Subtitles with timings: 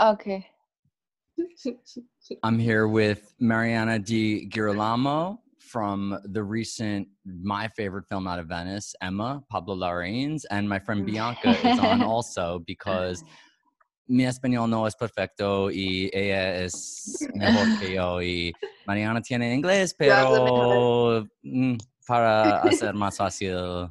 [0.00, 0.46] Okay.
[2.42, 8.94] I'm here with Mariana Di Girolamo from the recent my favorite film out of Venice,
[9.02, 13.24] Ema, Pablo Larraín's, and my friend Bianca is on also because
[14.08, 18.52] mi español no es perfecto y ella es mejor que yo y
[18.86, 21.76] Mariana tiene inglés, pero mm,
[22.06, 23.90] para hacer más fácil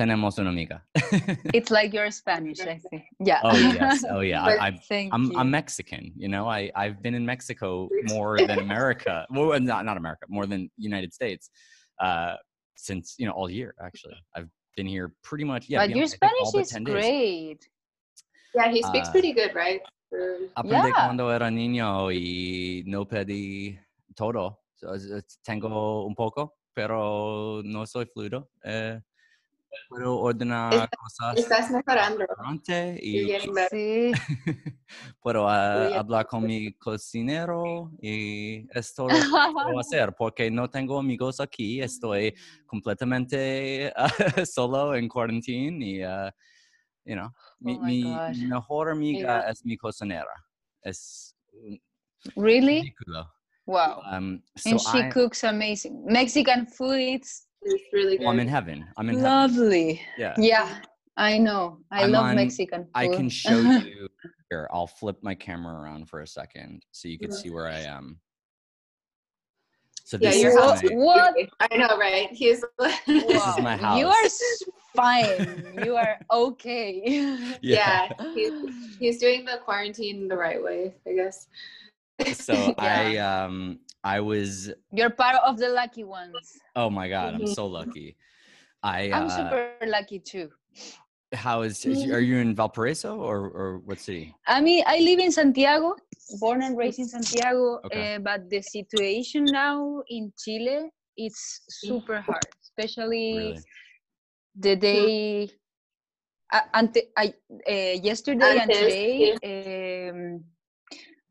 [0.00, 0.82] tenemos una amiga.
[1.52, 3.04] It's like your Spanish, I think.
[3.20, 3.40] Yeah.
[3.44, 4.42] Oh yes, oh yeah.
[4.42, 5.38] I, I, Thank I'm you.
[5.38, 6.12] I'm Mexican.
[6.16, 9.26] You know, I I've been in Mexico more than America.
[9.30, 11.50] Well, not not America, more than United States,
[12.00, 12.36] uh,
[12.76, 13.74] since you know all year.
[13.78, 15.68] Actually, I've been here pretty much.
[15.68, 16.94] Yeah, but your beyond, I think, all Spanish is 10 days.
[16.94, 17.60] great.
[18.54, 19.82] Yeah, he speaks Uh, pretty good, right?
[20.08, 21.06] For- Aprendí Yeah.
[21.06, 23.78] cuando era niño y no pedí
[24.16, 24.58] todo.
[24.80, 28.48] So, es- es- tengo un poco, pero no soy fluido.
[28.64, 28.98] Eh,
[29.88, 32.24] puedo ordenar cosas Estás mejorando.
[33.00, 33.68] y better.
[33.70, 34.12] Sí.
[35.20, 39.14] puedo Muy hablar con mi cocinero y es todo lo
[39.52, 42.34] puedo hacer porque no tengo amigos aquí, estoy
[42.66, 44.08] completamente ah,
[44.46, 46.34] solo en cuarentena y, ah,
[47.04, 47.98] you know, mi, Oh my
[48.36, 49.50] mi mejor amiga Yeah.
[49.50, 50.32] es mi cocinera.
[50.82, 51.34] Es
[52.36, 52.80] Really?
[52.82, 53.26] ridículo.
[53.66, 54.02] Wow.
[54.10, 57.22] Um, so and she I, cooks amazing Mexican food.
[57.62, 58.24] It's It's really good.
[58.24, 58.86] well, I'm in heaven.
[58.96, 59.30] I'm in heaven.
[59.32, 60.00] lovely.
[60.16, 60.34] Yeah.
[60.38, 60.80] Yeah,
[61.16, 61.78] I know.
[61.90, 62.90] I I'm love on- Mexican food.
[62.94, 64.08] I can show you
[64.50, 64.68] here.
[64.72, 67.34] I'll flip my camera around for a second so you can Mhm.
[67.34, 68.20] see where I am.
[70.04, 71.34] So Yeah, this your is house my, is What?
[71.60, 72.28] I know, right?
[72.32, 72.64] He's
[73.06, 74.28] This is my Wow, You are
[74.96, 75.72] fine.
[75.84, 77.54] You are okay.
[77.62, 78.08] yeah.
[78.34, 78.52] He's
[78.98, 81.46] he's doing the quarantine the right way, I guess.
[82.34, 86.58] so I um I was You're part of the lucky ones.
[86.76, 88.16] oh my god I'm so lucky.
[88.82, 90.48] I I'm uh, super lucky too.
[91.32, 94.34] how is are you in Valparaiso or or what city?
[94.46, 95.96] I mean, I live in Santiago,
[96.40, 98.14] born and raised in Santiago, Okay.
[98.14, 103.62] uh, but the situation now in Chile it's super hard, especially Really?
[104.56, 105.50] the day.
[106.52, 107.32] Uh, ante, I,
[107.68, 110.42] uh, yesterday and Antes, today, um,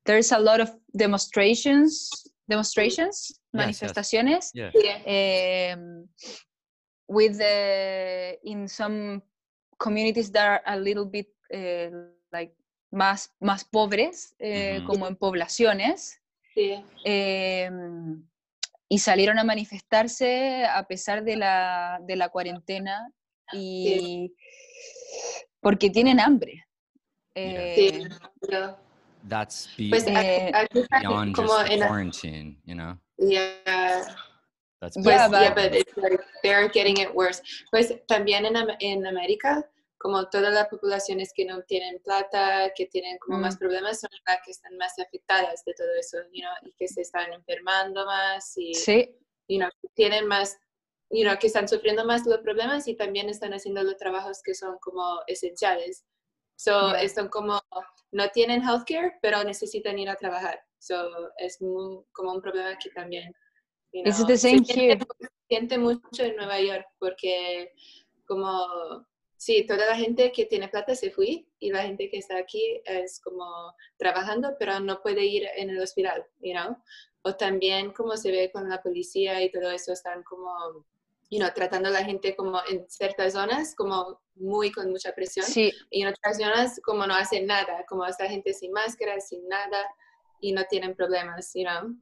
[0.05, 3.39] there's a lot of demonstrations, demonstrations, yes.
[3.53, 4.51] manifestaciones.
[4.53, 4.71] Yeah.
[5.75, 6.09] um,
[7.07, 9.21] with uh, in some
[9.79, 11.89] communities that are a little bit uh,
[12.31, 12.53] like
[12.91, 16.21] más, más pobres, eh, como en poblaciones,
[16.55, 16.83] Sí.
[17.05, 18.27] em,
[18.89, 23.11] y salieron a manifestarse a pesar de la, de la cuarentena
[23.53, 24.33] y
[25.61, 26.65] porque tienen hambre.
[27.35, 27.75] Yeah.
[27.75, 28.03] Sí.
[29.29, 30.51] That's be, Pues Eh,
[31.01, 32.97] beyond just the quarantine, you know.
[33.17, 34.03] yeah.
[34.81, 37.41] That's Yeah, Pues, yeah, but- but it's like they're getting it worse.
[37.69, 43.17] Pues también en, en América, como todas las poblaciones que no tienen plata, que tienen
[43.19, 43.41] como Mm.
[43.41, 46.87] más problemas, son las que están más afectadas de todo eso, you know, y que
[46.87, 49.13] se están enfermando más y, sí,
[49.49, 50.57] you know, tienen más,
[51.11, 54.55] you know, que están sufriendo más los problemas y también están haciendo los trabajos que
[54.55, 56.05] son como esenciales.
[56.57, 57.01] So, Yeah.
[57.03, 57.59] están como,
[58.11, 60.59] no tienen healthcare, pero necesitan ir a trabajar.
[60.79, 60.95] So,
[61.37, 63.33] es mu- como un problema que también,
[63.91, 64.99] you know, the se same siente- here.
[65.19, 67.73] se siente mucho en Nueva York porque
[68.25, 69.05] como,
[69.37, 72.81] sí, toda la gente que tiene plata se fue y la gente que está aquí
[72.85, 76.77] es como trabajando, pero no puede ir en el hospital, you know?
[77.23, 80.85] O también como se ve con la policía y todo eso, están como,
[81.29, 85.45] you know, tratando a la gente como en ciertas zonas, como muy con mucha presión
[85.45, 89.47] sí, y en otras zonas como no hacen nada, como esta gente sin máscara, sin
[89.47, 89.85] nada
[90.41, 91.93] y no tienen problemas, you know.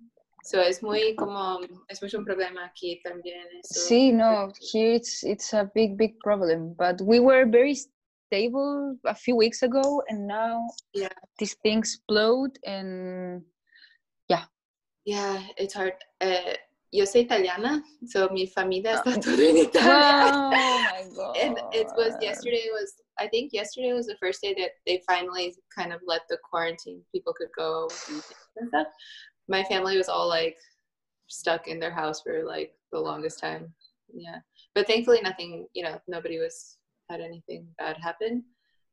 [0.43, 3.45] So es muy como, es mucho un problema aquí también.
[3.63, 3.81] Eso.
[3.87, 6.73] sí, no, here it's, it's a big, big problem.
[6.75, 11.09] But we were very stable a few weeks ago and now Yeah.
[11.37, 13.43] this thing explode and
[15.07, 15.93] Yeah, it's hard.
[16.19, 16.57] Eh,
[16.91, 20.31] yo soy italiana, so mi familia está toda Italia.
[20.31, 21.37] Wow, my God.
[21.41, 25.55] and it was yesterday was I think yesterday was the first day that they finally
[25.75, 28.87] kind of let the quarantine people could go do things and stuff.
[29.47, 30.57] My family was all like
[31.27, 33.73] stuck in their house for like the longest time.
[34.13, 34.37] Yeah.
[34.75, 36.77] But thankfully nothing, you know, nobody was
[37.09, 38.43] had anything bad happen.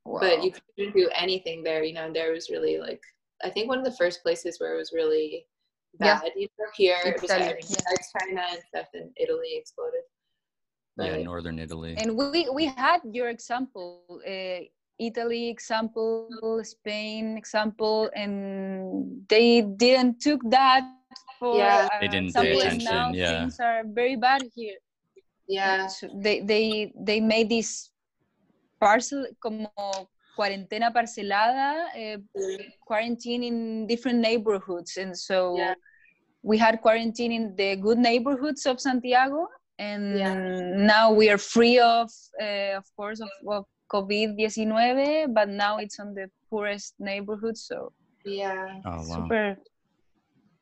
[0.05, 0.20] Wow.
[0.20, 3.02] But you couldn't do anything there, you know, and there was really like
[3.44, 5.47] I think one of the first places where it was really
[6.00, 6.20] Yeah.
[6.20, 7.94] bad, you know, here it was like, yeah.
[8.19, 10.02] China and stuff and Italy exploded.
[10.99, 11.94] yeah, northern Italy.
[11.99, 14.62] and we we had your example uh,
[14.99, 16.31] italy example
[16.62, 20.87] spain example and they didn't took that
[21.38, 21.91] for Yeah.
[22.00, 23.43] They uh, didn't pay example, attention, now yeah.
[23.43, 24.79] things are very bad here
[25.47, 25.88] Yeah.
[25.88, 27.90] So they they they made this
[28.81, 29.69] parcel como
[30.37, 32.19] cuarentena parcelada, uh,
[32.87, 35.75] quarantine in different neighborhoods, and so Yeah.
[36.43, 39.49] we had quarantine in the good neighborhoods of Santiago,
[39.79, 40.35] and Yeah.
[40.95, 42.11] now we are free of,
[42.41, 47.93] uh, of course, of, of COVID nineteen, but now it's on the poorest neighborhoods, so
[48.25, 48.81] Yeah.
[48.85, 49.03] Oh wow.
[49.03, 49.57] super.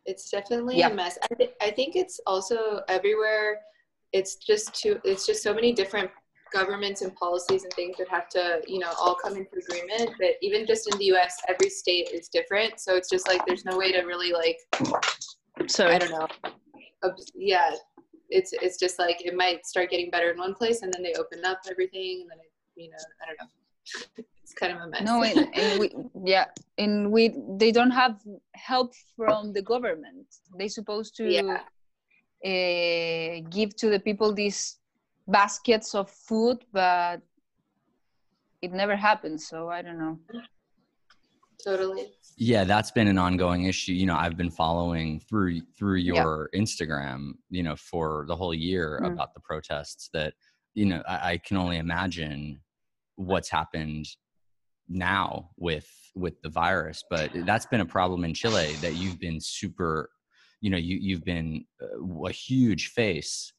[0.04, 0.90] It's definitely Yeah.
[0.90, 1.16] a mess.
[1.30, 3.60] I, th- I think it's also everywhere.
[4.12, 5.00] It's just too.
[5.04, 6.10] It's just so many different
[6.52, 10.10] governments and policies and things that have to, you know, all come into agreement.
[10.18, 12.80] But even just in the U.S., every state is different.
[12.80, 14.58] So it's just like there's no way to really like.
[15.66, 16.26] So I don't know.
[17.34, 17.70] Yeah,
[18.28, 21.14] it's it's just like it might start getting better in one place, and then they
[21.14, 24.24] open up everything, and then it, you know, I don't know.
[24.42, 25.02] it's kind of a mess.
[25.02, 25.90] No, and, and we,
[26.24, 26.46] yeah,
[26.78, 28.20] and we they don't have
[28.54, 30.26] help from the government.
[30.58, 31.60] They supposed to Yeah.
[32.44, 34.78] uh, give to the people these
[35.26, 37.20] baskets of food, but
[38.60, 39.48] it never happens.
[39.48, 40.18] So I don't know.
[41.64, 42.12] totally.
[42.36, 43.92] Yeah, that's been an ongoing issue.
[43.92, 46.14] You know, I've been following through through Yeah.
[46.14, 49.12] your Instagram, you know, for the whole year Mm.
[49.12, 50.34] about the protests that,
[50.74, 52.60] you know, I, I can only imagine
[53.16, 54.06] what's happened
[54.88, 57.04] now with with the virus.
[57.08, 60.10] But that's been a problem in Chile that you've been super,
[60.60, 63.52] you know, you you've been uh, a huge face.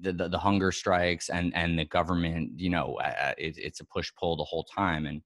[0.00, 3.84] The, the, the hunger strikes and and the government, you know, uh, it, it's a
[3.84, 5.22] push pull the whole time, and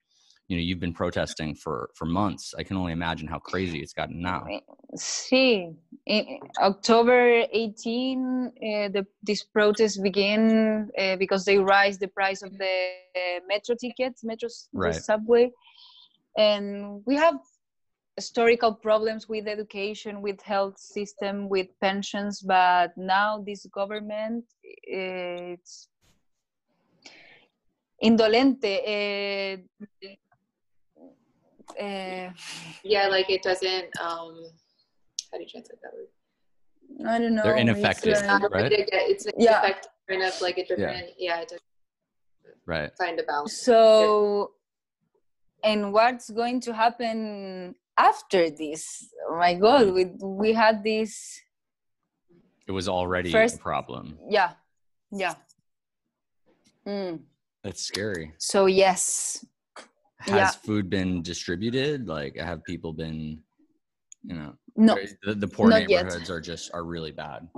[0.48, 2.54] you know you've been protesting for for months.
[2.56, 4.46] I can only imagine how crazy it's gotten now.
[4.96, 5.70] See,
[6.06, 12.56] in October 18, uh, the, this protest began uh, because they raised the price of
[12.58, 14.92] the uh, metro tickets, metro Right.
[14.92, 15.50] the subway,
[16.36, 17.36] and we have
[18.16, 22.40] historical problems with education, with health system, with pensions.
[22.40, 25.88] But now this government, uh, it's
[28.02, 28.74] indolente.
[28.86, 29.84] Uh,
[31.80, 32.30] uh,
[32.82, 33.88] Yeah, like it doesn't.
[34.00, 34.34] Um,
[35.30, 37.08] how do you translate that word?
[37.08, 37.42] I don't know.
[37.44, 38.16] They're it's ineffective.
[38.16, 38.62] like- Not Right?
[38.72, 39.60] really get- It's Yeah.
[39.60, 41.14] effective kind of like a different.
[41.18, 41.62] Yeah, it doesn't
[42.66, 43.56] right find a balance.
[43.62, 44.54] So,
[45.62, 49.12] and what's going to happen after this?
[49.28, 51.12] Oh my God, we we had this.
[52.66, 54.52] it was already First- a problem Yeah,
[55.10, 55.34] yeah.
[56.86, 57.20] Mm.
[57.64, 59.44] that's scary So yes,
[60.24, 60.50] has Yeah.
[60.66, 63.42] food been distributed like have people been
[64.28, 64.94] you know no.
[65.26, 66.04] the, the poor not yet.
[66.06, 67.48] neighborhoods are just are really bad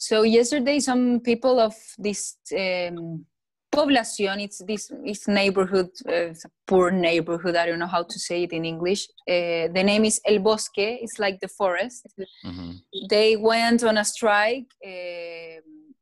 [0.00, 3.26] So yesterday, some people of this um,
[3.70, 7.54] población, it's this this neighborhood, uh, it's a poor neighborhood.
[7.56, 9.06] I don't know how to say it in English.
[9.28, 10.98] Uh, the name is El Bosque.
[11.02, 12.06] It's like the forest.
[12.44, 12.72] hmm
[13.08, 15.94] they went on a strike um,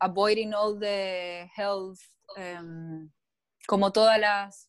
[0.00, 1.98] avoiding all the health
[2.38, 3.10] um,
[3.66, 4.66] como todas las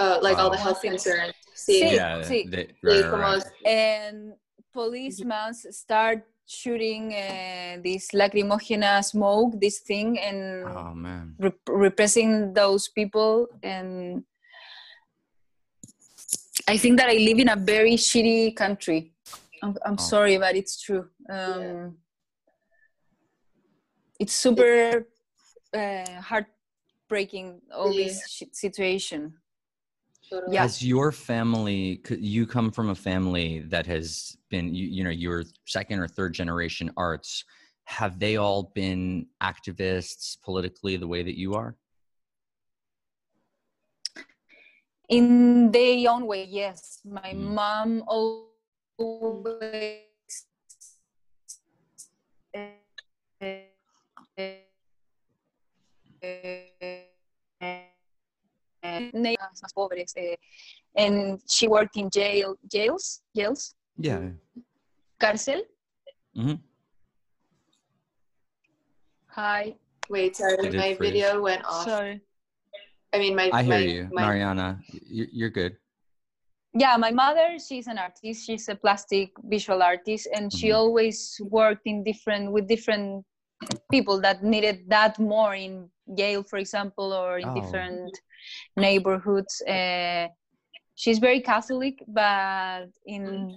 [0.00, 1.34] Oh, like all the health concerns.
[1.56, 1.80] Sí.
[1.80, 2.48] See, yeah sí.
[2.50, 3.44] they- sí, right, right, right.
[3.66, 4.32] and
[4.72, 12.88] policemen start shooting uh, this lacrimogena smoke this thing and oh man rep- repressing those
[12.88, 14.24] people and
[16.66, 19.12] i think that i live in a very shitty country
[19.62, 20.02] i'm, I'm Oh.
[20.02, 21.88] sorry but it's true um, Yeah.
[24.20, 25.06] it's super
[25.74, 28.06] uh, heartbreaking all Yeah.
[28.06, 29.34] this shit situation
[30.30, 30.54] totally.
[30.54, 30.62] Yeah.
[30.62, 32.00] Has your family?
[32.08, 36.34] You come from a family that has been, you, you know, your second or third
[36.34, 37.44] generation arts.
[37.84, 41.76] Have they all been activists politically the way that you are?
[45.08, 47.54] in their own way yes my Mm.
[47.54, 48.48] mom always
[58.92, 60.36] más pobres eh,
[60.96, 64.32] and she worked in jail jails jails Yeah.
[65.18, 65.62] cárcel
[66.36, 66.58] Mhm.
[69.26, 69.74] hi
[70.10, 71.12] Wait, sorry, my freeze.
[71.12, 71.84] video went off.
[71.84, 72.20] sorry
[73.10, 73.48] I mean, my.
[73.54, 74.80] I hear my, you, my, Mariana.
[74.90, 75.76] You- You're good.
[76.74, 80.76] yeah my mother she's an artist she's a plastic visual artist and she Mhm.
[80.76, 83.24] always worked in different with different
[83.90, 87.54] people that needed that more in yale for example or in Oh.
[87.54, 88.12] different
[88.76, 90.28] neighborhoods uh,
[90.94, 93.54] she's very catholic but in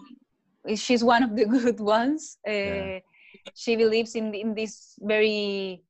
[0.76, 3.00] she's one of the good ones uh, Yeah.
[3.54, 5.82] she believes in in this very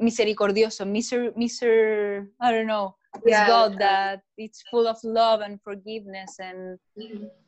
[0.00, 3.46] misericordioso miser miser i don't know this Yeah.
[3.46, 6.78] god that it's full of love and forgiveness and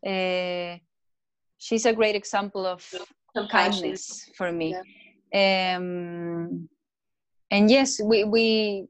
[0.07, 0.79] uh,
[1.59, 2.81] she's a great example of
[3.35, 3.51] Compassion.
[3.51, 4.75] kindness for me
[5.37, 6.69] um,
[7.51, 8.89] and yes we we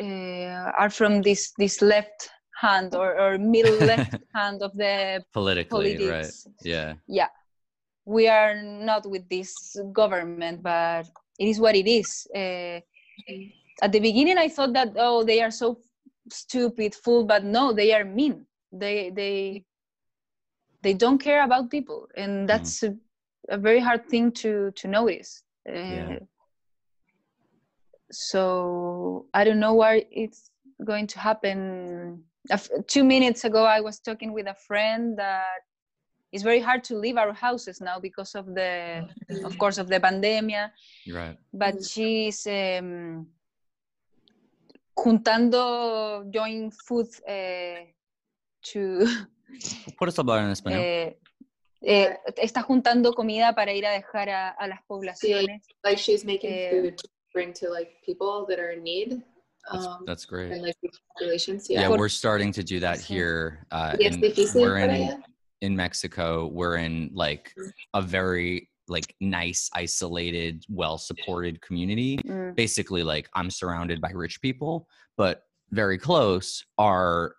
[0.00, 5.96] uh, are from this this left hand or, or middle left hand of the politically
[5.96, 6.46] politics.
[6.46, 6.54] right.
[6.62, 6.94] Yeah.
[7.06, 7.28] Yeah.
[8.04, 11.06] We are not with this government but
[11.38, 12.26] it is what it is.
[12.34, 12.80] Uh,
[13.82, 15.78] at the beginning i thought that oh they are so
[16.30, 18.46] stupid fool but no they are mean.
[18.72, 19.64] They they
[20.82, 22.94] they don't care about people and that's a,
[23.48, 26.18] a very hard thing to to notice uh, Yeah.
[28.10, 30.50] so i don't know where it's
[30.84, 32.22] going to happen.
[32.86, 35.62] Two minutes ago i was talking with a friend that
[36.32, 39.08] it's very hard to leave our houses now because of the
[39.44, 40.70] of course of the pandemia.
[41.08, 41.38] Right.
[41.52, 43.26] But she's um,
[44.96, 47.84] juntando join food uh,
[48.72, 49.06] to
[49.98, 50.82] puedes hablar en español?
[50.82, 51.16] eh,
[51.86, 56.52] eh, está juntando comida para ir a dejar a, a las poblaciones Like she's making
[56.52, 59.22] Eh, food to bring to like people that are in need.
[59.70, 60.76] that's, Um, that's great and like
[61.14, 61.68] populations.
[61.70, 61.96] yeah, Yeah.
[61.96, 64.20] we're starting to do that here uh, Y in,
[64.54, 65.22] we're in ella.
[65.60, 67.54] in Mexico, we're in like
[67.94, 72.18] a very like nice, isolated, well supported community.
[72.18, 77.34] Mm, Basically, like I'm surrounded by rich people, but very close are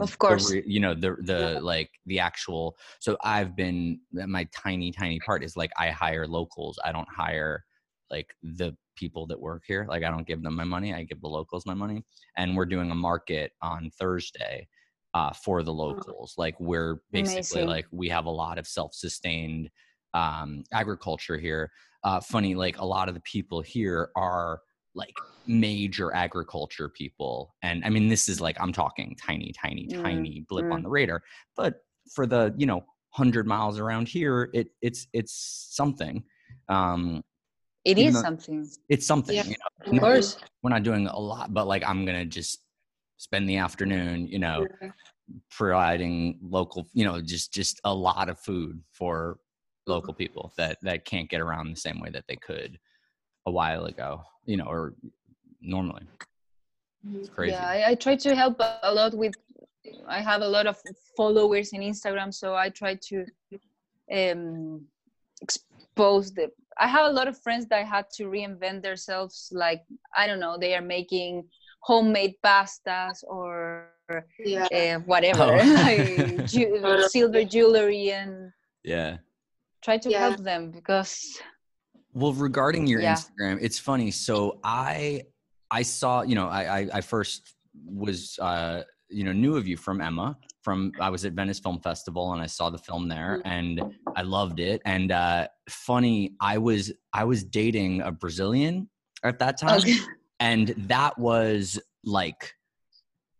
[0.00, 0.50] Of course.
[0.50, 5.42] re- you know the the like the actual so i've been my tiny tiny part
[5.42, 6.78] is like i hire locals.
[6.84, 7.64] I don't hire
[8.10, 9.86] like the people that work here.
[9.88, 10.92] Like i don't give them my money.
[10.92, 12.04] I give the locals my money.
[12.36, 14.68] And we're doing a market on thursday
[15.14, 16.34] uh, for the locals.
[16.36, 17.66] Like we're basically Amazing.
[17.68, 19.70] like we have a lot of self-sustained
[20.14, 21.70] um, agriculture here.
[22.04, 24.60] Uh, funny like a lot of the people here are
[24.94, 25.14] like
[25.46, 30.44] major agriculture people and i mean this is like i'm talking tiny tiny Mm, tiny
[30.48, 30.84] blip on mm.
[30.84, 31.22] the radar
[31.56, 31.82] but
[32.14, 32.76] for the you know
[33.16, 36.22] 100 miles around here it it's it's something
[36.68, 37.22] um
[37.84, 39.42] it even is though- something it's something Yeah.
[39.44, 42.60] you know of course we're not doing a lot but like i'm gonna just
[43.16, 44.90] spend the afternoon you know Yeah.
[45.50, 49.38] providing local you know just just a lot of food for
[49.86, 52.78] local people that that can't get around the same way that they could
[53.46, 54.94] a while ago you know or
[55.60, 56.02] normally
[57.16, 59.34] it's crazy yeah I, I try to help a a lot with
[60.08, 60.76] i have a lot of
[61.16, 63.24] followers in instagram so i try to
[64.12, 64.80] um
[65.40, 69.82] expose the i have a lot of friends that had to reinvent themselves like
[70.16, 71.42] i don't know they are making
[71.80, 73.88] homemade pastas or
[74.44, 74.66] Yeah.
[74.78, 75.56] uh, whatever Oh.
[75.88, 78.52] like ju- silver jewelry and
[78.84, 79.16] yeah
[79.82, 80.20] try to Yeah.
[80.28, 81.40] help them because
[82.12, 83.14] Well, regarding your Yeah.
[83.14, 84.10] Instagram, it's funny.
[84.10, 85.22] So I
[85.70, 87.54] I saw, you know, I I, I first
[87.86, 91.80] was uh, you know knew of you from Ema from I was at Venice Film
[91.80, 93.82] Festival and I saw the film there and
[94.14, 94.80] I loved it.
[94.84, 98.88] And uh, funny, I was I was dating a Brazilian
[99.24, 99.96] at that time, okay.
[100.40, 102.54] and that was like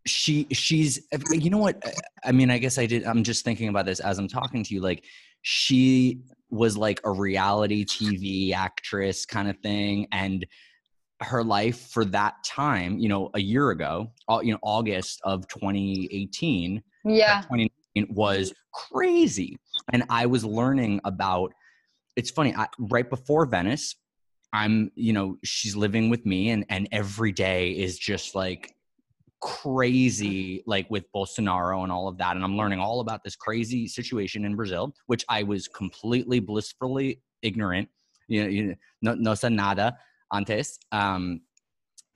[0.05, 0.99] she she's
[1.31, 1.81] you know what
[2.25, 4.73] i mean i guess i did i'm just thinking about this as i'm talking to
[4.73, 5.05] you like
[5.43, 6.19] she
[6.53, 10.45] was like a reality tv actress kind of thing and
[11.19, 16.77] her life for that time you know a year ago you know august of 2018
[16.77, 17.41] uh, yeah.
[17.41, 19.57] 2019 was crazy.
[19.91, 21.53] And i was learning about
[22.15, 23.95] it's funny I, right before venice
[24.51, 28.75] i'm you know she's living with me and and every day is just like
[29.43, 33.87] crazy like with bolsonaro and all of that and i'm learning all about this crazy
[33.87, 37.89] situation in brazil which i was completely blissfully ignorant
[38.27, 38.63] you know, you
[39.01, 39.97] know no, no nada
[40.33, 41.41] antes um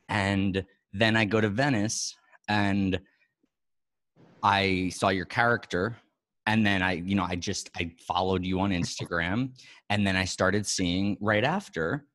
[0.10, 2.16] and then i go to venice
[2.50, 3.00] and
[4.44, 5.98] I saw your character
[6.46, 9.52] and then I, you know, I just I followed you on Instagram
[9.90, 12.06] and then I started seeing right after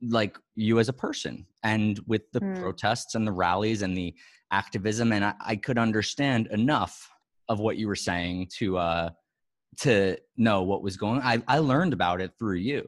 [0.00, 2.54] like you as a person and with the Hmm.
[2.54, 4.14] protests and the rallies and the
[4.58, 7.10] activism and I, I could understand enough
[7.48, 9.10] of what you were saying to uh
[9.86, 12.82] to know what was going I, I learned about it through you.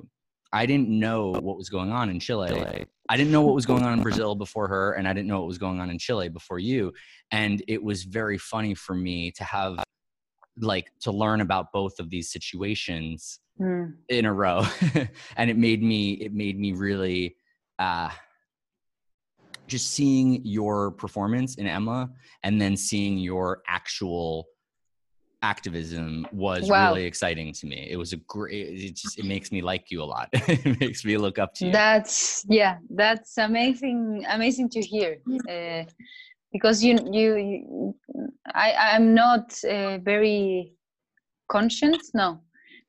[0.53, 2.87] I didn't know what was going on in Chile.
[3.09, 5.41] I didn't know what was going on in Brazil before her, and I didn't know
[5.41, 6.93] what was going on in Chile before you.
[7.31, 9.73] And it was very funny for me to have,
[10.61, 13.95] like, to learn about both of these situations Mm.
[14.11, 14.59] in a row,
[15.37, 17.37] and it made me, it made me really,
[17.79, 18.11] uh,
[19.67, 22.11] just seeing your performance in Ema,
[22.43, 24.47] and then seeing your actual
[25.43, 26.95] activism was Wow.
[26.95, 27.89] really exciting to me.
[27.91, 28.69] It was a great.
[28.69, 30.29] It just it makes me like you a lot.
[30.33, 31.73] it makes me look up to you.
[31.73, 35.19] That's yeah, that's amazing, amazing to hear.
[35.49, 35.85] Uh,
[36.53, 37.95] because you, you, you
[38.55, 40.73] I, I'm not uh, very
[41.49, 42.13] conscious.
[42.15, 42.41] No,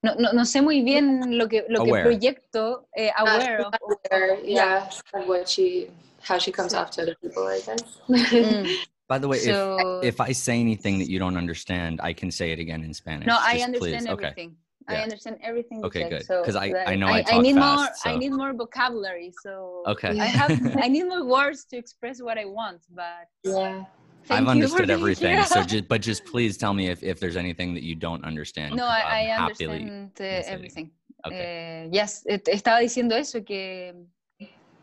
[0.07, 2.03] no, no, no sé muy bien lo que lo que Aware.
[2.03, 2.85] proyecto.
[2.95, 3.73] eh, aware of,
[4.11, 5.89] Aware, yeah, of what she
[6.21, 7.83] how she comes off to other people, I guess.
[8.09, 8.67] Mm.
[9.07, 12.29] By the way, So- if if I say anything that you don't understand, I can
[12.31, 13.27] say it again in Spanish.
[13.27, 14.13] No, I understand please.
[14.15, 14.25] Okay.
[14.27, 14.55] everything.
[14.89, 15.79] I understand everything.
[15.79, 16.25] you Okay, said, good.
[16.25, 18.13] So 'Cause I- I know I talk need fast, more.
[18.13, 19.33] I need more vocabulary.
[19.43, 20.13] So Okay.
[20.19, 20.51] I have.
[20.85, 22.81] I need more words to express what I want.
[22.89, 23.83] But yeah.
[24.27, 25.35] Thank I've understood everything.
[25.35, 25.45] here.
[25.45, 28.75] So just but just please tell me if, if there's anything that you don't understand.
[28.75, 30.91] no, I, I understand uh, everything.
[31.25, 31.35] Okay.
[31.35, 33.93] Eh, yes, estaba diciendo eso, que,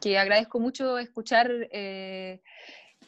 [0.00, 2.40] que agradezco mucho escuchar eh,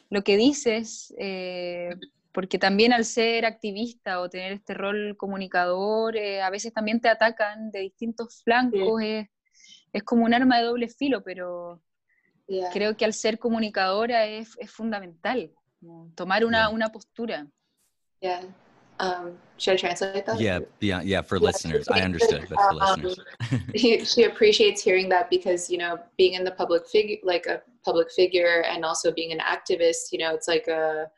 [0.09, 1.89] lo que dices, eh,
[2.31, 7.09] porque también al ser activista o tener este rol comunicador, eh, a veces también te
[7.09, 9.27] atacan de distintos flancos, es,
[9.91, 11.81] es como un arma de doble filo, pero
[12.49, 12.69] Yeah.
[12.71, 15.51] creo que al ser comunicadora es, es fundamental,
[15.87, 16.69] como tomar una, Yeah.
[16.69, 17.47] una postura.
[18.21, 18.43] Yeah.
[18.99, 20.39] Um, should I translate that?
[20.39, 21.21] Yeah, yeah, yeah.
[21.21, 23.19] For Yeah, listeners, I she- understood, but for um, listeners,
[23.75, 27.61] she, she appreciates hearing that because you know being in the public figure like a
[27.85, 31.09] public figure and also being an activist you know it's like a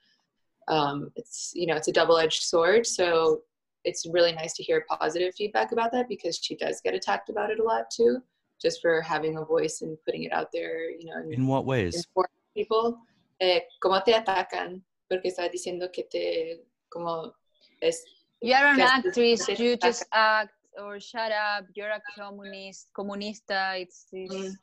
[0.67, 3.41] um, it's you know it's a double-edged sword so
[3.85, 7.49] it's really nice to hear positive feedback about that because she does get attacked about
[7.49, 8.21] it a lot too
[8.61, 11.65] just for having a voice and putting it out there you know and in what
[11.65, 12.05] ways?
[12.53, 12.99] people
[13.39, 17.33] eh, cómo te atacan porque estás diciendo que te como
[17.81, 18.03] es
[18.41, 19.79] You are an actress, yes, you yes.
[19.81, 24.55] just act or shut up, you're a communist, comunista, it's, it's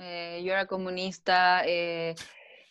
[0.00, 2.14] uh, you're a comunista, uh,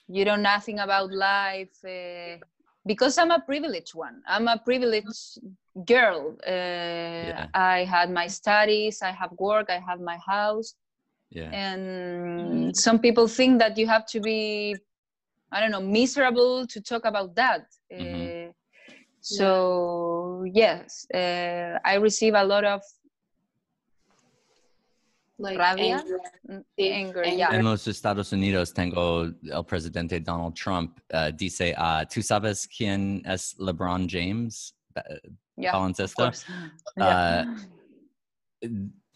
[0.08, 1.78] you know nothing about life.
[1.86, 2.40] Uh,
[2.88, 5.38] because I'm a privileged one, I'm a privileged
[5.86, 6.36] girl.
[6.46, 10.74] Uh, I had my studies, I have work, I have my house,
[11.30, 11.52] Yeah.
[11.54, 14.76] and some people think that you have to be,
[15.52, 17.66] I don't know, miserable to talk about that.
[17.92, 18.50] Mhm.
[18.50, 18.52] Uh,
[19.20, 22.82] so yes, uh, I receive a lot of
[25.38, 25.98] like Rabia?
[25.98, 27.24] anger, mm, anger.
[27.24, 27.26] anger.
[27.26, 32.68] Yeah, En los Estados Unidos tengo el presidente Donald Trump uh, dice, uh, ¿tú sabes
[32.68, 34.74] quién es LeBron James?
[35.58, 36.16] Yeah, of baloncesto?
[36.16, 36.46] course.
[37.00, 38.70] Uh, Yeah.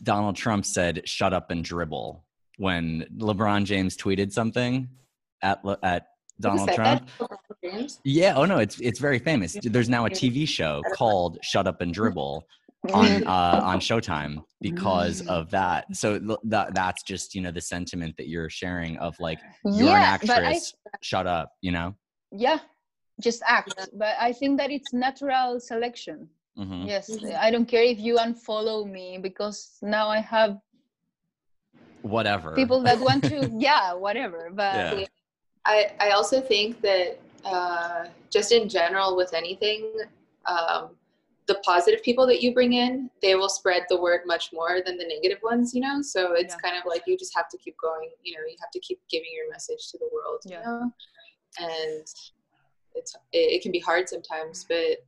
[0.04, 2.26] Donald Trump said, "Shut up and dribble"
[2.58, 4.90] when LeBron James tweeted something
[5.44, 7.10] at Le- at Who Donald Trump.
[7.62, 7.98] that?
[8.04, 8.34] Yeah.
[8.36, 9.58] Oh no, it's it's very famous.
[9.62, 12.46] There's now a TV show called "Shut Up and Dribble"
[12.94, 15.96] on uh, on Showtime because of that.
[15.96, 19.90] So l- that that's just you know the sentiment that you're sharing of like you're
[19.90, 20.74] yeah, an but I actress.
[21.02, 21.52] Shut up.
[21.62, 21.96] You know.
[22.32, 22.60] yeah,
[23.22, 23.90] just act.
[23.94, 26.30] But I think that it's natural selection.
[26.58, 27.38] hmm Yes, Mhm.
[27.38, 30.58] I don't care if you unfollow me because now I have
[32.02, 32.54] Whatever.
[32.56, 33.50] people that want to.
[33.58, 34.52] yeah, whatever.
[34.54, 35.06] But Yeah.
[35.66, 39.92] I, I also think that uh, just in general with anything,
[40.46, 40.92] um,
[41.48, 44.98] the positive people that you bring in, they will spread the word much more than
[44.98, 46.02] the negative ones, you know?
[46.02, 46.70] So it's Yeah.
[46.70, 49.00] kind of like you just have to keep going, you know, you have to keep
[49.10, 50.60] giving your message to the world, Yeah.
[50.60, 50.92] you know?
[51.60, 52.08] And
[52.96, 55.06] it's, it, it can be hard sometimes, but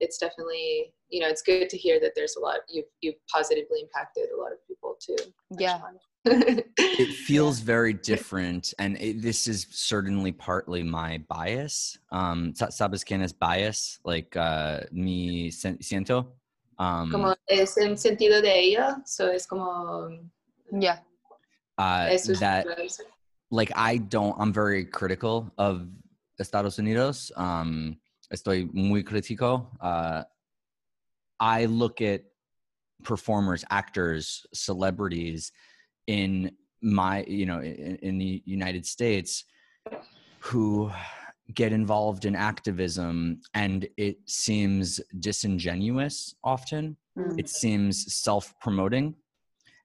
[0.00, 3.80] it's definitely, you know, it's good to hear that there's a lot, you've, you've positively
[3.80, 5.16] impacted a lot of people too.
[5.58, 5.80] yeah,
[6.26, 13.22] it feels very different and it, this is certainly partly my bias um sabes quién
[13.22, 16.26] es bias like uh mi siento
[16.78, 20.10] um como es en sentido de ella, so es como,
[20.72, 20.98] yeah,
[21.78, 22.66] uh, es that
[23.50, 25.86] like i don't i'm very critical of
[26.40, 27.96] estados unidos um
[28.32, 30.22] estoy muy crítico uh
[31.38, 32.22] i look at
[33.04, 35.52] performers actors celebrities
[36.06, 36.50] in
[36.82, 39.44] my you know in, in the united states
[40.40, 40.90] who
[41.54, 47.38] get involved in activism and it seems disingenuous often Mm.
[47.38, 49.14] it seems self-promoting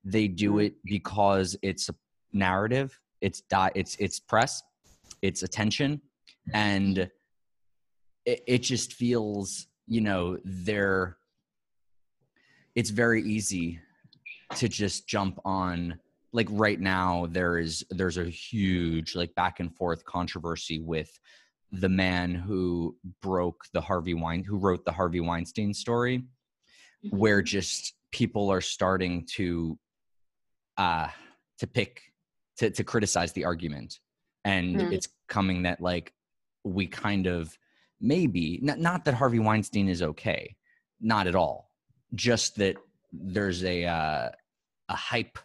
[0.04, 0.66] they do Mm.
[0.66, 1.96] it because it's a
[2.34, 4.62] narrative it's di- it's it's press
[5.22, 6.02] it's attention
[6.54, 7.10] and
[8.26, 11.16] it, it just feels you know they're
[12.76, 13.80] it's very easy
[14.56, 15.98] to just jump on
[16.34, 21.20] like right now there is there's a huge like back and forth controversy with
[21.72, 26.24] the man who broke the Harvey Wein who wrote the Harvey Weinstein story
[27.10, 29.78] where just people are starting to
[30.78, 31.08] uh
[31.60, 32.02] to pick
[32.58, 34.00] to to criticize the argument
[34.44, 34.94] and Mm.
[34.94, 36.14] it's coming that like
[36.64, 37.58] we kind of
[38.00, 40.56] maybe not, not that Harvey Weinstein is okay
[41.00, 41.72] not at all
[42.16, 42.76] just that
[43.12, 44.30] there's a uh
[44.90, 45.38] a hype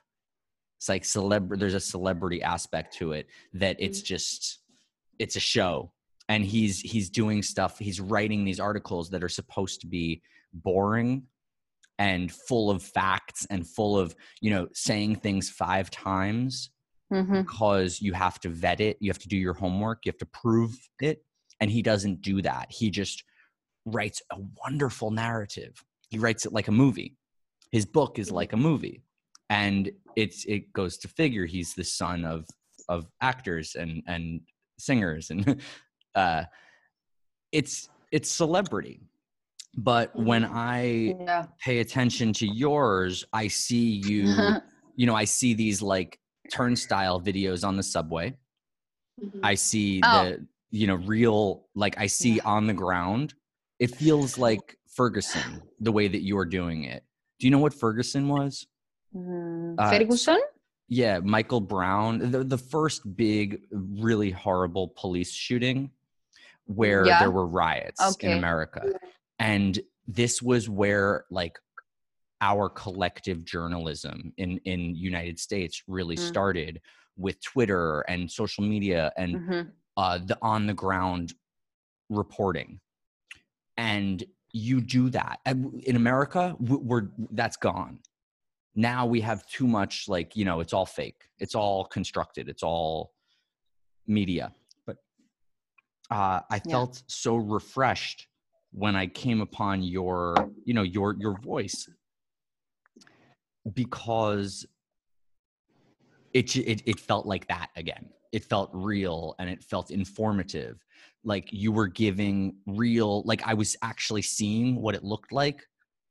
[0.76, 4.58] it's like celeb there's a celebrity aspect to it that it's just
[5.18, 5.92] it's a show
[6.28, 10.20] and he's he's doing stuff he's writing these articles that are supposed to be
[10.52, 11.22] boring
[11.98, 16.70] and full of facts and full of you know saying things five times
[17.12, 17.44] Mhm.
[17.44, 20.26] because you have to vet it, you have to do your homework, you have to
[20.26, 21.24] prove it.
[21.60, 22.72] And he doesn't do that.
[22.72, 23.22] He just
[23.84, 25.84] writes a wonderful narrative.
[26.10, 27.16] He writes it like a movie.
[27.70, 29.04] His book is like a movie.
[29.50, 32.46] And it's it goes to figure he's the son of
[32.88, 34.40] of actors and and
[34.78, 35.60] singers and
[36.14, 36.44] uh
[37.52, 39.00] it's it's celebrity.
[39.76, 41.46] But when I Yeah.
[41.60, 44.56] pay attention to yours, I see you
[44.96, 46.18] you know, I see these like
[46.50, 48.36] turnstile videos on the subway.
[49.22, 49.40] Mhm.
[49.42, 50.10] I see Oh.
[50.10, 52.42] the you know real like I see Yeah.
[52.46, 53.34] on the ground.
[53.78, 57.04] It feels like Ferguson the way that you're doing it.
[57.38, 58.66] Do you know what Ferguson was?
[59.16, 60.40] Mm, Uh, Ferguson?
[60.88, 65.90] Yeah, Michael Brown, the, the first big, really horrible police shooting
[66.66, 67.18] where Yeah.
[67.18, 68.92] there were riots in America.
[69.38, 71.58] And this was where like
[72.40, 76.28] our collective journalism in in United States really Mm.
[76.28, 76.80] started
[77.16, 79.72] with Twitter and social media and Mhm.
[79.96, 81.32] uh, the on the ground
[82.10, 82.78] reporting
[83.78, 87.98] and you do that in america we're that's gone
[88.76, 91.22] now we have too much like you know it's all fake.
[91.38, 92.48] It's all constructed.
[92.48, 93.12] It's all
[94.06, 94.52] media.
[94.86, 94.98] But
[96.10, 96.70] uh, i Yeah.
[96.70, 98.28] felt so refreshed
[98.72, 101.88] when i came upon your you know your your voice.
[103.74, 104.64] Because
[106.34, 108.10] it, it it felt like that again.
[108.32, 110.84] It felt real and it felt informative.
[111.24, 115.66] Like you were giving real like i was actually seeing what it looked like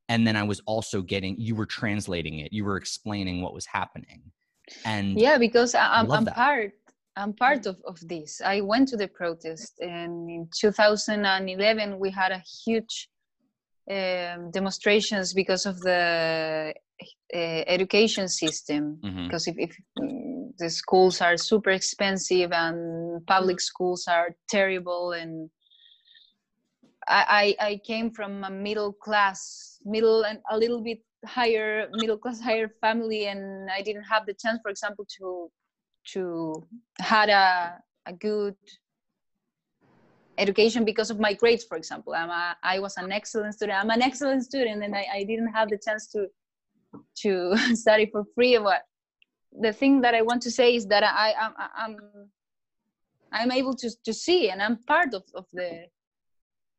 [0.08, 3.66] and then i was also getting you were translating it you were explaining what was
[3.66, 4.22] happening
[4.84, 6.72] and Yeah, because I, I'm, I'm part.
[7.18, 8.42] I'm part of, of this.
[8.44, 13.08] I went to the protest, and in 2011 we had a huge
[13.90, 16.74] um, demonstrations because of the
[17.34, 18.98] uh, education system.
[19.02, 19.24] Mhm.
[19.28, 25.48] Because if, if mm, the schools are super expensive and public schools are terrible, and
[27.08, 32.16] I, I I came from a middle class, middle and a little bit higher middle
[32.16, 35.50] class higher family and i didn't have the chance for example to
[36.04, 36.66] to
[37.00, 38.54] had a, a good
[40.38, 42.14] education because of my grades for example.
[42.14, 43.78] I'm a, i was an excellent student.
[43.78, 46.28] I'm an excellent student and i, I didn't have the chance to
[47.22, 48.82] to study for free but
[49.60, 51.96] the thing that i want to say is that i i'm i'm
[53.32, 55.86] i'm able to to see and i'm part of, of the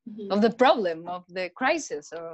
[0.08, 0.32] Mhm.
[0.32, 2.34] of the problem of the crisis or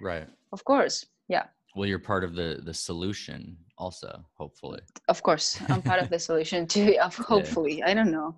[0.00, 0.28] right.
[0.52, 1.46] of course yeah.
[1.74, 4.80] Well you're part of the the solution also hopefully.
[5.08, 8.34] Of course i'm part of the solution too of hopefully i don't know.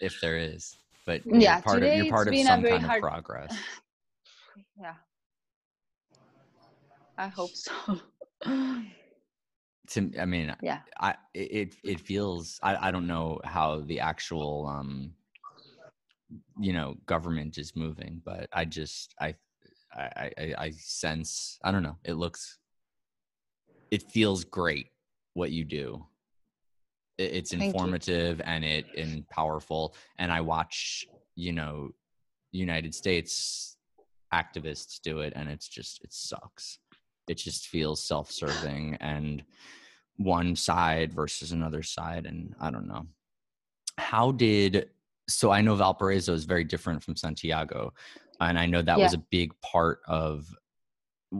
[0.00, 2.50] If there is but Yeah, you're part of today you're it's part of been a
[2.50, 3.52] some very kind hard- of progress.
[4.80, 4.96] Yeah.
[7.18, 7.72] I hope so.
[9.92, 10.80] To i mean yeah.
[11.00, 15.12] I it it- it feels I I don't know how the actual um
[16.58, 19.34] you know government is moving, but I just I
[19.94, 22.58] I I, I sense I don't know it looks
[23.90, 24.88] it feels great
[25.34, 26.06] what you do.
[27.18, 27.66] It, it's Thank you.
[27.66, 31.90] informative and it and powerful, and I watch you know
[32.52, 33.76] United States
[34.32, 36.78] activists do it, and it's just it sucks.
[37.28, 39.44] It just feels self-serving and
[40.20, 43.06] one side versus another side and i don't know
[43.96, 44.90] how did
[45.34, 47.92] so i know valparaiso is very different from santiago
[48.40, 50.46] and i know that was a big part of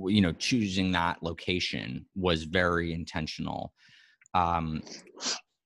[0.06, 3.72] you know choosing that location was very intentional.
[4.34, 4.82] Um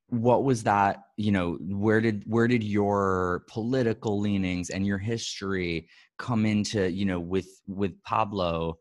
[0.08, 5.88] what was that you know where did where did your political leanings and your history
[6.18, 8.78] come into you know with with pablo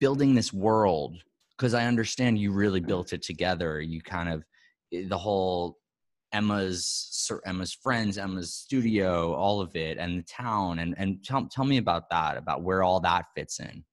[0.00, 1.22] building this world?
[1.56, 3.80] Because I understand you really built it together.
[3.80, 4.44] You kind of
[4.92, 5.78] eh, the whole
[6.34, 10.78] Ema's Sir Ema's friends, Ema's studio, all of it, and the town.
[10.80, 13.84] And and tell tell me about that, about where all that fits in.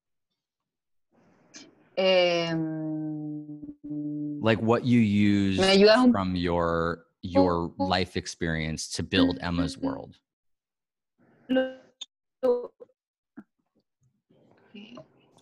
[1.97, 3.61] um,
[4.41, 9.77] Like what you use Me ayudas un- from your your life experience to build Ema's
[9.77, 10.17] world.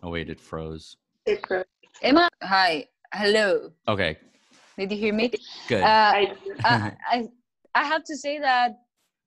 [0.01, 0.97] Oh wait, it froze.
[1.25, 1.65] It froze.
[2.03, 4.17] ema hi hello Okay,
[4.79, 5.29] did you hear me
[5.67, 5.83] good.
[5.83, 7.27] uh, I, I, I
[7.75, 8.71] I have to say that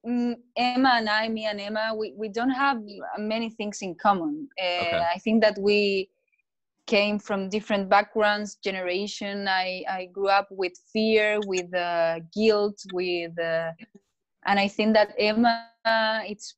[0.07, 2.79] mm, Ema and I, me and Ema, we, we don't have
[3.19, 4.49] many things in common.
[4.61, 5.07] Uh, Okay.
[5.15, 6.11] I think that we
[6.87, 9.47] came from different backgrounds, generation.
[9.49, 13.71] I, I grew up with fear, with uh, guilt, with, uh,
[14.47, 15.69] and I think that Ema,
[16.27, 16.57] it's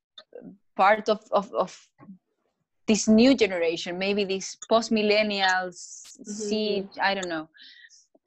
[0.76, 1.78] part of, of, of
[2.86, 5.74] this new generation, maybe these post millennials,
[6.24, 7.48] see, I don't know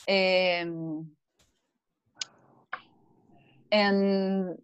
[0.10, 1.12] Um,
[3.72, 4.58] and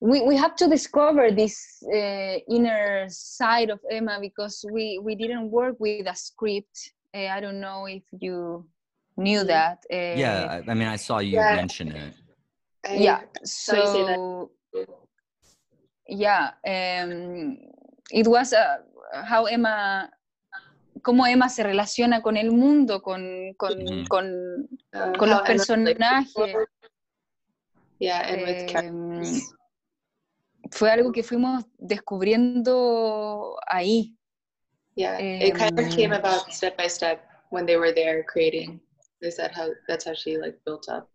[0.00, 5.50] we, we have to discover this uh, inner side of Ema because we, we didn't
[5.50, 6.92] work with a script.
[7.14, 8.66] Uh, I don't know if you
[9.16, 9.46] knew Mhm.
[9.48, 9.78] that.
[9.92, 11.56] Uh, yeah, I, I mean, I saw you Yeah.
[11.56, 12.14] mention it.
[12.94, 13.20] Yeah.
[13.44, 14.18] saw you say that.
[14.18, 14.50] So
[16.08, 17.58] yeah, um,
[18.10, 18.78] it was uh,
[19.24, 20.10] how Ema,
[21.02, 24.08] cómo Emma se relaciona con el mundo, con, con, Ujú.
[24.08, 26.54] con, uh, con los personajes.
[27.98, 29.54] yeah, and with characters.
[30.70, 34.16] fue algo que fuimos descubriendo ahí.
[34.94, 38.80] Yeah, it kind of came about step by step when they were there creating.
[39.20, 39.70] Is that how?
[39.88, 41.08] That's how she like built up.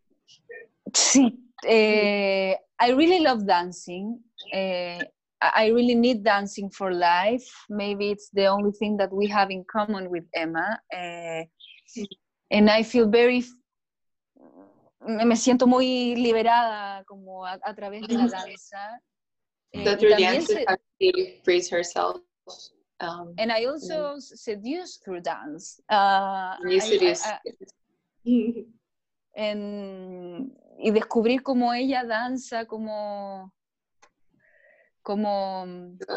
[0.94, 4.24] Sí, eh, I really love dancing.
[4.52, 5.04] Eh,
[5.42, 7.46] I really need dancing for life.
[7.70, 10.80] Maybe it's the only thing that we have in common with Ema.
[10.92, 11.44] Eh,
[12.50, 13.44] and I feel very,
[15.06, 19.00] me siento muy liberada como a, a través de la danza.
[19.74, 22.18] Eh, So y through también dance, how she frees herself.
[23.00, 25.80] Um, and I also s- seduce through dance.
[25.88, 27.24] Uh, you seduce.
[27.24, 27.40] I-
[28.26, 28.66] I-
[29.36, 33.54] en- y descubrir cómo ella danza, cómo,
[35.08, 35.66] cómo,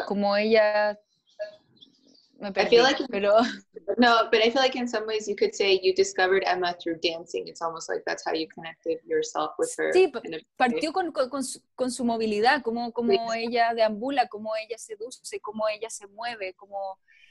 [0.07, 0.99] cómo ella...
[2.39, 3.35] Me perdí, feel like- pero
[3.97, 6.97] no, but I feel like in some ways you could say you discovered Emma through
[6.99, 7.47] dancing.
[7.47, 9.91] It's almost like that's how you connected yourself with her.
[9.93, 10.11] Sí,
[10.57, 15.67] partió con, con- su, con su movilidad, cómo, cómo ella deambula, cómo ella seduce, cómo
[15.69, 16.55] ella se mueve,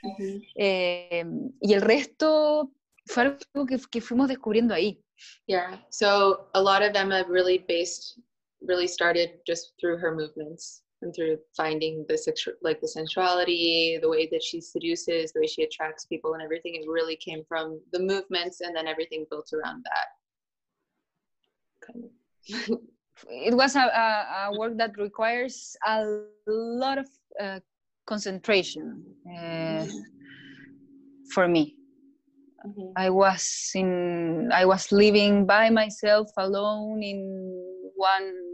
[0.03, 0.43] Mhm.
[0.57, 1.25] eh,
[1.61, 2.71] y el resto
[3.07, 5.03] fue algo que, que fuimos descubriendo ahí.
[5.47, 5.85] Yeah.
[5.91, 8.17] So a lot of Emma really based,
[8.61, 14.09] really started just through her movements and through finding the sexual, like the sensuality, the
[14.09, 16.75] way that she seduces, the way she attracts people, and everything.
[16.75, 20.09] It really came from the movements, and then everything built around that.
[21.87, 22.79] Kind of.
[23.29, 26.05] it was a, a, a work that requires a
[26.47, 27.09] lot of
[27.41, 27.61] uh,
[28.07, 29.05] concentration
[29.39, 29.87] uh,
[31.33, 31.77] for me.
[32.67, 32.93] Mhm.
[32.97, 37.21] I was in I was living by myself alone in
[37.97, 38.50] one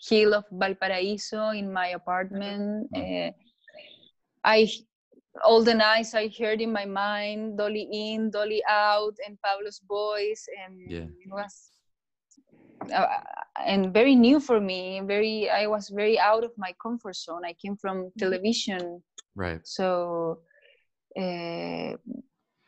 [0.00, 2.88] hill of Valparaiso in my apartment.
[2.94, 3.30] Uh,
[4.44, 4.68] I
[5.44, 10.46] all the nights I heard in my mind Dolly in, Dolly out, and Pablo's voice,
[10.64, 11.06] and Yeah.
[11.24, 11.70] it was
[12.92, 13.06] uh,
[13.66, 15.00] and very new for me.
[15.04, 17.44] Very I was very out of my comfort zone.
[17.44, 19.02] I came from television
[19.34, 19.60] Right.
[19.64, 20.40] so
[21.16, 21.94] uh,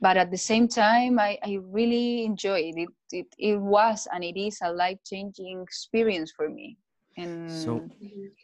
[0.00, 2.88] but at the same time I, I really enjoyed it.
[3.12, 6.76] it it was and it is a life-changing experience for me
[7.16, 7.88] and So,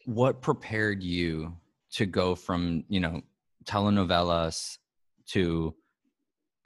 [0.05, 1.57] what prepared you
[1.93, 3.23] to go from you know
[3.65, 4.79] telenovelas
[5.29, 5.75] to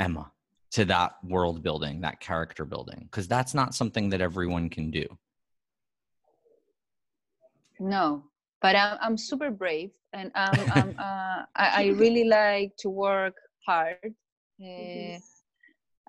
[0.01, 0.33] Ema
[0.73, 3.09] to that world building, that character building?
[3.11, 5.07] Because that's not something that everyone can do.
[7.81, 8.23] no
[8.61, 13.35] but i'm, I'm super brave and I'm, I'm, uh, I, I really like to work
[13.67, 14.15] hard
[14.63, 15.19] uh,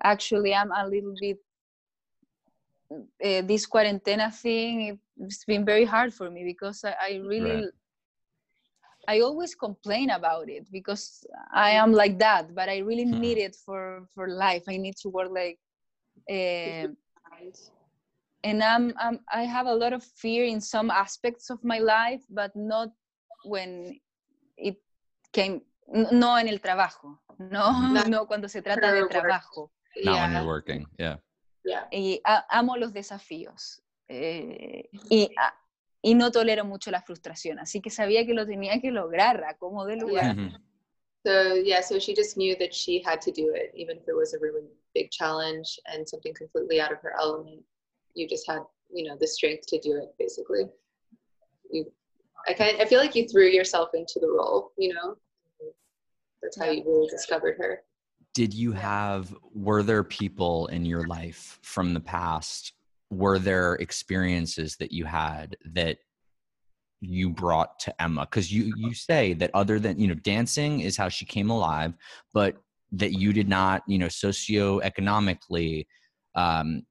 [0.04, 1.38] actually i'm a little bit
[3.24, 7.66] uh, this quarantine thing it- it's been very hard for me because i, I really
[9.08, 13.20] i always complain about it because i am like that but i really Hmm.
[13.20, 15.58] need it for for life i need to work like
[16.30, 16.96] um
[18.44, 22.22] and I'm, I'm i have a lot of fear in some aspects of my life
[22.30, 22.88] but not
[23.44, 23.98] when
[24.56, 24.76] it
[25.32, 25.62] came
[26.12, 27.72] no en el trabajo no
[28.08, 29.70] no cuando se trata de trabajo
[30.04, 30.86] Not when you're working.
[30.98, 31.16] Yeah.
[31.64, 31.86] Yeah.
[31.92, 35.54] y a- amo los desafíos eh, y, a-
[36.02, 39.56] y no tolero mucho la frustración, así que sabía que lo tenía que lograr a
[39.56, 40.34] como de lugar.
[40.36, 40.52] Mhm.
[41.24, 44.14] So yeah, so she just knew that she had to do it, even if it
[44.16, 47.64] was a really big challenge and something completely out of her element.
[48.14, 50.12] You just had, you know, the strength to do it.
[50.18, 50.68] Basically,
[51.70, 51.86] you.
[52.48, 52.76] I kind.
[52.82, 54.72] I feel like you threw yourself into the role.
[54.76, 55.16] You know,
[56.42, 57.84] that's how you really discovered her.
[58.34, 62.72] Did you have, were there people in your life from the past?
[63.10, 65.98] Were there experiences that you had that
[67.00, 68.22] you brought to Ema?
[68.22, 71.92] Because you you say that other than you know dancing is how she came alive,
[72.32, 72.56] but
[72.92, 75.86] that you did not you know socioeconomically,
[76.34, 76.86] um,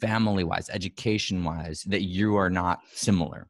[0.00, 3.48] family wise, education wise, that you are not similar.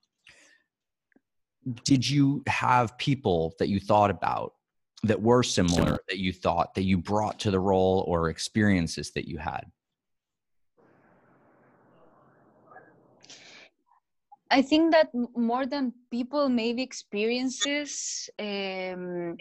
[1.84, 4.54] Did you have people that you thought about
[5.04, 9.28] that were similar that you thought that you brought to the role or experiences that
[9.28, 9.70] you had?
[14.50, 18.30] I think that more than people, maybe experiences.
[18.38, 19.36] Um,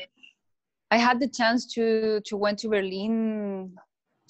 [0.91, 3.73] I had the chance to to went to Berlin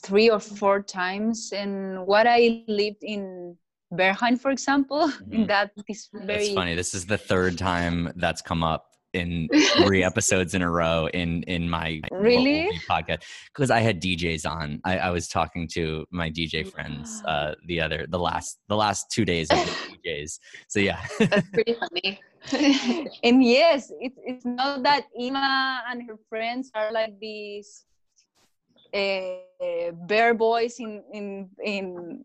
[0.04, 1.52] three or four times.
[1.52, 3.58] And what I lived in
[3.92, 5.48] Berghain, for example, in Mhm.
[5.48, 6.76] that this That's very funny.
[6.76, 9.50] This is the third time that's come up in
[9.84, 12.70] three episodes in a row in in my Really?
[12.90, 14.80] Podcast because I had DJs on.
[14.86, 19.12] I, I was talking to my DJ friends uh, the other the last the last
[19.12, 19.58] two days of
[20.06, 20.40] DJs.
[20.70, 22.20] So yeah, That's pretty funny.
[23.24, 27.84] and yes, it's it's not that Ema and her friends are like these
[28.94, 32.24] uh, bear boys in in in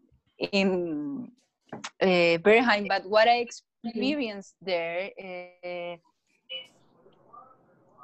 [0.53, 1.33] in
[1.73, 5.97] uh, Berghain, but what I experienced there, uh,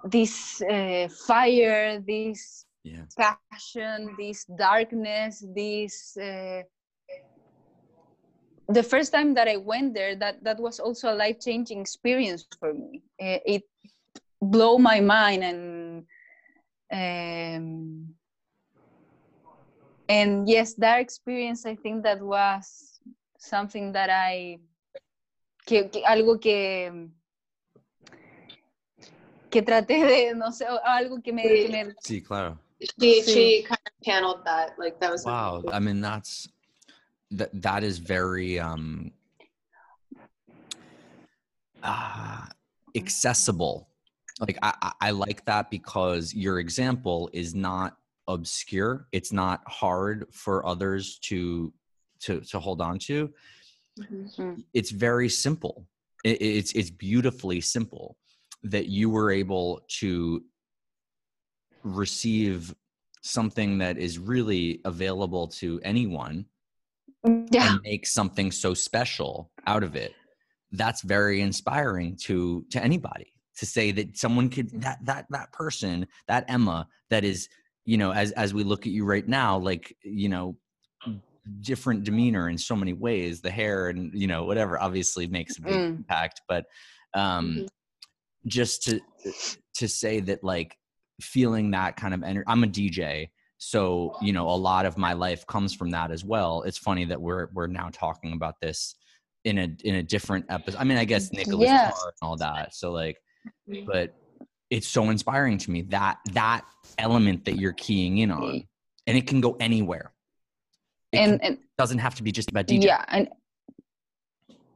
[0.04, 6.16] this uh, fire, this yeah, passion, this darkness, this.
[6.16, 6.62] Uh,
[8.68, 12.46] the first time that I went there, that that was also a life changing experience
[12.60, 13.02] for me.
[13.20, 13.62] Uh, it
[14.40, 16.04] blew my mind and
[16.92, 18.14] um,
[20.08, 23.00] and yes, that experience I think that was
[23.38, 24.58] something that I
[25.66, 26.90] que, que algo que
[29.50, 32.58] que traté de no sé algo que me, que me see, claro.
[32.80, 33.32] she Sí.
[33.32, 34.78] she kind of channeled that.
[34.78, 36.48] Like that was Wow, I mean that's
[37.32, 39.12] that that is very um
[41.82, 42.46] uh,
[42.94, 43.88] accessible.
[44.40, 49.08] Like I, I I like that because your example is not obscure.
[49.12, 51.72] It's not hard for others to
[52.20, 53.32] to to hold on to.
[53.98, 54.64] Mhm.
[54.74, 55.86] It's very simple.
[56.24, 58.16] It, it's it's beautifully simple
[58.62, 60.42] that you were able to
[61.82, 62.74] receive
[63.22, 66.44] something that is really available to anyone
[67.50, 70.14] yeah and make something so special out of it
[70.72, 76.06] that's very inspiring to to anybody to say that someone could that that that person
[76.26, 77.48] that ema that is
[77.84, 80.56] you know as as we look at you right now like you know
[81.62, 85.62] different demeanor in so many ways the hair and you know whatever obviously makes a
[85.62, 85.96] big Mm.
[85.98, 86.66] impact but
[87.14, 87.68] um Mhm.
[88.46, 89.00] Just to
[89.74, 90.76] to say that like
[91.20, 95.12] feeling that kind of energy i'm a dj so you know a lot of my
[95.12, 98.94] life comes from that as well it's funny that we're we're now talking about this
[99.44, 101.90] in a in a different episode i mean i guess nicolas Yeah.
[101.90, 103.18] Jaar and all that so like
[103.68, 103.86] Mhm.
[103.86, 104.14] but
[104.70, 106.64] it's so inspiring to me that that
[106.98, 108.62] element that you're keying in on
[109.08, 110.12] and it can go anywhere
[111.12, 113.28] it and, can- and doesn't have to be just about dj yeah and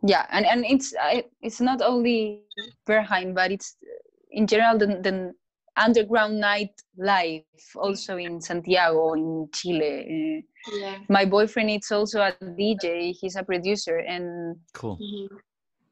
[0.07, 2.43] yeah and and it's I, it's not only
[2.89, 3.77] Berghain, but it's
[4.31, 5.33] in general the, the
[5.77, 7.45] underground night life
[7.77, 10.43] also in Santiago in Chile.
[10.45, 10.99] Uh, Yeah.
[11.09, 13.13] my boyfriend is also a DJ.
[13.13, 15.29] He's a producer, and cool Mhm.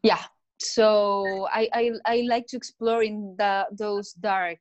[0.03, 0.23] yeah.
[0.59, 4.59] So I I, I like to explore in the those dark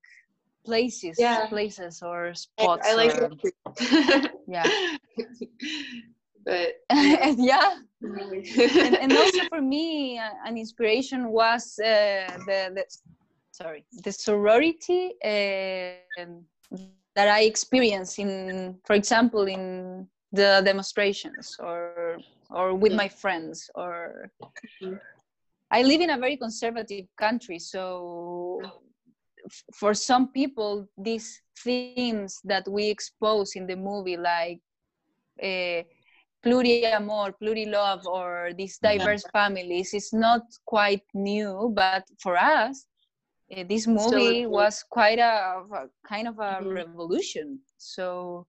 [0.65, 1.45] places, Yeah.
[1.47, 2.87] places or spots.
[2.87, 3.31] I like or,
[4.47, 4.69] yeah,
[6.45, 6.69] but
[7.37, 7.71] yeah.
[8.81, 12.83] and, and also for me uh, an inspiration was uh, the, the
[13.51, 16.43] sorry the sorority um
[17.15, 22.17] that i experienced in for example in the demonstrations or
[22.49, 24.31] or with my friends or
[24.81, 24.99] Mhm.
[25.71, 28.71] i live in a very conservative country so
[29.73, 34.59] for some people these themes that we expose in the movie like
[35.43, 35.81] uh,
[36.43, 42.85] pluriamor, plurilove, or these diverse families is not quite new, but for us,
[43.55, 44.47] uh, this movie important.
[44.47, 46.75] was quite a, a kind of a Mhm.
[46.75, 47.59] revolution.
[47.77, 48.47] So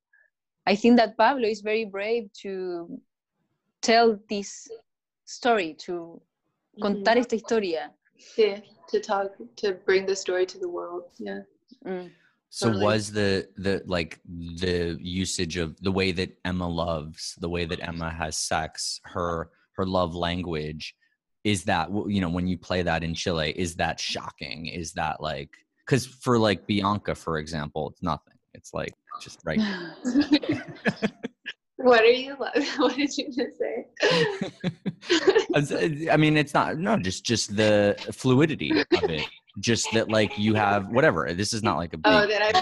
[0.66, 3.00] I think that Pablo is very brave to
[3.82, 4.68] tell this
[5.24, 6.20] story, to
[6.80, 7.92] contar esta historia.
[8.36, 11.04] Yeah, to talk to bring the story to the world.
[11.18, 11.40] Yeah.
[11.84, 12.10] Mm.
[12.52, 12.84] So Totally.
[12.84, 17.80] was the the like the usage of the way that Ema loves, the way that
[17.88, 20.96] Ema has sex, her her love language,
[21.44, 24.66] is that you know when you play that in Chile, is that shocking?
[24.66, 25.50] Is that like
[25.86, 28.34] because for like Bianca, for example, it's nothing.
[28.52, 29.60] It's like just right.
[31.76, 32.36] what are you?
[32.78, 33.86] What did you just say?
[36.10, 39.28] I mean, it's not no, just just the fluidity of it.
[39.60, 41.32] Just that like you have whatever.
[41.32, 42.52] This is not like a oh, big oh, that I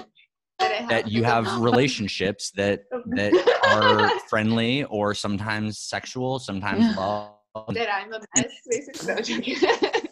[0.59, 2.85] that I have that you have relationships that
[3.15, 3.35] that
[3.65, 7.35] are friendly or sometimes sexual, sometimes love.
[7.71, 8.53] that I'm a mess.
[8.71, 9.57] Basically, no, I'm joking.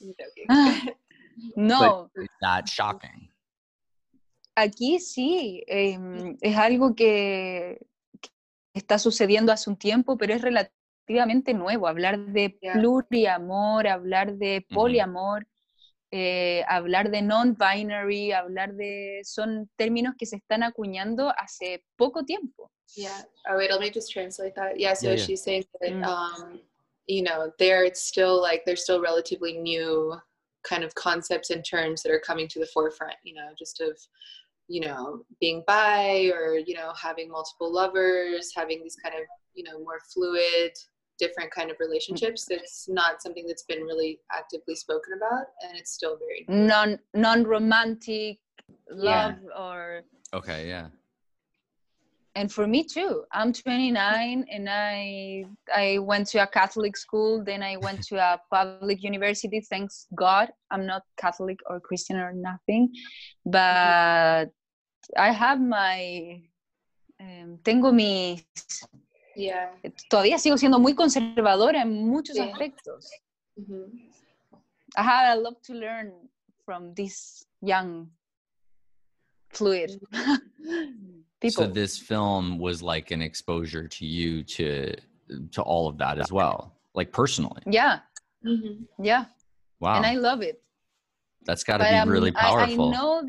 [0.00, 0.46] Joking.
[0.48, 0.80] Ah,
[1.56, 3.28] no, Is that shocking?
[4.56, 7.80] Aquí sí, em, es algo que,
[8.20, 8.30] que
[8.74, 11.86] está sucediendo hace un tiempo, pero es relativamente nuevo.
[11.88, 12.74] Hablar de Yeah.
[12.74, 14.74] pluriamor, hablar de Ujú.
[14.74, 15.46] poliamor,
[16.10, 22.70] eh, hablar de non-binary, hablar de, son términos que se están acuñando hace poco tiempo.
[22.96, 23.22] Yeah.
[23.48, 24.78] Oh, wait, let me just translate that.
[24.78, 24.94] Yeah.
[24.94, 25.24] So Yeah, yeah.
[25.26, 26.04] she's saying that, Mm.
[26.04, 26.60] um,
[27.06, 30.14] you know, they're still like, they're still relatively new
[30.62, 33.98] kind of concepts and terms that are coming to the forefront, you know, just of,
[34.68, 39.22] you know, being bi or, you know, having multiple lovers, having these kind of,
[39.54, 40.72] you know, more fluid,
[41.18, 42.46] different kind of relationships.
[42.50, 46.44] It's not something that's been really actively spoken about and it's still very.
[46.48, 48.38] Non, non-romantic
[49.02, 49.26] Yeah.
[49.26, 50.02] love or
[50.34, 50.88] Okay, yeah.
[52.38, 55.44] and for me too i'm 29 and i
[55.74, 60.46] i went to a catholic school then i went to a public university thanks god
[60.70, 62.82] i'm not catholic or christian or nothing
[63.46, 64.46] but
[65.16, 66.40] i have my
[67.20, 68.44] um, tengo mis
[69.38, 69.70] Yeah.
[70.10, 72.40] todavía sigo siendo muy conservadora en muchos Sí.
[72.42, 73.08] aspectos.
[73.56, 73.84] Hmm
[74.96, 76.12] i have a lot to learn
[76.64, 78.10] from this young
[79.50, 79.90] fluid.
[81.40, 81.64] People.
[81.66, 84.94] So this film was like an exposure to you to
[85.52, 87.62] to all of that as well, like personally.
[87.66, 88.00] yeah.
[88.42, 89.26] Hmm yeah.
[89.80, 90.60] Wow, and i love it.
[91.46, 92.88] That's got to be um, really I- powerful.
[92.88, 93.22] I, know,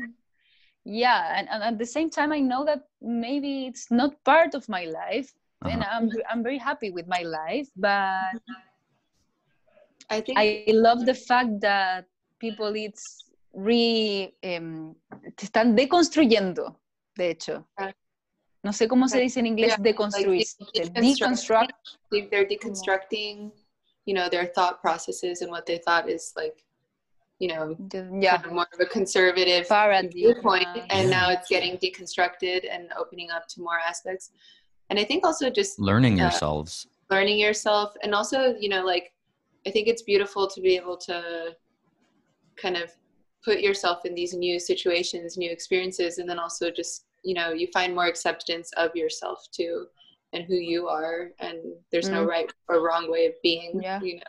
[0.84, 4.68] yeah, and, and at the same time, I know that maybe it's not part of
[4.68, 5.30] my life,
[5.64, 5.90] and Uh-huh.
[5.96, 7.68] I'm I'm very happy with my life.
[7.76, 8.40] But
[10.08, 12.06] I think I love the fact that
[12.38, 14.94] people it's re em,
[15.36, 16.76] te están deconstruyendo,
[17.16, 17.66] de hecho.
[18.62, 20.38] No sé cómo se dice en inglés Yeah, deconstruir.
[20.38, 21.32] like deconstruct.
[21.32, 21.70] deconstruct-
[22.10, 23.52] they- they're deconstructing
[24.06, 26.64] you know their thought processes and what they thought is like
[27.38, 27.76] you know
[28.20, 30.10] Yeah, kind of more of a conservative paradigm.
[30.10, 31.16] viewpoint and Yeah.
[31.20, 34.30] now it's getting deconstructed and opening up to more aspects
[34.90, 36.86] and i think also just Learning uh, yourselves.
[37.10, 39.12] learning yourself and also you know like
[39.66, 41.54] i think it's beautiful to be able to
[42.56, 42.90] kind of
[43.44, 47.66] put yourself in these new situations new experiences and then also just you know you
[47.72, 49.86] find more acceptance of yourself too
[50.32, 51.58] and who you are and
[51.90, 52.28] there's no Mm.
[52.28, 54.00] right or wrong way of being Yeah.
[54.02, 54.22] you know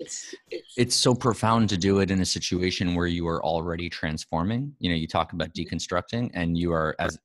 [0.00, 3.88] it's it's It's so profound to do it in a situation where you are already
[3.88, 4.74] transforming.
[4.80, 7.16] You know, you talk about deconstructing, and you are as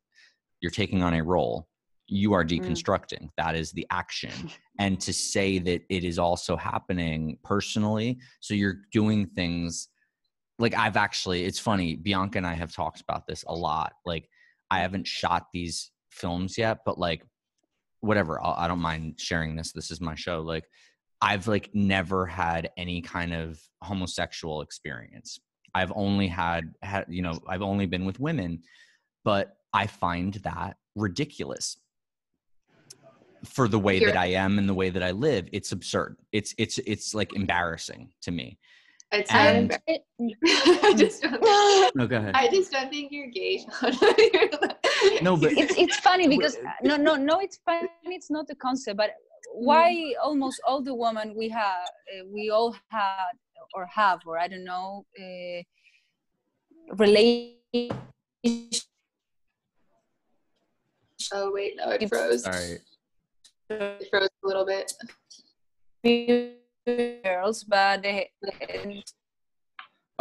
[0.61, 1.67] you're taking on a role.
[2.09, 2.59] You are Mm.
[2.59, 3.29] deconstructing.
[3.37, 4.31] That is the action.
[4.79, 9.89] and to say that it is also happening personally, so you're doing things
[10.57, 11.45] like I've actually.
[11.45, 11.95] It's funny.
[11.95, 13.93] Bianca and I have talked about this a lot.
[14.05, 14.29] Like
[14.69, 17.23] I haven't shot these films yet, but like
[18.01, 18.41] whatever.
[18.43, 19.71] I'll, I don't mind sharing this.
[19.71, 20.41] This is my show.
[20.41, 20.65] Like
[21.21, 25.39] I've like never had any kind of homosexual experience.
[25.75, 28.63] I've only had had you know I've only been with women,
[29.23, 31.77] but I find that ridiculous
[33.45, 35.47] for the way that You're- I am and the way that I live.
[35.51, 36.17] It's absurd.
[36.31, 38.57] It's it's it's like embarrassing to me.
[39.11, 41.41] it's not And- embar- I just don't
[41.95, 42.35] No, go ahead.
[42.35, 43.59] I just don't think you're gay.
[43.59, 43.93] Sean.
[45.21, 48.97] No, but- it's it's funny because no no no it's funny it's not the concept
[48.97, 49.11] but
[49.53, 53.31] why almost all the women we have uh, we all had
[53.73, 55.59] or have or i don't know uh,
[56.97, 57.57] relate
[61.33, 62.45] oh wait, no, it froze.
[62.45, 62.79] All right.
[63.69, 64.93] It froze a little bit.
[67.23, 68.21] girls but uh,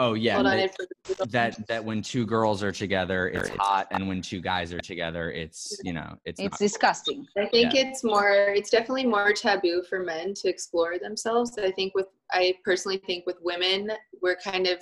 [0.00, 0.34] Oh yeah.
[0.34, 1.26] Hold on, that- it froze a little.
[1.26, 5.32] that that when two girls are together it's hot and when two guys are together
[5.32, 6.58] it's you know it's, it's not.
[6.58, 8.30] disgusting I think it's more.
[8.54, 11.58] It's definitely more taboo for men to explore themselves.
[11.58, 12.06] I think with.
[12.30, 13.90] I personally think with women,
[14.22, 14.78] we're kind of.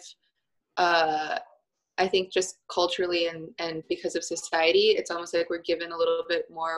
[0.76, 1.38] Uh,
[1.98, 5.96] I think just culturally and and because of society, it's almost like we're given a
[5.96, 6.76] little bit more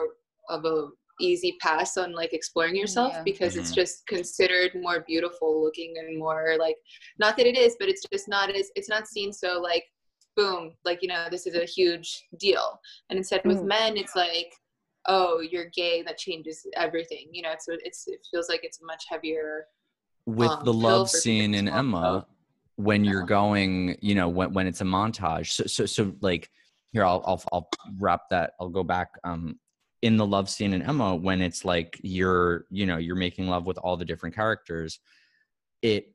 [0.49, 0.87] of a
[1.19, 3.23] easy pass on like exploring yourself Yeah.
[3.23, 3.75] because it's Mhm.
[3.75, 6.77] just considered more beautiful looking and more like
[7.19, 9.83] not that it is but it's just not as it's not seen so like
[10.35, 13.67] boom like you know this is a huge deal and instead with Mm.
[13.67, 14.53] men it's like
[15.07, 18.85] oh you're gay that changes everything you know so it's it feels like it's a
[18.85, 19.65] much heavier
[20.25, 22.17] with um, the love scene in people to swallow.
[22.17, 22.27] Ema
[22.75, 26.49] when you're going you know when when it's a montage so so so like
[26.93, 29.59] here I'll I'll I'll wrap that I'll go back um
[30.01, 33.65] in the love scene in Ema when it's like you're you know you're making love
[33.65, 34.99] with all the different characters
[35.81, 36.13] it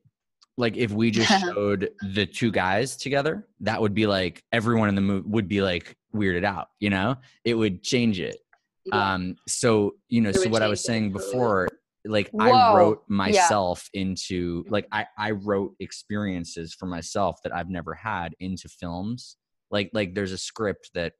[0.57, 4.95] like if we just showed the two guys together that would be like everyone in
[4.95, 7.15] the movie would be like weirded out you know?
[7.43, 8.37] It would change it.
[8.85, 9.13] Yeah.
[9.13, 11.67] um so you know It so what i was saying before
[12.05, 13.15] like i Whoa, wrote yeah.
[13.15, 19.37] myself into like i i wrote experiences for myself that i've never had into films.
[19.71, 21.13] Like like there's a script that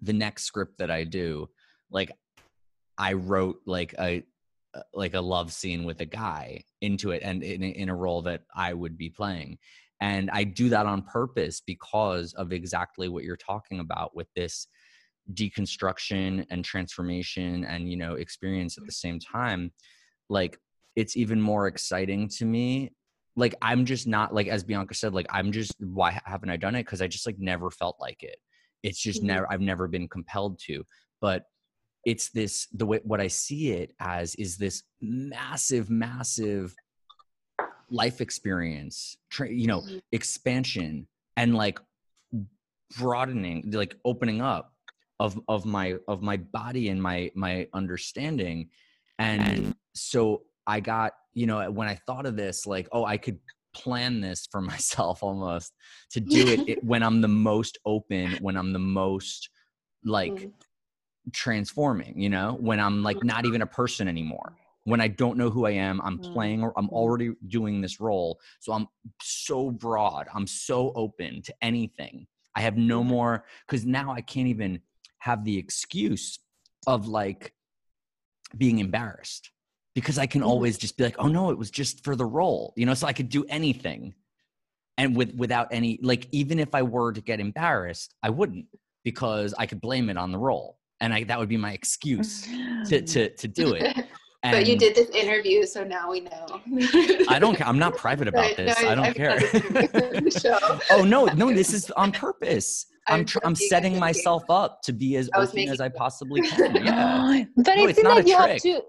[0.00, 1.48] the next script that i do
[1.92, 2.10] like
[2.98, 4.22] i wrote like a
[4.74, 7.94] uh, like a love scene with a guy into it and in, a- in a
[7.94, 9.58] role that i would be playing.
[10.00, 14.66] And i do that on purpose because of exactly what you're talking about with this
[15.34, 19.72] deconstruction and transformation and you know experience at the same time.
[20.28, 20.58] Like
[20.96, 22.92] it's even more exciting to me.
[23.36, 26.74] Like i'm just not like as bianca said like i'm just why haven't i done
[26.74, 26.84] it?
[26.84, 28.36] Because i just like never felt like it.
[28.82, 29.26] It's just Mhm.
[29.26, 30.84] never i've never been compelled to.
[31.20, 31.44] But
[32.04, 36.74] it's this the way what i see it as is this massive massive
[37.90, 40.02] life experience tra- you know Mhm.
[40.12, 41.78] expansion and like
[42.98, 44.74] broadening like opening up
[45.20, 48.68] of of my of my body and my my understanding
[49.18, 53.38] and so i got you know when i thought of this like oh i could
[53.74, 55.72] plan this for myself almost
[56.10, 59.50] to do it, it when i'm the most open when i'm the most
[60.04, 60.52] like Mm.
[61.32, 64.54] Transforming you know when i'm like not even a person anymore.
[64.84, 66.32] When i don't know who i am i'm Mm.
[66.32, 66.92] playing or i'm Mm.
[66.92, 68.88] already doing this role so i'm
[69.22, 72.26] so broad i'm so open to anything.
[72.56, 74.80] I have no more because now i can't even
[75.18, 76.40] have the excuse
[76.88, 77.54] of like
[78.58, 79.50] being embarrassed
[79.94, 82.74] because i can always just be like oh no it was just for the role
[82.76, 84.14] you know so i could do anything
[84.98, 88.66] and with without any like even if i were to get embarrassed i wouldn't
[89.04, 92.46] because i could blame it on the role and I, that would be my excuse
[92.88, 94.06] to to to do it.
[94.42, 96.60] but you did this interview, so now we know.
[97.28, 97.66] I don't care.
[97.66, 98.80] I'm not private about this.
[98.80, 99.38] no, I don't I care.
[100.90, 102.86] oh no, no, this is on purpose.
[103.08, 105.88] I'm I'm tr- I'm setting myself up to be as I open making as I
[105.88, 106.76] possibly can.
[106.76, 107.44] Yeah.
[107.56, 108.82] but No, I it's think that a you have to.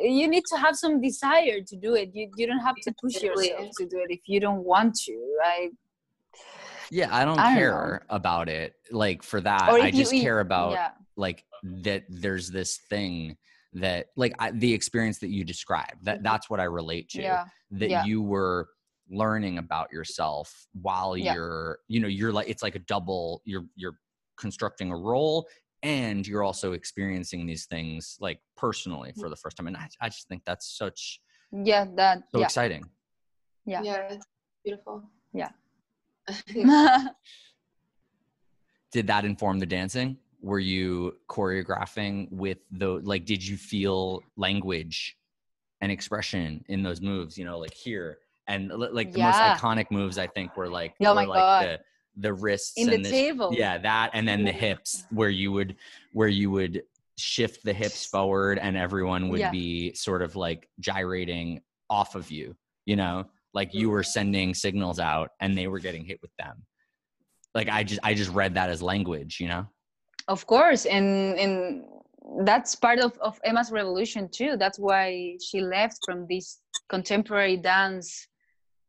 [0.00, 2.10] You need to have some desire to do it.
[2.14, 5.12] You you don't have to push yourself to do it if you don't want to.
[5.44, 5.70] I
[6.92, 8.74] Yeah, I don't I don't care about it.
[8.92, 10.90] Like for that, I if you just care about yeah.
[11.18, 13.36] Like that there's this thing
[13.74, 16.04] that like I, the experience that you described.
[16.04, 16.22] That Mhm.
[16.22, 17.20] that's what I relate to.
[17.22, 17.44] Yeah.
[17.70, 18.04] that Yeah.
[18.04, 18.70] you were
[19.10, 21.34] learning about yourself while Yeah.
[21.34, 23.98] you're you know you're like it's like a double you're you're
[24.38, 25.46] constructing a role
[25.82, 30.08] and you're also experiencing these things like personally for the first time and i, I
[30.08, 31.20] just think that's such
[31.52, 32.44] Yeah, that so yeah.
[32.46, 32.84] exciting
[33.66, 33.82] Yeah.
[33.82, 34.26] Yeah, it's
[34.64, 35.02] beautiful.
[35.34, 35.50] Yeah.
[38.92, 45.16] did that inform the dancing were you choreographing with the like did you feel language
[45.80, 49.30] and expression in those moves you know like here and li- like the Yeah.
[49.30, 51.64] most iconic moves i think were like Oh were my like God.
[51.64, 51.80] the
[52.20, 53.50] the wrists In the and this, table.
[53.52, 55.76] yeah that and then the hips where you would
[56.12, 56.82] where you would
[57.16, 59.50] shift the hips forward and everyone would Yeah.
[59.50, 63.24] be sort of like gyrating off of you you know
[63.54, 64.10] like you were mm-hmm.
[64.10, 66.64] sending signals out and they were getting hit with them
[67.54, 69.66] like i just i just read that as language you know
[70.28, 71.84] of course and and
[72.44, 74.56] that's part of, of ema's revolution too.
[74.58, 78.28] That's why she left from this contemporary dance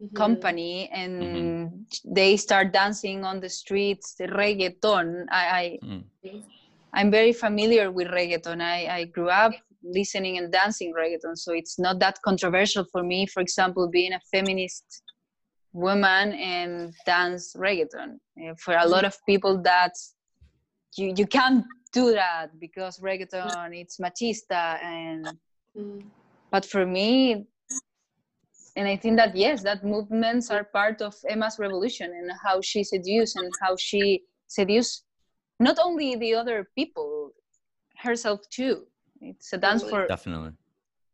[0.02, 0.16] Mhm.
[0.16, 5.26] company and they start dancing on the streets the reggaeton.
[5.30, 6.04] I, I Mm.
[6.98, 8.62] i'm very familiar with reggaeton.
[8.62, 13.26] I, I grew up listening and dancing reggaeton so it's not that controversial for me
[13.34, 14.86] for example being a feminist
[15.74, 18.10] woman and dance reggaeton.
[18.42, 19.94] Uh, for a lot of people that
[20.98, 25.28] you, you can't do that because reggaeton it's machista and
[25.78, 26.02] Mm.
[26.50, 27.46] but for me
[28.76, 32.84] and i think that yes that movements are part of ema's revolution and how she
[32.84, 35.04] seduced and how she seduced
[35.60, 37.32] not only the other people
[37.98, 38.86] herself too.
[39.22, 40.52] It's a dance for definitely.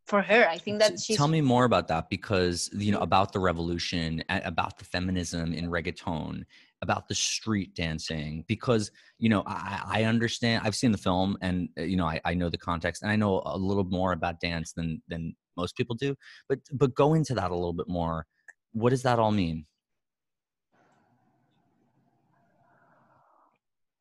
[0.04, 0.48] for her.
[0.48, 3.40] I think that T- she's Tell me more about that because you know about the
[3.40, 6.44] revolution, about the feminism in reggaeton,
[6.82, 8.44] about the street dancing.
[8.46, 10.62] Because you know I, I understand.
[10.64, 13.16] I've seen the film, and uh, you know I, I know the context, and I
[13.16, 16.14] know a little more about dance than than most people do.
[16.48, 18.26] But but go into that a little bit more.
[18.72, 19.66] What does that all mean?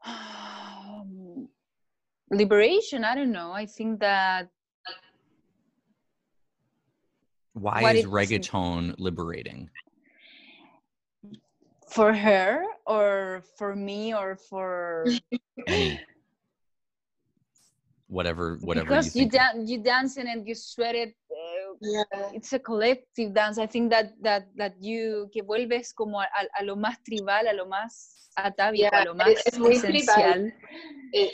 [0.06, 1.48] um,
[2.30, 4.50] liberation i don't know i think that
[7.56, 9.70] Why What is reggaeton liberating?
[11.96, 15.06] For her or for me or for
[18.08, 19.42] whatever whatever because you you, think.
[19.42, 19.54] of.
[19.56, 22.32] dan- you dancing and you sweat it uh, Yeah.
[22.34, 23.58] it's a collective dance.
[23.60, 26.28] I think that that that you que vuelves como a,
[26.60, 29.76] a lo más tribal, a lo más atávico, Yeah, a lo más es- es muy
[29.80, 29.92] tribal.
[29.92, 30.54] esencial.
[31.14, 31.32] Eh,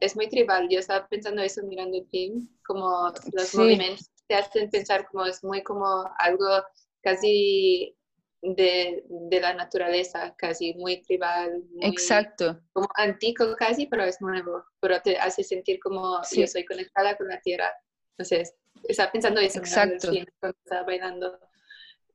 [0.00, 0.68] es muy tribal.
[0.68, 3.56] Yo estaba pensando eso mirando el film, como los Sí.
[3.56, 6.62] movimientos te hacen pensar como es muy como algo
[7.02, 7.96] casi
[8.42, 12.60] de, de la naturaleza, casi muy tribal, muy Exacto.
[12.72, 16.40] como antiguo casi, pero es nuevo, pero te hace sentir como Sí.
[16.40, 17.70] yo soy conectada con la tierra.
[18.18, 18.54] Entonces,
[18.88, 20.10] estaba pensando eso Exacto.
[20.10, 21.38] film cuando estaba bailando.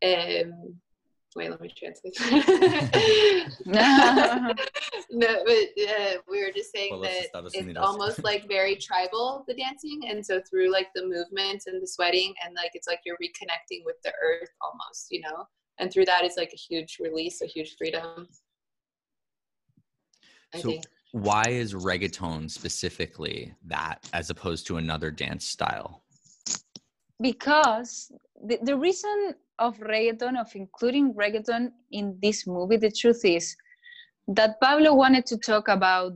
[0.01, 0.45] Eh,
[1.36, 2.13] wait, let me translate.
[3.65, 10.01] no, but uh, we were just saying that it's almost like very tribal the dancing,
[10.09, 13.84] and so through like the movements and the sweating, and like it's like you're reconnecting
[13.86, 15.47] with the earth almost, you know.
[15.80, 18.28] And through that, it's like a huge release, a huge freedom.
[20.53, 20.86] I so, think.
[21.11, 26.03] why is reggaeton specifically that, as opposed to another dance style?
[27.21, 28.11] Because
[28.43, 33.55] the, the reason of reggaeton, of including reggaeton in this movie, the truth is
[34.28, 36.13] that Pablo wanted to talk about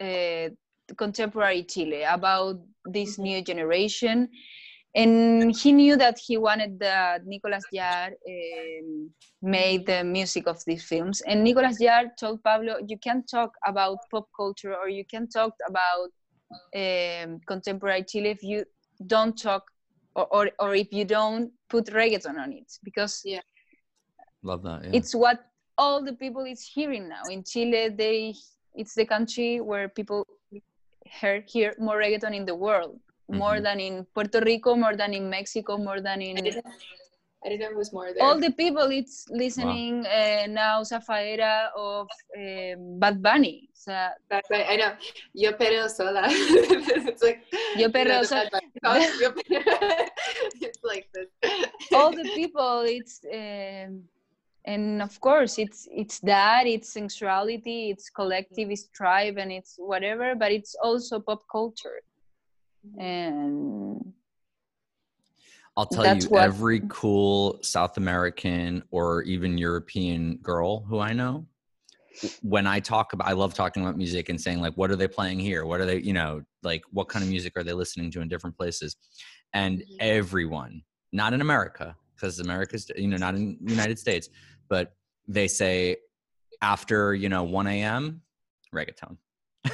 [0.00, 0.48] uh,
[0.96, 3.22] contemporary Chile, about this mm-hmm.
[3.22, 4.28] new generation.
[4.96, 9.10] And he knew that he wanted that Nicolas Jaar um,
[9.42, 11.20] made the music of these films.
[11.20, 15.52] And Nicolas Jaar told Pablo, you can't talk about pop culture or you can talk
[15.68, 16.08] about
[16.74, 18.64] um, contemporary Chile if you
[19.06, 19.64] don't talk
[20.16, 23.40] or, or, or if you don't put reggaeton on it because yeah
[24.42, 24.90] love that yeah.
[24.92, 28.34] it's what all the people is hearing now in chile they
[28.74, 30.26] it's the country where people
[31.04, 32.98] hear, hear more reggaeton in the world
[33.28, 33.38] mm-hmm.
[33.38, 36.36] more than in puerto rico more than in mexico more than in
[37.44, 38.24] I didn't know it was more there.
[38.24, 40.10] All the people it's listening wow.
[40.10, 43.68] uh, now Safaera of um, Bad Bunny.
[43.72, 43.92] So,
[44.28, 44.66] That's right.
[44.68, 44.94] I know.
[45.32, 46.24] Yo perreo sola.
[46.28, 47.44] it's like
[47.76, 48.50] Yo perreo sola.
[50.60, 51.28] it's like this.
[51.92, 54.02] All the people it's um,
[54.66, 60.34] and of course it's it's that it's sensuality it's collective it's tribe and it's whatever
[60.34, 62.15] but it's also pop culture mm-hmm.
[62.98, 64.12] And
[65.76, 66.42] I'll tell you, what...
[66.42, 71.46] every cool South American or even European girl who I know,
[72.42, 75.08] when I talk about, I love talking about music and saying, like, what are they
[75.08, 75.66] playing here?
[75.66, 78.28] What are they, you know, like, what kind of music are they listening to in
[78.28, 78.96] different places?
[79.52, 79.96] And mm-hmm.
[80.00, 80.82] everyone,
[81.12, 84.30] not in America, because America's, you know, not in the United States,
[84.68, 84.94] but
[85.28, 85.96] they say
[86.62, 88.22] after, you know, 1 a.m.,
[88.74, 89.18] reggaeton.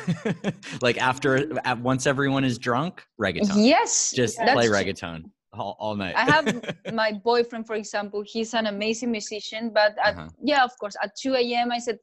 [0.82, 1.48] like after
[1.80, 3.52] once everyone is drunk, reggaeton.
[3.56, 6.14] Yes, just play reggaeton all, all night.
[6.16, 8.22] I have my boyfriend, for example.
[8.26, 10.28] He's an amazing musician, but at, uh-huh.
[10.42, 11.72] yeah, of course, at 2 a.m.
[11.72, 11.98] I said,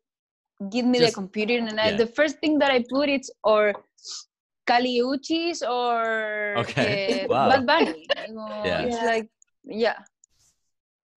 [0.71, 1.85] "Give me Just, the computer," and yeah.
[1.85, 3.73] I, the first thing that I put it's or
[4.67, 7.25] Kali Uchis or okay.
[7.25, 7.49] Uh, wow.
[7.49, 8.07] Bad Bunny.
[8.65, 8.81] yeah.
[8.81, 9.29] It's like
[9.63, 9.99] yeah.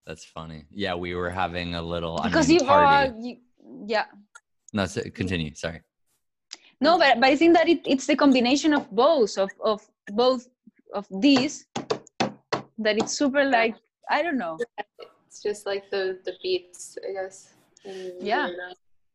[0.07, 0.65] That's funny.
[0.71, 3.37] Yeah, we were having a little because I mean, you are you,
[3.87, 4.07] yeah.
[4.73, 5.55] No, so continue.
[5.55, 5.81] Sorry.
[6.83, 9.81] No, but but I think that it, it's the combination of both of of
[10.11, 10.49] both
[10.93, 11.67] of these
[12.79, 13.77] that it's super like
[14.11, 14.59] I don't know.
[15.27, 17.55] It's just like the the beats, I guess.
[18.21, 18.49] yeah.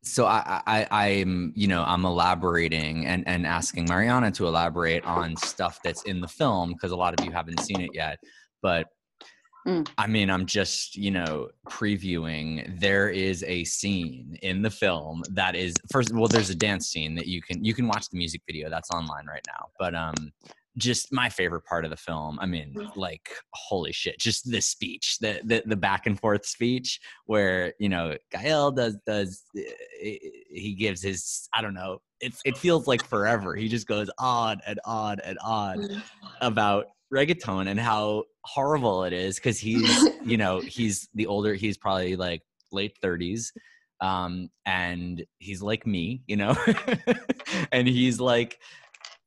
[0.02, 5.36] So I, I I'm you know I'm elaborating and and asking Mariana to elaborate on
[5.36, 8.18] stuff that's in the film because a lot of you haven't seen it yet,
[8.62, 8.86] but
[9.66, 9.88] Mm.
[9.98, 12.80] I mean, I'm just, you know, previewing.
[12.80, 17.14] There is a scene in the film that is first well, there's a dance scene
[17.16, 19.66] that you can you can watch the music video that's online right now.
[19.78, 20.32] But um
[20.78, 22.38] just my favorite part of the film.
[22.40, 22.96] I mean, mm.
[22.96, 27.88] like holy shit, just the speech, the the, the back and forth speech where you
[27.88, 30.16] know Gael does does eh,
[30.48, 31.98] he gives his I don't know.
[32.20, 33.54] It it feels like forever.
[33.54, 36.02] He just goes on and on and on mm.
[36.40, 41.78] about reggaeton and how horrible it is because he's you know he's the older he's
[41.78, 42.42] probably like
[42.72, 43.50] late 30s
[44.00, 46.54] um and he's like me you know
[47.72, 48.58] and he's like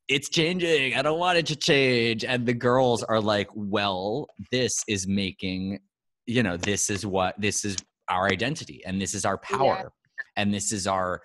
[0.08, 0.94] it's changing.
[0.94, 2.24] I don't want it to change.
[2.24, 5.80] And the girls are like, well, this is making,
[6.26, 7.76] you know, this is what, this is
[8.08, 10.24] our identity and this is our power yeah.
[10.36, 11.22] and this is our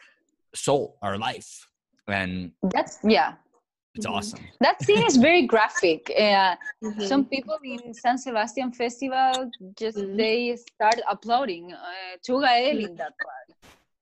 [0.56, 1.68] soul, our life.
[2.08, 3.34] And that's, yeah.
[3.98, 4.16] It's mm-hmm.
[4.16, 4.40] awesome.
[4.62, 6.12] That scene is very graphic.
[6.16, 7.02] Uh, mm-hmm.
[7.06, 10.16] Some people in San Sebastian Festival just mm-hmm.
[10.16, 13.48] they start applauding uh, to Gael in that part.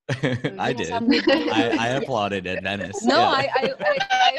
[0.59, 0.91] I did.
[0.91, 3.03] I, I, applauded at Venice.
[3.03, 3.41] No, yeah.
[3.41, 4.35] I, I, I, I,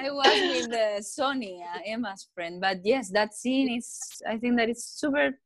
[0.06, 2.60] I, was with uh, Sonia, Ema's friend.
[2.60, 5.38] But yes, that scene is, I think that it's super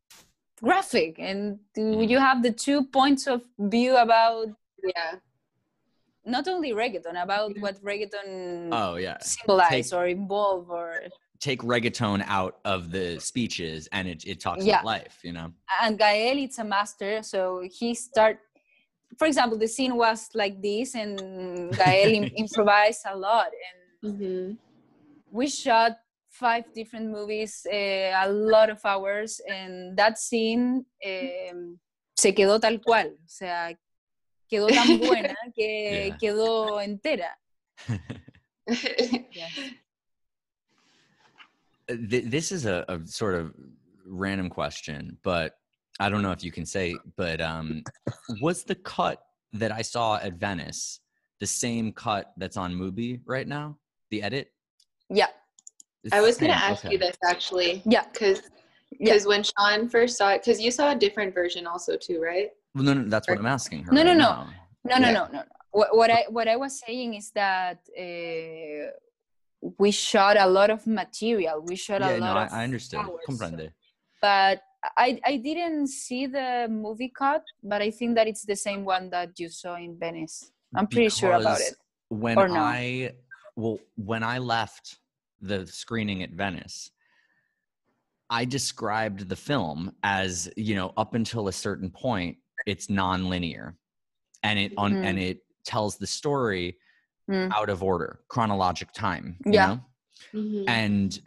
[0.62, 1.16] graphic.
[1.18, 2.08] And mm.
[2.08, 4.48] you have the two points of view about,
[4.82, 5.16] yeah,
[6.24, 9.18] not only reggaeton, about what reggaeton oh, yeah.
[9.20, 11.02] symbolize Take, or involve or
[11.40, 14.74] take reggaeton out of the speeches and it, it talks yeah.
[14.74, 15.50] about life you know
[15.82, 18.38] and gael it's a master so he start
[19.18, 21.18] for example, the scene was like this, and
[21.76, 23.50] Gael improvised a lot,
[24.02, 24.52] and mm-hmm.
[25.30, 25.92] we shot
[26.30, 31.78] five different movies, uh, a lot of hours, and that scene um,
[32.16, 33.74] se quedó tal cual, o sea,
[34.52, 36.16] quedó tan buena que yeah.
[36.16, 37.30] quedó entera.
[39.32, 39.48] yeah.
[41.88, 43.54] This is a, a sort of
[44.06, 45.54] random question, but
[45.98, 47.82] I don't know if you can say, but um,
[48.40, 49.22] was the cut
[49.52, 51.00] that I saw at Venice
[51.40, 53.78] the same cut that's on Mubi right now?
[54.10, 54.52] The edit?
[55.10, 55.26] Yeah,
[56.04, 56.94] It's I was gonna ask okay.
[56.94, 58.04] you this actually, yeah.
[58.12, 58.42] because
[58.90, 59.12] Yeah.
[59.12, 62.50] because when Sean first saw it, because you saw a different version also too, right?
[62.74, 63.92] Well, no, no, that's what I'm asking her.
[63.92, 64.30] No, no, right no.
[64.30, 64.46] now.
[64.84, 65.12] No, no, Yeah.
[65.12, 65.32] no, no.
[65.32, 65.42] no.
[65.70, 68.90] What, what I what I was saying is that uh,
[69.78, 71.62] we shot a lot of material.
[71.62, 73.00] We shot Yeah, a no, lot I, of I understood.
[73.00, 73.24] hours.
[73.26, 73.72] Comprende.
[74.20, 74.62] But
[74.96, 79.10] I I didn't see the movie cut, but I think that it's the same one
[79.10, 80.52] that you saw in Venice.
[80.74, 81.76] I'm pretty sure about Because it.
[82.08, 82.60] When Or no?
[82.60, 83.12] I
[83.56, 84.98] well, when I left
[85.40, 86.90] the screening at Venice,
[88.28, 92.36] I described the film as you know up until a certain point,
[92.66, 93.76] it's non-linear,
[94.42, 95.04] and it on Mm.
[95.04, 96.78] and it tells the story
[97.30, 97.52] Mm.
[97.52, 99.36] out of order, chronologic time.
[99.46, 99.66] you Yeah.
[99.66, 99.84] know?
[100.32, 100.68] Mm-hmm.
[100.68, 101.20] And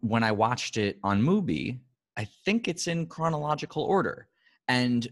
[0.00, 1.80] when I watched it on Mubi
[2.18, 4.26] I think it's in chronological order.
[4.68, 5.06] And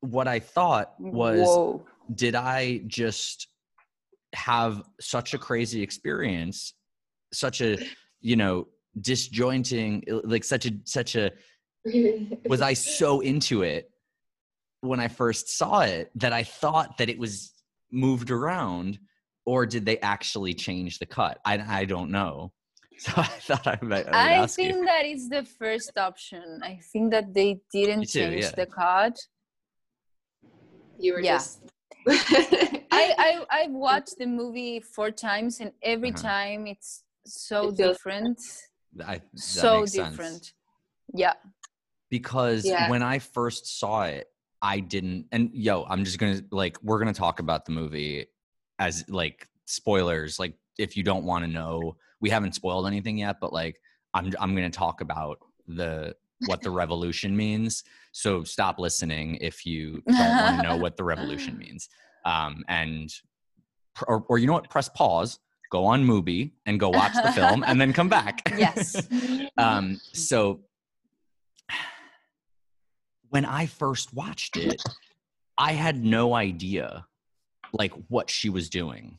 [0.00, 1.86] what I thought was Whoa.
[2.14, 3.48] did I just
[4.34, 6.72] have such a crazy experience,
[7.34, 7.76] such a,
[8.20, 8.68] you know,
[8.98, 11.32] disjointing like such a such a
[12.48, 13.90] was I so into it
[14.80, 17.52] when I first saw it that I thought that it was
[17.90, 18.98] moved around
[19.44, 21.38] or did they actually change the cut?
[21.44, 22.52] I I don't know.
[22.98, 24.84] So I thought I would, I I ask think you.
[24.84, 26.60] that is the first option.
[26.64, 28.50] I think that they didn't too, change yeah.
[28.56, 29.16] the cut.
[30.98, 31.38] you were Yeah.
[31.38, 31.62] just.
[32.08, 36.22] I, I I've watched the movie four times, and every Uh-huh.
[36.22, 38.40] time it's so It different,
[39.06, 40.10] I, so makes sense.
[40.10, 40.52] different.
[41.14, 41.34] Yeah,
[42.10, 42.88] because Yeah.
[42.90, 44.26] when I first saw it,
[44.62, 45.26] I didn't.
[45.32, 48.26] And yo, I'm just gonna like we're gonna talk about the movie
[48.78, 50.38] as like spoilers.
[50.38, 53.80] Like if you don't want to know, we haven't spoiled anything yet, but like
[54.14, 56.14] I'm I'm gonna talk about the
[56.46, 57.84] what the revolution means.
[58.12, 61.88] So stop listening if you don't want to know what the revolution means.
[62.24, 63.12] Um, and
[64.06, 64.70] or, or you know what?
[64.70, 65.38] Press pause.
[65.70, 68.40] Go on Mubi and go watch the film, and then come back.
[68.56, 69.06] yes,
[69.58, 70.60] um so
[73.30, 74.82] when i first watched it
[75.56, 77.06] i had no idea
[77.74, 79.18] like what she was doing.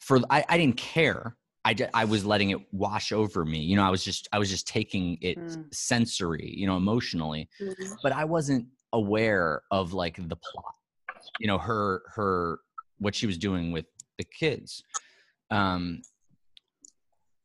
[0.00, 1.36] For i, I didn't care.
[1.66, 3.58] I, I was letting it wash over me.
[3.60, 5.64] You know i was just i was just taking it Mm.
[5.72, 7.48] sensory you know emotionally.
[7.60, 7.96] Mhm.
[8.02, 10.74] but i wasn't aware of like the plot
[11.40, 12.60] you know her her
[12.98, 13.86] what she was doing with
[14.18, 14.82] the kids
[15.50, 16.00] um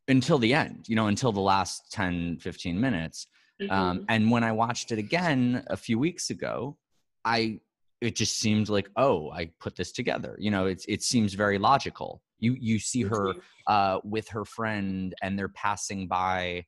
[0.07, 3.27] until the end you know until the last 10 15 minutes
[3.69, 4.05] um, Mhm.
[4.09, 6.77] and when i watched it again a few weeks ago
[7.25, 7.59] i
[8.01, 11.57] it just seemed like oh i put this together you know it's it seems very
[11.57, 13.33] logical you you see her
[13.67, 16.65] uh with her friend and they're passing by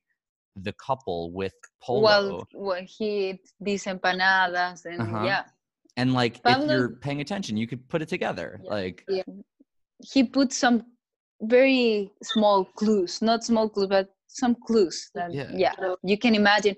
[0.56, 5.24] the couple with polo well, well, he these empanadas, and Uh-huh.
[5.26, 5.44] yeah,
[5.96, 8.70] and like if you're paying attention you could put it together Yeah.
[8.70, 9.06] like
[10.12, 10.84] he put some
[11.40, 15.10] very small clues, not small clues, but some clues.
[15.14, 15.50] That, Yeah.
[15.54, 16.76] yeah, you can imagine,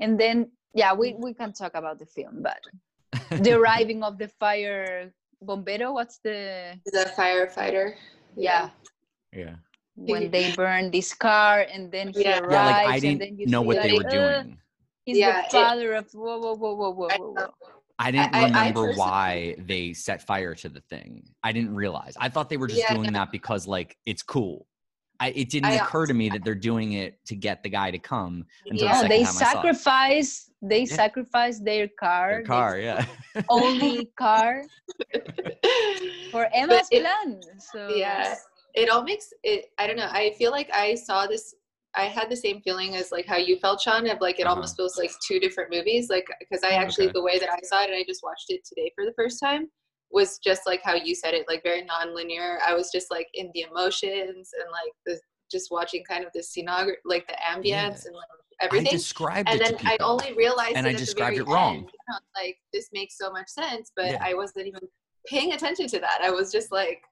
[0.00, 2.60] and then yeah, we we can talk about the film, but
[3.44, 5.92] the arriving of the fire bombero.
[5.92, 7.94] What's the The firefighter.
[8.36, 8.70] yeah?
[9.32, 9.56] yeah
[9.96, 12.38] when they burn this car and then he Yeah.
[12.42, 14.58] arrives yeah like i didn't then you know see what they like, were "Uh, doing
[15.06, 17.50] he's Yeah, the it- father of whoa whoa whoa whoa whoa whoa, whoa.
[17.98, 21.22] I didn't I- I remember personally- why they set fire to the thing.
[21.46, 22.14] I didn't realize.
[22.18, 23.18] I thought they were just Yeah, doing no.
[23.22, 24.66] that because like it's cool.
[25.20, 27.90] I, it didn't I occur to me that they're doing it to get the guy
[27.90, 29.02] to come until Yeah.
[29.02, 29.46] the Oh, they time I saw it.
[29.46, 30.96] sacrifice they Yeah.
[30.96, 33.04] sacrifice their car Their car, yeah.
[33.50, 34.62] only car
[36.30, 38.34] for Ema's it- plan so yeah
[38.74, 41.54] it all makes it i don't know i feel like i saw this
[41.96, 44.54] i had the same feeling as like how you felt sean of like it Uh-huh.
[44.54, 47.12] almost feels like two different movies like because i actually Okay.
[47.14, 49.38] the way that i saw it and i just watched it today for the first
[49.38, 49.68] time
[50.14, 53.50] was just like how you said it like very non-linear i was just like in
[53.54, 55.18] the emotions and like the
[55.50, 57.86] just watching kind of the scenography like the ambience Yeah.
[58.06, 58.28] and like
[58.60, 61.76] I everything described and it then I only realized and I described it wrong.
[61.78, 61.90] end.
[61.92, 64.18] You know, like this makes so much sense, but Yeah.
[64.24, 64.80] I wasn't even
[65.26, 66.20] paying attention to that.
[66.22, 67.02] I was just like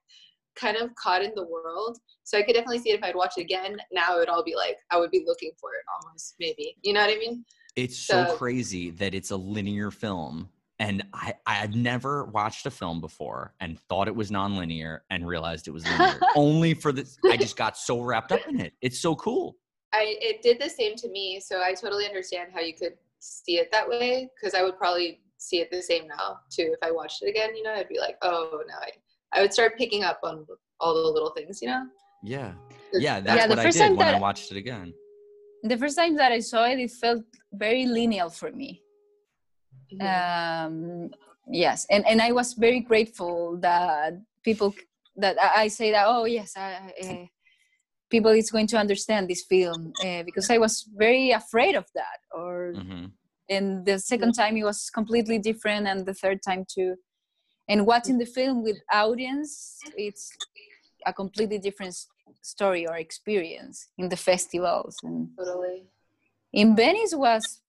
[0.55, 1.99] kind of caught in the world.
[2.23, 3.75] So I could definitely see it if I'd watch it again.
[3.91, 6.75] Now it would all be like I would be looking for it almost, maybe.
[6.81, 7.43] You know what I mean?
[7.75, 10.47] it's so so- crazy that it's a linear film.
[10.83, 15.25] And I, I had never watched a film before and thought it was nonlinear and
[15.25, 16.19] realized it was linear.
[16.35, 18.73] Only for this, I just got so wrapped up in it.
[18.81, 19.55] It's so cool.
[19.93, 23.59] I it did the same to me, so I totally understand how you could see
[23.59, 26.91] it that way because I would probably see it the same now too if I
[26.91, 27.55] watched it again.
[27.55, 28.89] You know, I'd be like, oh no, I
[29.39, 30.45] I would start picking up on
[30.81, 31.61] all the little things.
[31.61, 31.85] You know?
[32.23, 32.53] Yeah,
[32.91, 34.93] Yeah, that's the what I first did time when I watched it again.
[35.63, 37.23] the first time that I saw it it felt
[37.53, 38.81] very lineal for me
[40.01, 41.09] um,
[41.47, 44.13] yes and and i was very grateful that
[44.43, 44.73] people
[45.15, 47.25] that i I say that oh yes I, uh,
[48.09, 52.19] people is going to understand this film uh, because i was very afraid of that
[52.31, 53.11] or Mhm.
[53.49, 56.95] and the second time it was completely different and the third time too
[57.67, 60.31] and watching the film with audience it's
[61.05, 61.95] a completely different
[62.41, 65.83] story or experience in the festivals and Totally.
[66.53, 67.61] in venice was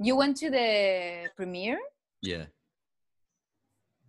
[0.00, 1.78] you went to the premiere
[2.22, 2.46] Yeah.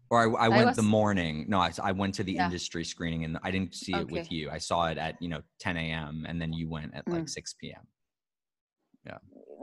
[0.09, 1.45] Or I, I went the was- morning.
[1.49, 2.45] No, I, I went to the Yeah.
[2.45, 4.49] industry screening and I didn't see it with you.
[4.49, 6.25] I saw it at, you know, 10 a.m.
[6.27, 7.29] and then you went at like Mm.
[7.29, 7.85] 6 p.m.
[9.05, 9.17] Yeah.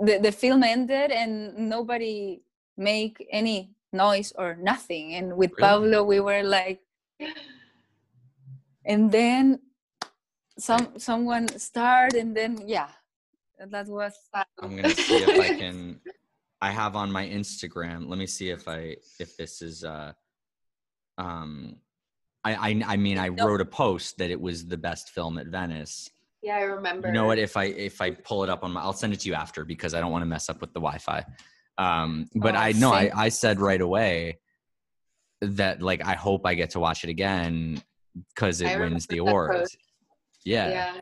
[0.04, 2.42] The, the film ended and nobody
[2.76, 5.62] make any noise or nothing and with Really?
[5.62, 6.80] pablo we were like
[8.84, 9.60] and then
[10.58, 12.88] some someone started and then yeah
[13.58, 14.14] that was
[14.60, 16.00] I'm gonna see if I can.
[16.60, 18.08] I have on my Instagram.
[18.08, 19.84] Let me see if I if this is.
[19.84, 20.12] uh
[21.18, 21.76] Um,
[22.44, 25.46] I I I mean I wrote a post that it was the best film at
[25.46, 26.10] Venice.
[26.42, 27.08] Yeah, I remember.
[27.08, 27.38] You know what?
[27.38, 29.64] If I if I pull it up on my, I'll send it to you after
[29.64, 31.24] because I don't want to mess up with the Wi-Fi.
[31.78, 34.38] Um, but Oh, I know I I said right away
[35.40, 37.82] that like I hope I get to watch it again
[38.34, 39.66] because it wins the award.
[40.44, 40.68] Yeah.
[40.70, 41.00] Yeah.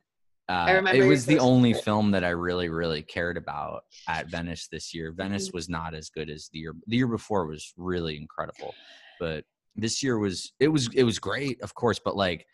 [0.49, 4.93] Uh, it was the only film that I really, really cared about at Venice this
[4.93, 5.13] year.
[5.13, 5.57] Venice Mm-hmm.
[5.57, 6.75] was not as good as the year.
[6.87, 8.75] The year before was really incredible,
[9.21, 9.45] but
[9.77, 12.01] this year was it was it was great, of course.
[12.05, 12.47] But like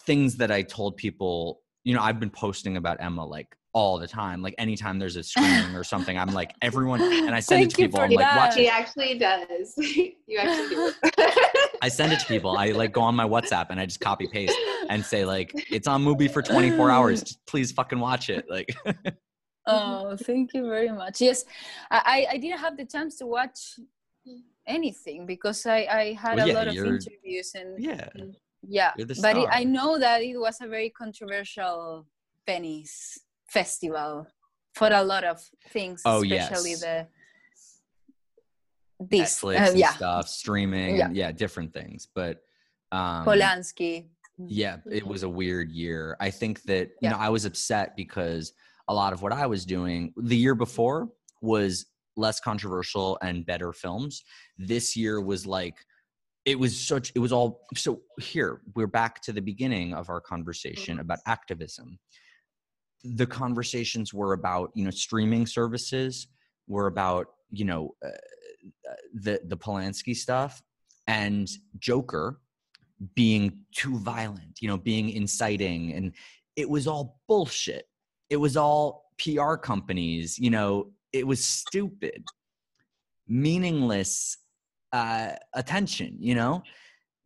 [0.00, 4.06] things that I told people, you know, I've been posting about Ema like all the
[4.06, 4.42] time.
[4.42, 7.76] Like anytime there's a screening or something, I'm like everyone, and I send it to
[7.76, 8.00] Thank you people.
[8.00, 9.74] for I'm like, watch She actually does.
[9.76, 10.92] you actually do.
[11.82, 12.56] I send it to people.
[12.56, 14.56] I like go on my WhatsApp and I just copy paste
[14.88, 17.22] and say like it's on Mubi for 24 hours.
[17.22, 18.46] Just please fucking watch it.
[18.48, 18.74] Like.
[19.68, 21.44] oh thank you very much yes
[21.88, 23.78] i i I didn't have the chance to watch
[24.66, 28.08] anything because i i had Well, a lot of interviews and Yeah.
[28.18, 28.34] Mm,
[28.66, 32.08] yeah but it, i know that it was a very controversial
[32.44, 33.20] venice
[33.52, 34.26] festival
[34.74, 35.38] for a lot of
[35.68, 36.80] things Oh, especially yes.
[36.80, 37.06] the
[39.10, 41.10] this Netflix uh, and yeah stuff, streaming, Yeah.
[41.12, 42.08] yeah, different things.
[42.14, 42.38] But
[42.92, 44.06] um, polanski
[44.48, 46.16] yeah, it was a weird year.
[46.20, 48.52] I think that you know I was upset because
[48.88, 51.08] a lot of what I was doing the year before
[51.40, 51.86] was
[52.16, 54.22] less controversial and better films.
[54.58, 55.76] This year was like
[56.44, 60.20] it was such it was all so here we're back to the beginning of our
[60.20, 61.98] conversation about activism
[63.04, 66.28] the conversations were about you know streaming services
[66.68, 70.62] were about you know uh, uh, the the Polanski stuff
[71.06, 72.38] and Joker
[73.14, 76.12] being too violent, you know, being inciting and
[76.54, 77.88] it was all bullshit.
[78.30, 82.24] It was all PR companies, you know, it was stupid.
[83.26, 84.36] Meaningless
[84.92, 86.62] uh attention, you know?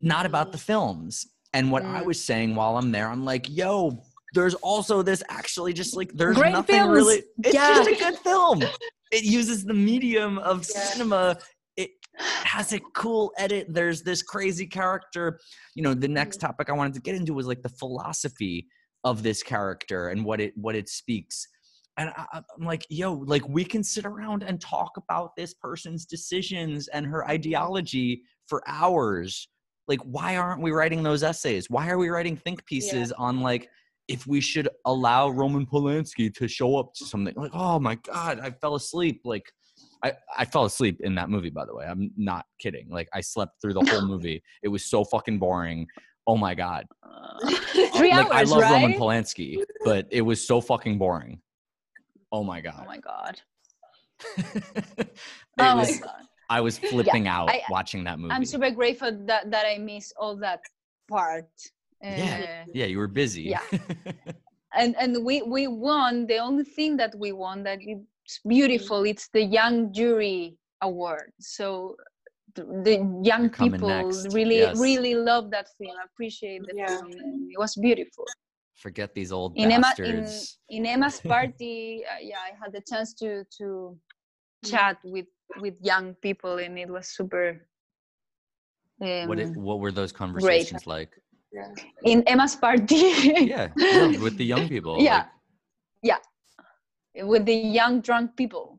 [0.01, 1.27] Not about the films.
[1.53, 2.07] And what I Mm.
[2.07, 4.03] was saying while I'm there, I'm like, yo,
[4.35, 6.95] there's also this actually just like there's Great nothing films.
[6.95, 8.63] really it's just a good film.
[9.13, 10.81] It uses the medium of Yeah.
[10.81, 11.39] cinema.
[11.77, 13.67] It has a cool edit.
[13.69, 15.39] There's this crazy character.
[15.75, 16.41] You know, the next mm.
[16.41, 18.67] topic I wanted to get into was like the philosophy
[19.05, 21.47] of this character and what it what it speaks.
[21.99, 22.27] And I,
[22.59, 27.07] I'm like, yo, like we can sit around and talk about this person's decisions and
[27.07, 29.49] her ideology for hours.
[29.89, 31.71] Like, why aren't we writing those essays?
[31.71, 33.71] Why are we writing think pieces on like
[34.09, 37.35] if we should allow Roman Polanski to show up to something?
[37.37, 39.21] Like, oh my god, I fell asleep.
[39.25, 39.51] Like,
[40.03, 41.87] I, I fell asleep in that movie, by the way.
[41.87, 42.89] I'm not kidding.
[42.89, 44.43] Like I slept through the whole movie.
[44.63, 45.87] It was so fucking boring.
[46.27, 46.87] Oh my god.
[47.03, 47.51] Uh,
[47.97, 48.93] Three like I hours, love Roman?
[48.95, 51.41] Polanski, but it was so fucking boring.
[52.33, 52.87] Oh my oh god.
[52.87, 53.41] my god
[55.61, 58.33] oh was my god I was flipping out I- watching that movie.
[58.33, 60.61] i'm super grateful that that i missed all that
[61.09, 61.49] part
[62.03, 62.63] Yeah.
[62.67, 63.43] Uh, yeah, you were busy.
[63.43, 63.63] Yeah.
[64.75, 69.29] and and we we won the only thing that we won that it's beautiful it's
[69.33, 71.97] the young jury award so
[72.55, 74.35] th- the young coming people next.
[74.35, 74.79] really Yes.
[74.79, 76.87] really love that film appreciate the Yeah.
[76.99, 77.11] film
[77.55, 78.25] it was beautiful
[78.75, 80.59] Forget these old in Ema in, bastards.
[80.69, 83.97] in Ema's party uh, yeah I had the chance to to
[84.65, 85.29] chat with
[85.63, 87.67] with young people and it was super
[89.01, 91.13] um, what it, what were those conversations like?
[91.57, 91.73] Yeah.
[92.05, 92.97] in Ema's party
[93.55, 95.01] Yeah, yeah, with the young people.
[95.01, 95.25] Yeah.
[96.05, 96.21] like,
[97.25, 98.79] with the young drunk people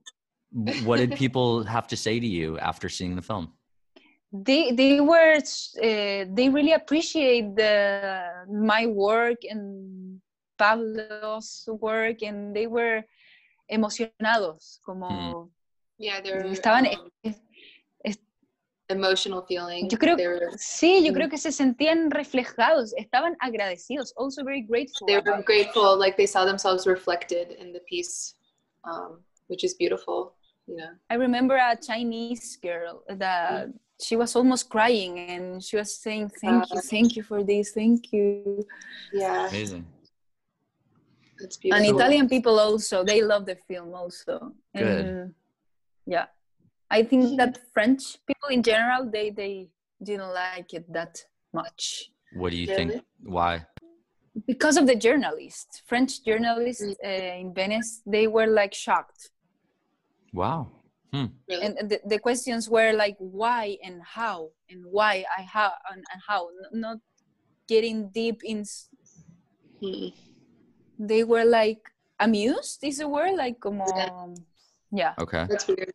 [0.85, 3.53] what did people have to say to you after seeing the film?
[4.31, 10.19] they they were uh, they really appreciate the my work and
[10.57, 13.03] Pablo's work and they were
[13.69, 15.49] emocionados como
[15.99, 17.06] Yeah, they're estaban um,
[18.89, 19.89] emotional feeling.
[19.89, 21.15] Yo creo, they were, sí, yo Mm.
[21.15, 25.05] creo que se sentían reflejados, estaban agradecidos, also very grateful.
[25.07, 28.35] they were grateful, like they saw themselves reflected in the piece,
[28.85, 30.33] um, which is beautiful.
[30.67, 30.91] You know.
[31.09, 33.69] I remember a Chinese girl that
[34.01, 37.71] she was almost crying and she was saying, Thank you, Uh, thank you for this,
[37.71, 38.65] thank you.
[39.13, 39.85] Yeah, Amazing.
[41.39, 41.85] it's And.
[41.85, 44.53] Italian people also, they love the film also.
[44.75, 44.83] Good.
[44.83, 45.33] And
[46.05, 46.25] yeah.
[46.89, 49.69] I think that French people in general, they, they
[50.03, 51.23] didn't like it that
[51.53, 52.11] much.
[52.33, 52.89] What do you Really?
[52.89, 53.03] think?
[53.23, 53.65] Why?
[54.45, 59.31] Because of the journalists, French journalists uh, in Venice, they were like shocked.
[60.33, 60.71] Wow.
[61.13, 61.65] Really.
[61.65, 66.03] and and the, the questions were like why and how and why i how and,
[66.13, 66.97] and how not
[67.67, 68.89] getting deep in s-
[69.81, 70.13] Mm.
[70.99, 71.79] they were like
[72.19, 73.85] amused is a word like como
[74.91, 75.45] yeah Okay.
[75.49, 75.93] That's weird.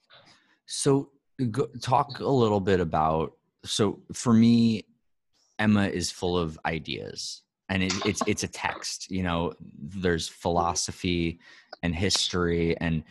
[0.75, 1.11] So
[1.51, 4.87] go, talk a little bit about so for me
[5.61, 11.39] Ema is full of ideas and it, it's it's a text you know there's philosophy
[11.83, 13.05] and history and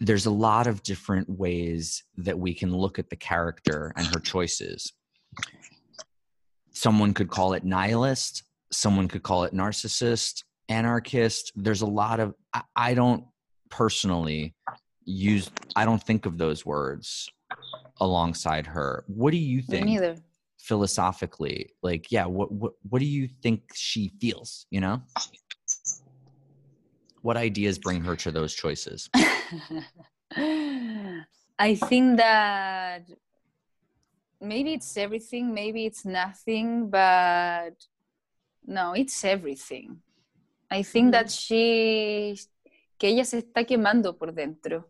[0.00, 4.20] there's a lot of different ways that we can look at the character and her
[4.20, 4.92] choices.
[6.72, 8.42] Someone could call it nihilist
[8.72, 11.52] someone could call it narcissist anarchist.
[11.54, 13.24] There's a lot of I, I don't
[13.70, 14.56] personally
[15.06, 17.30] use i don't think of those words
[18.00, 19.04] alongside her.
[19.06, 20.16] What do you me think neither.
[20.58, 21.70] philosophically?
[21.82, 25.02] Like yeah what what what do you think she feels you know?
[27.22, 29.10] What ideas bring her to those choices?
[31.58, 33.08] I think that
[34.40, 37.74] maybe it's everything maybe it's nothing but
[38.66, 40.00] no it's everything.
[40.70, 41.38] I think that mm.
[41.38, 42.38] she
[42.98, 44.84] que ella se está quemando por dentro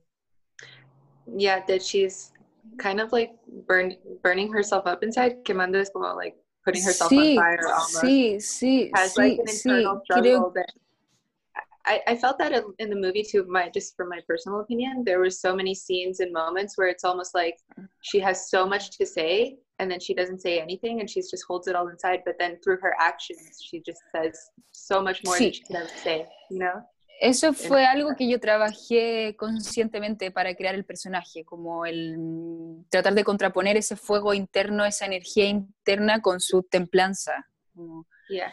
[1.35, 2.33] Yeah, that she's
[2.79, 3.33] kind of like
[3.67, 5.45] burn, burning herself up inside.
[5.45, 8.03] Quemando es como like putting herself on fire almost.
[8.03, 9.51] sí, sí, has sí, like an sí.
[9.51, 10.73] internal Creo, struggle that
[11.87, 15.05] I, I felt that in- in the movie too my just from my personal opinion
[15.05, 17.57] there were so many scenes and moments where it's almost like
[18.03, 21.45] she has so much to say and then she doesn't say anything and she just
[21.47, 25.39] holds it all inside but then through her actions she just says so much more
[25.39, 26.83] than she can ever say you know
[27.21, 33.15] eso fue algo que yo trabajé conscientemente para crear el personaje, como el mm, tratar
[33.15, 37.47] de contraponer ese fuego interno, esa energía interna con su templanza.
[38.29, 38.53] Yeah.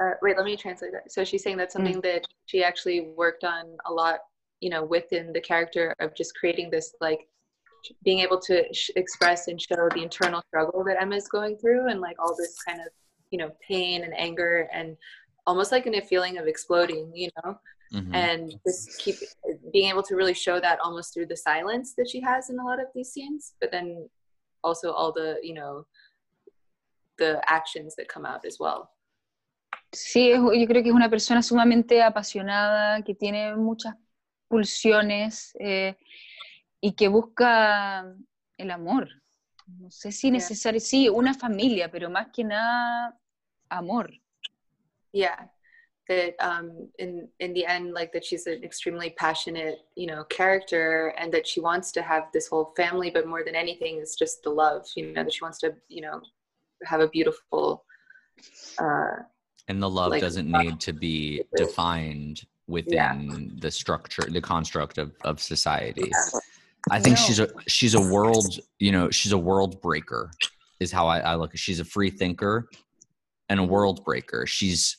[0.00, 1.10] Uh, wait, let me translate that.
[1.10, 4.20] So she's saying that's something that she actually worked on a lot,
[4.60, 7.28] you know, within the character of just creating this, like,
[8.04, 12.00] being able to sh- express and show the internal struggle that Ema's going through and,
[12.00, 12.88] like, all this kind of,
[13.30, 14.96] you know, pain and anger and
[15.46, 17.58] almost like in a feeling of exploding, you know,
[17.92, 18.14] Mhm.
[18.14, 19.16] and just keep
[19.72, 22.64] being able to really show that almost through the silence that she has in a
[22.64, 24.08] lot of these scenes, but then
[24.62, 25.86] also all the, you know,
[27.18, 28.90] the actions that come out as well.
[29.92, 33.94] Sí, yo creo que es una persona sumamente apasionada, que tiene muchas
[34.48, 35.96] pulsiones eh,
[36.80, 38.14] y que busca
[38.58, 39.08] el amor.
[39.66, 40.34] No sé si Yeah.
[40.38, 43.18] necesario, sí, una familia, pero más que nada
[43.70, 44.10] amor.
[45.12, 45.50] yeah
[46.08, 51.14] that um in in the end like that she's an extremely passionate you know character
[51.18, 54.42] and that she wants to have this whole family but more than anything is just
[54.42, 56.20] the love you know that she wants to you know
[56.84, 57.84] have a beautiful
[58.78, 59.16] uh
[59.68, 65.12] and the love like- doesn't need to be defined within the structure the construct of,
[65.24, 66.10] of society.
[66.10, 66.40] Yeah,
[66.90, 67.22] i think No.
[67.24, 70.30] she's a she's a world you know she's a world breaker
[70.80, 72.68] is how i, I look she's a free thinker
[73.48, 74.46] and a world breaker.
[74.46, 74.96] She's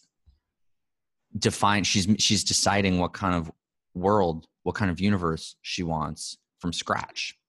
[1.37, 3.51] defined she's she's deciding what kind of
[3.93, 7.39] world what kind of universe she wants from scratch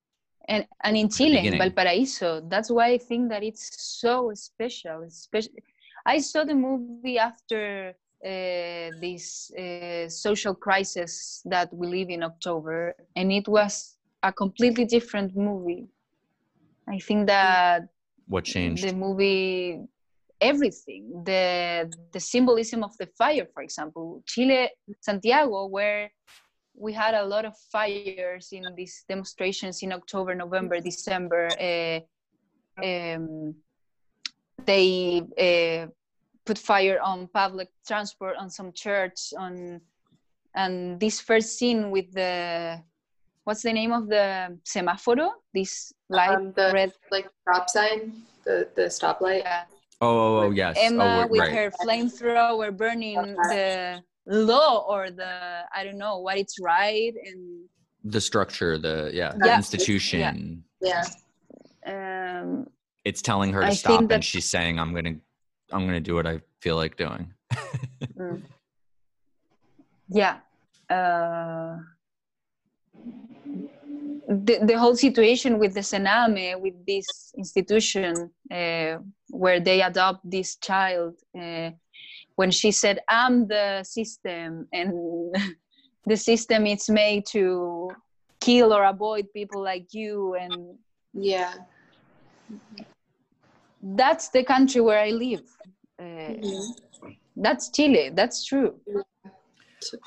[0.49, 1.55] And, and in Chile, in.
[1.55, 3.71] Valparaíso, that's why I think that it's
[4.03, 5.03] so special.
[5.03, 5.63] Especially,
[6.05, 12.95] I saw the movie after uh, this uh, social crisis that we live in October,
[13.15, 15.87] and it was a completely different movie.
[16.89, 17.89] I think that
[18.27, 19.87] what changed the movie
[20.41, 21.23] everything.
[21.25, 24.69] The the symbolism of the fire for example chile
[25.01, 26.11] santiago where
[26.75, 32.01] we had a lot of fires in these demonstrations in october november december uh,
[32.85, 33.55] um,
[34.67, 35.87] they uh,
[36.45, 39.81] put fire on public transport on some church on
[40.55, 42.81] and this first scene with the
[43.45, 48.13] what's the name of the semaforo this light um, the red like stop sign
[48.45, 49.43] the the stoplight?
[49.43, 49.65] Yeah.
[50.03, 51.53] Oh oh, oh yes Ema oh, with right.
[51.53, 57.65] her flamethrower burning the law or the I don't know what it's right and
[58.05, 59.57] the structure the yeah, the Yeah.
[59.57, 61.05] institution yeah
[61.87, 62.67] um,
[63.05, 65.17] it's telling her to I stop think and she's saying i'm gonna
[65.73, 67.33] i'm gonna do what i feel like doing
[68.19, 68.43] mm.
[70.09, 70.39] yeah
[70.89, 71.77] uh,
[74.29, 78.99] the, the whole situation with the sename with this institution uh,
[79.31, 81.71] where they adopt this child uh,
[82.37, 84.93] when she said i'm the system and
[86.07, 87.91] the system is made to
[88.41, 90.79] kill or avoid people like you and
[91.13, 91.55] Yeah.
[93.83, 95.45] that's the country where i live.
[95.99, 96.75] Uh, Mhm.
[97.37, 98.11] that's chile.
[98.15, 98.81] That's true.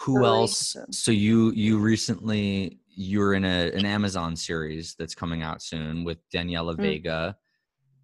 [0.06, 0.76] Who else?
[0.92, 6.20] So you you recently you're in a an amazon series that's coming out soon with
[6.34, 6.82] daniela Mm.
[6.82, 7.36] vega.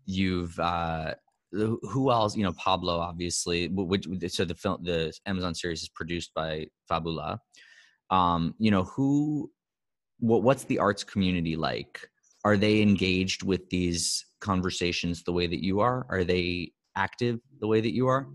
[0.05, 1.13] You've uh
[1.51, 6.31] who- else you know pablo obviously which so the film the amazon series is produced
[6.33, 7.39] by fabula.
[8.09, 9.51] Um you know who
[10.19, 12.09] what what's the arts community like?
[12.43, 16.05] Are they engaged with these conversations the way that you are?
[16.09, 16.71] Are they
[17.05, 18.27] active the way that you are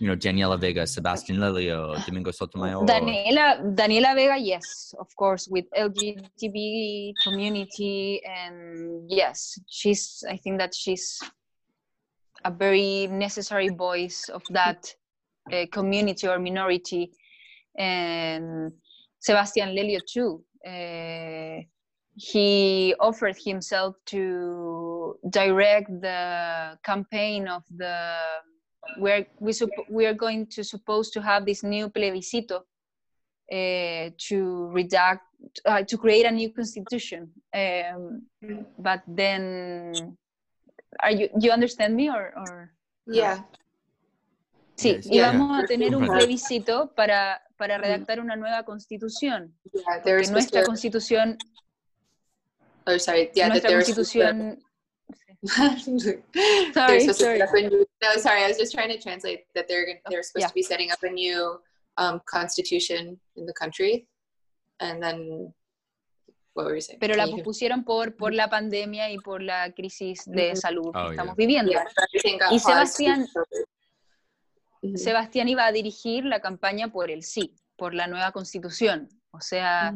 [0.00, 3.46] you know daniela vega sebastian lelio domingo sotomayor Daniela
[3.80, 10.24] Daniela Vega, yes, of course, with LGBT community, and yes, she's.
[10.28, 11.06] I think that she's
[12.44, 14.80] a very necessary voice of that
[15.52, 17.12] uh, community or minority,
[17.78, 18.72] and
[19.20, 20.42] Sebastian Lelio too.
[20.66, 21.62] Uh,
[22.14, 24.91] he offered himself to
[25.30, 26.20] direct the
[26.82, 27.94] campaign of the
[28.98, 32.56] we're we supp- we are going to supposed to have this new plebiscito
[33.52, 34.38] uh, to
[34.74, 35.22] redact
[35.64, 38.22] uh, to create a new constitution um,
[38.78, 39.92] but then
[41.00, 42.72] are you you understand me or, or
[43.06, 43.38] Yeah.
[44.76, 45.06] sí Yes.
[45.06, 45.32] Yeah.
[45.32, 46.16] íbamos a tener un Okay.
[46.18, 49.40] plebiscito para para redactar una nueva constitución
[49.72, 50.00] Yeah.
[50.02, 50.66] They were porque supposed nuestra to.
[50.66, 51.26] constitución
[52.86, 53.30] Oh, sorry.
[53.34, 53.46] Yeah.
[53.46, 54.71] That nuestra they were supposed to- constitución they're
[55.46, 57.38] Sorry, supposed to sorry.
[57.38, 60.22] set up a new, no, sorry, I was just trying to translate that they're they're
[60.22, 60.48] supposed yeah.
[60.48, 61.58] to be setting up a new
[61.98, 64.06] um, constitution in the country,
[64.78, 65.52] and then
[66.54, 67.00] what were you saying?
[67.00, 70.56] pero la pospusieron por por la pandemia y por la crisis de Ujú.
[70.60, 71.46] salud que Oh, estamos yeah.
[71.46, 73.26] viviendo Yeah, Y Sebastián-.
[74.82, 74.96] Mhm.
[74.96, 79.08] Sebastián iba a dirigir la campaña por el sí, por la nueva constitución.
[79.32, 79.92] O sea,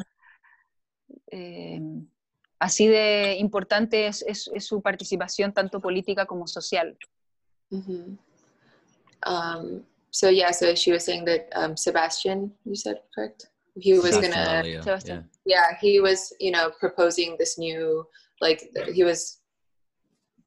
[1.31, 1.81] eh,
[2.59, 6.97] así de importante es, es- es su participación tanto política como social.
[7.71, 8.19] Mhm.
[9.27, 13.47] Um, so yeah, so she was saying that um, Sebastian, you said correct?
[13.79, 15.31] He was Sebastian gonna, Lelio, Sebastian.
[15.45, 18.07] yeah, he was, you know, proposing this new,
[18.41, 18.61] like,
[18.95, 19.41] he was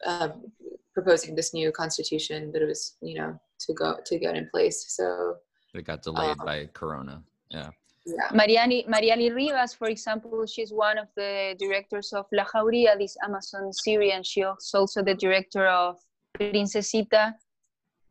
[0.05, 0.51] um,
[0.93, 4.85] proposing this new constitution that it was, you know, to go to get in place.
[4.95, 5.35] So
[5.75, 7.69] it got delayed Um, by corona yeah
[8.17, 13.15] yeah, Marialy, Marialy Rivas, for example, she's one of the directors of La Jauría, this
[13.23, 15.97] Amazon series, and she's also the director of
[16.37, 17.33] Princesita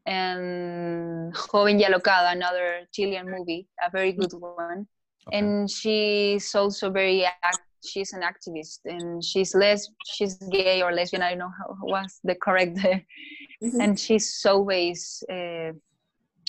[0.07, 4.86] and Joven y Alocada, another Chilean movie, a very good one.
[5.28, 5.38] Okay.
[5.38, 11.22] and she's also very act- she's an activist and she's les she's gay or lesbian
[11.22, 12.76] i don't know how what's the correct
[13.62, 13.80] Mhm.
[13.82, 15.72] and she's always uh,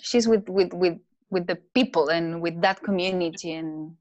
[0.02, 0.98] she's with with with
[1.30, 3.54] with the people and with that community.
[3.54, 3.96] And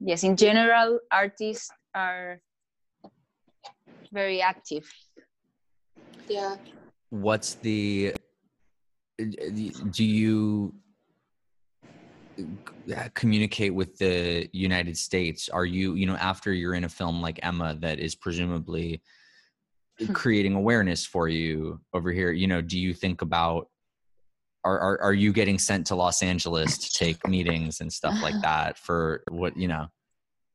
[0.00, 2.40] yes in general artists are
[4.12, 4.88] very active.
[6.28, 6.56] Yeah.
[7.10, 8.14] what's the
[9.90, 10.74] do you
[12.38, 15.48] uh, communicate with the united states?
[15.48, 19.02] Are you you know after you're in a film like ema that is presumably
[20.12, 23.68] creating awareness for you over here you know do you think about
[24.64, 28.40] are, are are you getting sent to los angeles to take meetings and stuff like
[28.42, 29.86] that for what you know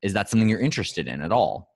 [0.01, 1.73] is that something you're interested in at all?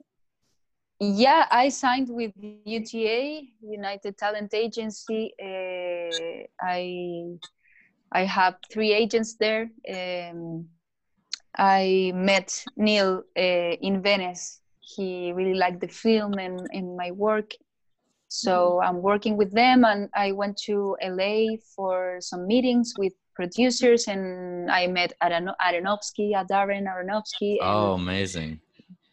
[1.00, 2.32] Yeah i signed with
[2.66, 7.26] uta united talent agency uh, i
[8.12, 9.70] i have three agents there.
[9.90, 10.68] Um,
[11.58, 14.62] i met neil uh, in venice.
[14.80, 17.54] He really liked the film and, and my work
[18.34, 21.34] so i'm working with them and i went to la
[21.76, 28.60] for some meetings with producers and i met Aron- aronofsky darren aronofsky oh amazing.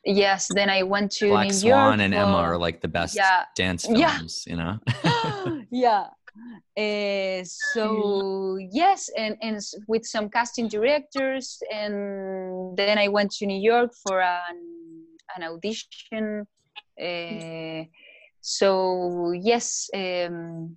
[0.07, 3.15] Yes then i went to black new swan york and ema are like the best
[3.15, 3.45] yeah.
[3.55, 4.17] dance Yeah.
[4.17, 4.75] films you know?
[5.71, 6.07] Yeah.
[6.79, 11.95] Uh, so yes and, and with some casting directors and
[12.79, 14.59] then i went to new york for an,
[15.37, 16.47] an audition
[17.01, 17.85] uh,
[18.41, 20.77] so yes um,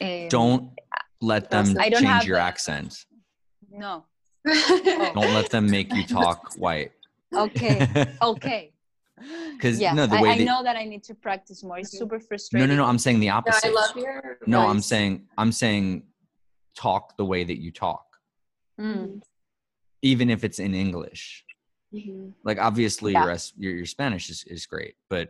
[0.00, 0.70] um, don't
[1.20, 3.04] let them I don't change have your accent
[3.70, 4.04] no
[4.44, 6.92] don't let them make you talk white
[7.34, 7.78] okay
[8.22, 8.72] okay
[9.52, 11.78] Because yeah, no, the I, way I that, know that I need to practice more.
[11.78, 12.68] It's super frustrating.
[12.68, 12.82] no, no.
[12.82, 12.88] No.
[12.88, 13.68] I'm saying the No, opposite.
[13.68, 14.38] I love your.
[14.46, 16.04] No, I'm saying I'm saying
[16.76, 18.04] talk the way that you talk,
[18.80, 19.20] Mm.
[20.00, 21.44] even if it's in English.
[21.94, 22.32] Mhm.
[22.42, 23.24] Like obviously Yeah.
[23.26, 25.28] your, your your Spanish is, is great, but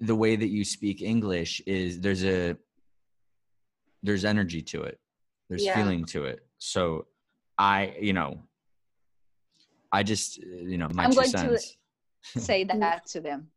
[0.00, 2.56] the way that you speak English is there's a
[4.02, 4.98] there's energy to it.
[5.48, 5.74] There's Yeah.
[5.76, 6.40] feeling to it.
[6.58, 7.06] So
[7.58, 8.42] I, you know,
[9.92, 11.58] I just you know, my I'm two going to-
[12.22, 13.48] Say that to them.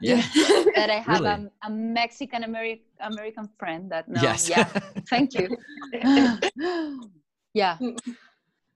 [0.00, 0.22] yeah.
[0.76, 1.48] That I have Really?
[1.62, 4.22] a, a Mexican American American friend that knows.
[4.22, 4.48] yes.
[4.50, 4.64] Yeah.
[5.10, 5.46] Thank you.
[7.54, 7.78] yeah.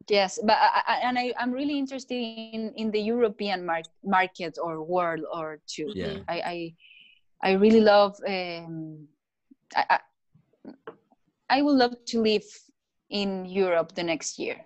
[0.08, 4.58] Yes, but I, I, and I, I'm really interested in, in the European mar- market
[4.60, 5.92] or world or two.
[5.94, 6.18] yeah.
[6.28, 6.74] I, I,
[7.42, 8.16] I really love.
[8.26, 9.08] Um,
[9.74, 9.98] I, I,
[11.48, 12.44] I would love to live
[13.08, 14.56] in Europe the next year.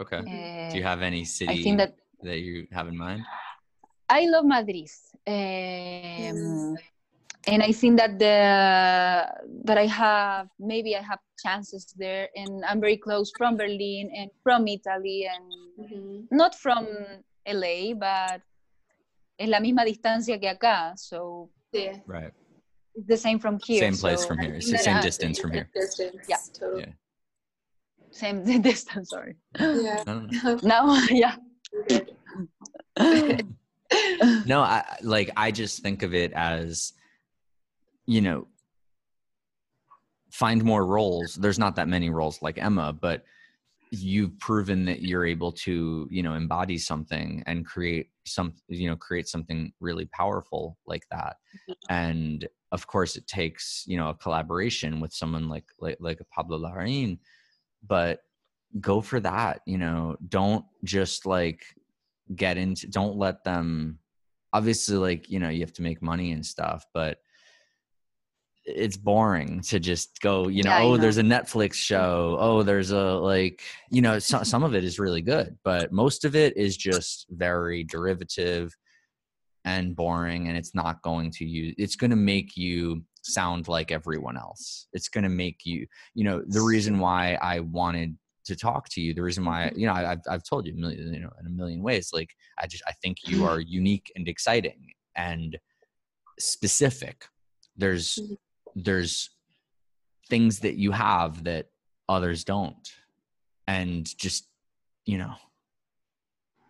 [0.00, 0.18] Okay.
[0.18, 3.22] Uh, Do you have any city I think that that you have in mind?
[4.08, 4.90] I love Madrid,
[5.26, 6.76] um,
[7.46, 8.36] and I think that the
[9.64, 14.30] that I have maybe I have chances there, and I'm very close from Berlin and
[14.42, 15.44] from Italy, and
[15.78, 16.26] Mhm.
[16.30, 16.86] not from
[17.46, 18.42] LA, but
[19.38, 21.96] es la misma distancia que acá, so Yeah.
[22.06, 22.32] Right.
[23.06, 23.80] the same from here.
[23.80, 24.54] Same place so from here.
[24.54, 25.68] It's the same uh, distance from here.
[25.74, 26.16] Distance.
[26.28, 26.36] Yeah.
[26.58, 26.82] Totally.
[26.82, 26.92] Yeah.
[28.12, 29.10] Same distance.
[29.10, 29.34] Sorry.
[29.58, 30.04] Yeah.
[30.06, 30.58] I.
[30.62, 31.36] Now, yeah.
[34.46, 36.92] no i I- like i just think of it as
[38.06, 38.46] you know
[40.30, 43.24] find more roles there's not that many roles like ema but
[44.02, 48.96] you've proven that you're able to you know embody something and create some you know
[48.96, 51.36] create something really powerful like that.
[51.68, 51.92] Mm-hmm.
[51.92, 56.24] And of course it takes you know a collaboration with someone like like like a
[56.24, 57.18] pablo larraín
[57.86, 58.20] but
[58.80, 60.16] go for that you know.
[60.28, 61.62] Don't just like
[62.34, 63.98] get into don't let them
[64.52, 67.18] obviously like you know you have to make money and stuff but
[68.66, 70.96] it's boring to just go you know Yeah, oh know.
[70.96, 72.36] there's a netflix show.
[72.40, 76.24] Oh there's a like you know so, some of it is really good but most
[76.24, 78.74] of it is just very derivative
[79.66, 83.90] and boring and it's not going to use it's going to make you sound like
[83.90, 84.86] everyone else.
[84.92, 89.00] It's going to make you you know the reason why i wanted to talk to
[89.00, 91.30] you the reason why you know I, I've, I've told you a million you know
[91.40, 92.28] in a million ways like
[92.58, 95.58] i just i think you are unique and exciting and
[96.38, 97.26] specific.
[97.76, 98.36] There's Mhm.
[98.74, 99.30] There's
[100.28, 101.66] things that you have that
[102.08, 102.88] others don't.
[103.66, 104.46] And just
[105.06, 105.34] you know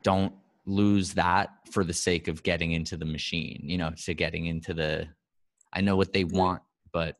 [0.02, 0.32] don't
[0.66, 4.74] lose that for the sake of getting into the machine you know to getting into
[4.74, 5.06] the
[5.72, 6.36] i know what they mm-hmm.
[6.36, 6.62] want
[6.92, 7.16] but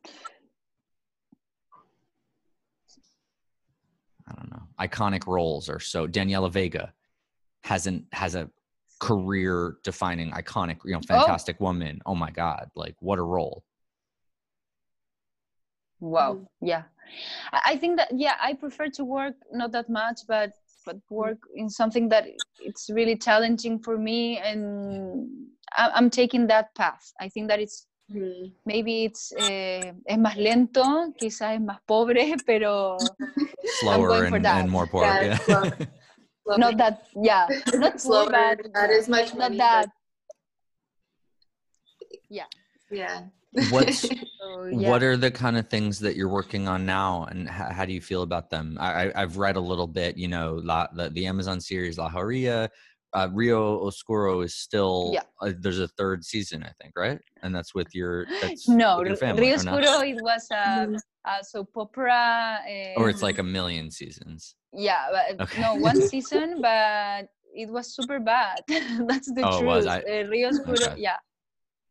[4.28, 4.62] i don't know.
[4.80, 6.92] Iconic roles are so daniela vega
[7.62, 8.50] hasn't has a
[9.00, 11.06] career defining iconic you know oh.
[11.06, 12.00] fantastic woman.
[12.06, 12.70] Oh my god.
[12.74, 13.64] Like what a role
[16.04, 16.34] Wow.
[16.34, 16.46] Mm.
[16.60, 16.82] Yeah.
[17.52, 20.50] I I think that yeah, I prefer to work not that much, but
[20.86, 22.24] but work in something that
[22.60, 24.60] it's really challenging for me, and
[25.76, 27.04] I- I'm taking that path.
[27.20, 28.52] I think that it's Mhm.
[28.66, 30.84] maybe it's eh, es más lento,
[31.18, 33.16] quizás es más pobre, pero
[33.80, 34.60] slower going for and, that.
[34.60, 35.64] and more poor Yeah, yeah, slow.
[36.46, 37.48] Love not that yeah,
[37.80, 38.28] not slower.
[38.30, 39.88] but not as much not money, that.
[39.88, 39.90] but
[42.28, 42.48] yeah.
[43.70, 44.10] What's
[44.40, 44.90] So, yeah.
[44.90, 47.92] what are the kind of things that you're working on now and how, how do
[47.92, 51.08] you feel about them I, I i've read a little bit you know La, the,
[51.10, 52.68] the amazon series la Jauría,
[53.14, 55.22] uh, rio oscuro is still Yeah.
[55.40, 59.06] uh, there's a third season i think right and that's with your that's no, with
[59.06, 59.54] your family Rio?
[59.54, 60.54] Oscuro, it was a,
[60.88, 61.00] Mhm.
[61.26, 62.60] a soap opera.
[62.96, 65.60] or eh, it's like a million seasons Yeah, but Okay.
[65.60, 68.62] no, one season, but it was super bad.
[69.08, 69.66] That's the Oh, it truth.
[69.72, 69.86] was?
[69.86, 71.00] I- Uh, Rio Oscuro, Okay.
[71.06, 71.18] yeah,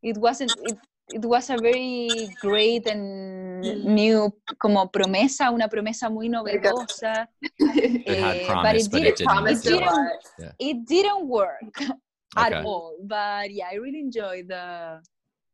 [0.02, 0.52] it wasn't.
[0.60, 0.76] It,
[1.08, 7.26] it was a very great and new, como promesa, una promesa muy novedosa.
[7.58, 11.76] it had eh, promise but it but didn't it didn't Promised didn't- It didn't work
[12.36, 12.62] at Okay.
[12.64, 12.96] all.
[13.02, 15.00] But yeah, I really enjoyed the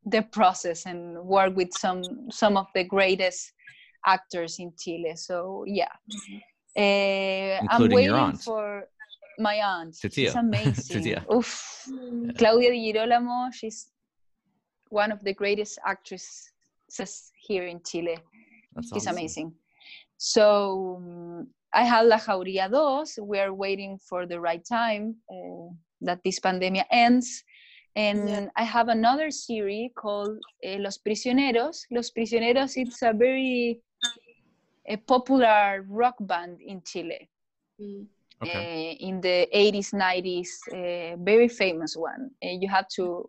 [0.06, 3.52] the process and work with some some of the greatest
[4.06, 5.12] actors in Chile.
[5.16, 5.93] So yeah,
[6.77, 8.40] Eh, I'm waiting your aunt.
[8.40, 8.85] for
[9.39, 9.94] my aunt.
[9.94, 10.27] Titia.
[10.31, 11.02] She's amazing.
[11.02, 11.24] Titia.
[11.35, 11.85] Oof.
[11.90, 12.36] Mm.
[12.39, 13.90] Claudia Di Girolamo, she's
[14.90, 18.18] one of the greatest actresses here in Chile.
[18.74, 19.16] that's She's awesome.
[19.16, 19.52] amazing.
[20.18, 23.24] So um, I have La Jauría 2.
[23.24, 25.72] We are waiting for the right time uh,
[26.02, 27.42] that this pandemic ends.
[27.96, 28.46] And Yeah.
[28.56, 31.86] I have another series called uh, Los Prisioneros.
[31.90, 33.80] Los Prisioneros, it's a very
[34.86, 37.28] a popular rock band in Chile
[37.80, 38.06] Mm.
[38.42, 42.30] okay uh, in the 80s, 90s, uh, very famous one.
[42.44, 43.28] Uh, you have to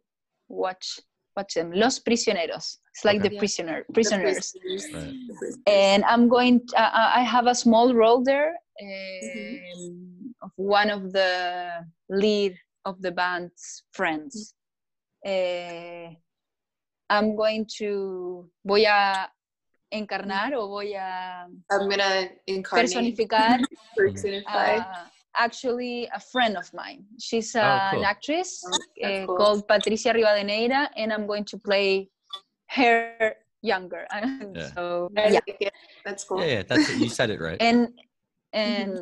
[0.50, 1.00] watch
[1.36, 1.72] watch them.
[1.74, 2.80] Los prisioneros.
[2.94, 3.30] It's like Okay.
[3.30, 3.40] the Yeah.
[3.40, 4.54] prisoner The prisoners.
[4.54, 4.86] prisoners.
[4.94, 5.56] Right.
[5.68, 6.62] And I'm going.
[6.76, 9.56] uh, I have a small role there Mm-hmm.
[9.78, 14.56] um, of one of the lead of the band's friends.
[15.24, 16.10] Eh,
[17.10, 18.50] I'm going to.
[18.66, 19.30] Voy a
[19.94, 23.60] encarnar o voy a I'm gonna incarnate, personificar
[23.98, 24.78] personify.
[24.78, 25.06] uh,
[25.38, 27.06] actually a friend of mine.
[27.20, 29.38] She's Oh, an actress Oh, that's uh, cool.
[29.38, 32.10] called Patricia Rivadeneira, and I'm going to play
[32.72, 34.08] her younger.
[34.56, 34.74] Yeah.
[34.74, 35.40] so yeah.
[36.06, 36.40] That's cool.
[36.42, 36.98] Yeah, yeah, that's it.
[36.98, 37.58] You said it right.
[37.62, 37.90] and
[38.54, 39.00] and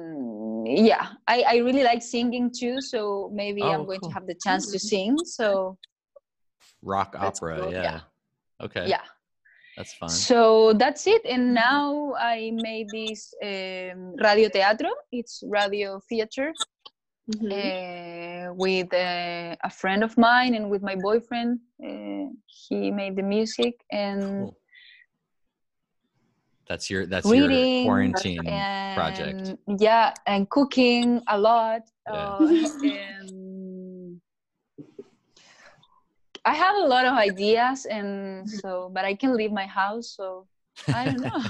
[0.68, 2.82] yeah, I, I really like singing too.
[2.82, 4.10] So maybe Oh, I'm going cool.
[4.10, 5.18] to have the chance to sing.
[5.26, 5.78] So
[6.84, 7.72] Rock That's opera, cool.
[7.72, 7.82] yeah.
[7.84, 8.00] Yeah.
[8.62, 8.88] Okay.
[8.88, 9.02] yeah.
[9.80, 10.10] That's fun.
[10.10, 11.22] So that's it.
[11.24, 14.92] And now I made this um, radio teatro.
[15.20, 16.48] It's radio theater
[17.32, 17.52] Mhm.
[17.60, 21.52] uh, with uh, a friend of mine and with my boyfriend.
[21.88, 22.28] Uh,
[22.68, 24.56] he made the music and Cool.
[26.70, 29.42] That's your that's reading your quarantine and project.
[29.88, 31.84] yeah, and cooking a lot.
[32.06, 32.14] Yeah.
[32.14, 32.48] Uh,
[32.84, 33.30] and
[36.50, 40.48] I have a lot of ideas, and so but I can leave my house, so
[40.92, 41.42] I don't know.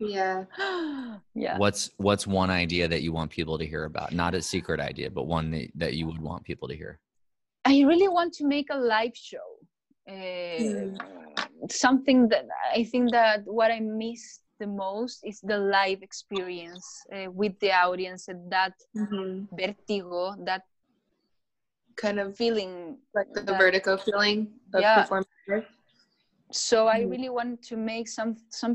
[0.00, 0.44] Yeah.
[1.34, 1.58] yeah.
[1.58, 4.12] What's what's one idea that you want people to hear about?
[4.12, 7.00] Not a secret idea, but one that, that you would want people to hear.
[7.64, 9.48] I really want to make a live show.
[10.08, 10.94] Uh, Mm.
[11.70, 12.46] Something that
[12.78, 14.22] I think that what I miss
[14.60, 19.48] the most is the live experience uh, with the audience and that Mhm.
[19.50, 20.62] vertigo, that
[22.00, 22.98] Kind of feeling.
[23.14, 24.38] like the that- vertigo feeling
[24.74, 25.02] of Yeah.
[25.02, 25.26] performing.
[25.48, 25.66] live.
[26.52, 27.10] So I Mm.
[27.12, 28.74] really want to make some some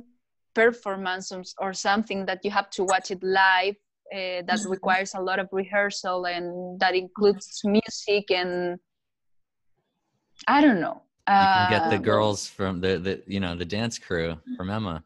[0.54, 3.76] performance or- or something that you have to watch it live.
[4.14, 4.70] Uh, that Mhm.
[4.76, 6.46] requires a lot of rehearsal and
[6.82, 8.80] that includes music and
[10.48, 10.98] I don't know.
[11.28, 14.70] You can get the Uh, girls from the, the you know the dance crew from
[14.70, 15.04] Ema.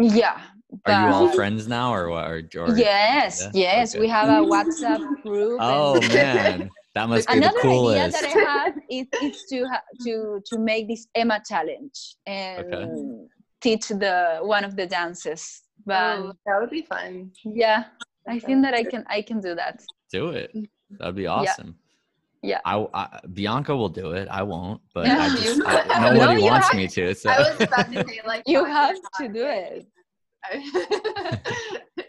[0.00, 0.40] Yeah.
[0.86, 2.24] Are you all friends now, or what?
[2.30, 3.50] Or, or yes, yeah?
[3.66, 3.94] yes.
[3.94, 4.00] Okay.
[4.00, 5.58] We have a WhatsApp group.
[5.62, 9.64] Oh and- man, that must be the Another idea that I have is, is to
[9.68, 13.28] ha- to to make this Ema challenge and
[13.60, 15.62] teach the one of the dances.
[15.64, 17.30] Oh, but Oh, that would be fun.
[17.44, 17.84] yeah,
[18.28, 19.82] I think that I can I can do that.
[20.10, 20.50] Do it.
[20.54, 20.96] Mm-hmm.
[20.98, 21.74] That'd be awesome.
[22.44, 22.58] Yeah.
[22.64, 24.26] I, I Bianca will do it.
[24.28, 25.62] I won't, but I just.
[25.64, 27.14] I, nobody No, wants have- me to.
[27.14, 29.86] So I was about to say like You have to not do it.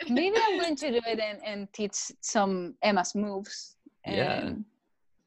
[0.10, 3.76] Maybe I'm going to do it and, and teach some Ema's moves.
[4.06, 4.52] Yeah.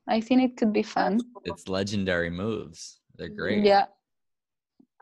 [0.06, 1.20] And I think it could be fun.
[1.44, 3.00] it's legendary moves.
[3.16, 3.64] They're great.
[3.64, 3.86] Yeah.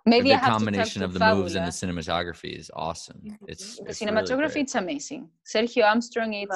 [0.06, 2.70] Maybe the I have combination to of talk the to moves and the cinematography is
[2.74, 3.20] awesome.
[3.24, 3.39] Mhm.
[3.48, 4.62] It's the it's really cinematography great.
[4.64, 5.31] it's amazing.
[5.51, 6.48] Sergio Armstrong is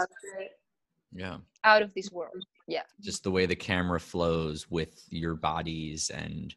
[1.13, 1.39] yeah.
[1.65, 2.45] out of this world.
[2.67, 2.83] Yeah.
[3.01, 6.55] just the way the camera flows with your bodies and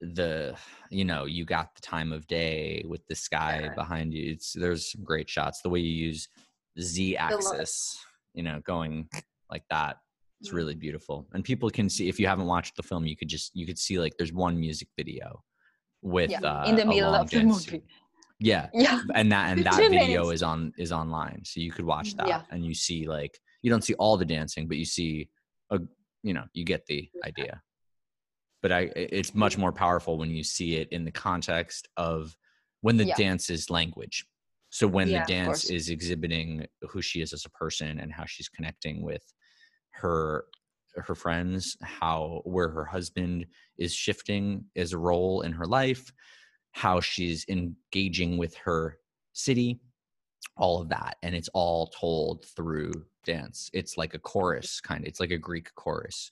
[0.00, 0.56] the
[0.90, 3.74] you know you got the time of day with the sky Yeah.
[3.74, 6.28] behind you it's there's some great shots the way you use
[6.80, 7.98] z axis,
[8.32, 9.08] you know going
[9.50, 9.98] like that
[10.40, 13.28] it's really beautiful and people can see if you haven't watched the film you could
[13.28, 15.42] just you could see like there's one music video
[16.02, 17.82] with Yeah, uh, in the middle of the movie.
[18.38, 19.00] yeah Yeah.
[19.14, 20.34] and that and that video minutes.
[20.34, 22.42] is on is online so you could watch that Yeah.
[22.50, 25.28] and you see like you don't see all the dancing but you see
[25.70, 25.80] a
[26.22, 27.62] you know you get the idea
[28.62, 32.36] but i i- it's much more powerful when you see it in the context of
[32.82, 33.14] when the Yeah.
[33.16, 34.26] dance is language
[34.68, 38.48] so when the dance is exhibiting who she is as a person and how she's
[38.50, 39.24] connecting with
[39.96, 40.46] her
[40.96, 43.46] her friends how where her husband
[43.76, 46.10] is shifting a role in her life
[46.72, 48.98] how she's engaging with her
[49.32, 49.78] city
[50.56, 52.92] all of that and it's all told through
[53.24, 53.68] dance.
[53.74, 56.30] It's like a chorus kind of it's like a greek chorus.